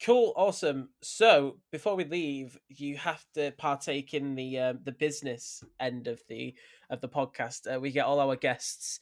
cool, 0.04 0.32
awesome. 0.36 0.90
So 1.02 1.56
before 1.72 1.94
we 1.96 2.04
leave, 2.04 2.58
you 2.68 2.96
have 2.96 3.24
to 3.34 3.52
partake 3.58 4.14
in 4.14 4.34
the 4.34 4.58
um, 4.58 4.78
the 4.84 4.92
business 4.92 5.62
end 5.80 6.06
of 6.08 6.20
the 6.28 6.54
of 6.90 7.00
the 7.00 7.08
podcast. 7.08 7.72
Uh, 7.72 7.80
we 7.80 7.90
get 7.90 8.06
all 8.06 8.20
our 8.20 8.36
guests 8.36 9.00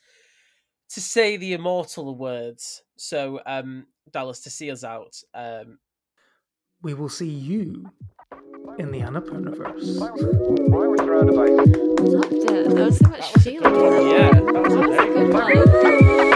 to 0.90 1.00
say 1.00 1.36
the 1.36 1.52
immortal 1.52 2.16
words. 2.16 2.82
So, 2.96 3.40
um, 3.46 3.86
Dallas, 4.12 4.40
to 4.40 4.50
see 4.50 4.70
us 4.70 4.84
out, 4.84 5.20
um, 5.34 5.78
we 6.82 6.94
will 6.94 7.08
see 7.08 7.28
you 7.28 7.90
in 8.78 8.90
the 8.92 9.00
Annapurnaverse. 9.00 9.98
Why 10.70 10.86
were 10.86 10.96
surrounded 10.98 11.34
by 11.34 11.46
Loved 11.46 12.32
it. 12.32 12.68
There 12.70 12.84
was 12.84 12.98
so 12.98 13.08
much 13.08 13.32
That 13.32 13.34
was 13.34 13.46
a 13.46 13.50
good 13.50 13.60
feeling. 13.60 14.10
yeah, 14.10 14.30
that 14.30 14.44
was 14.44 14.74
That 14.74 14.88
was 14.88 14.98
a 14.98 15.06
good 15.06 15.32
good 15.82 16.30
one. 16.30 16.35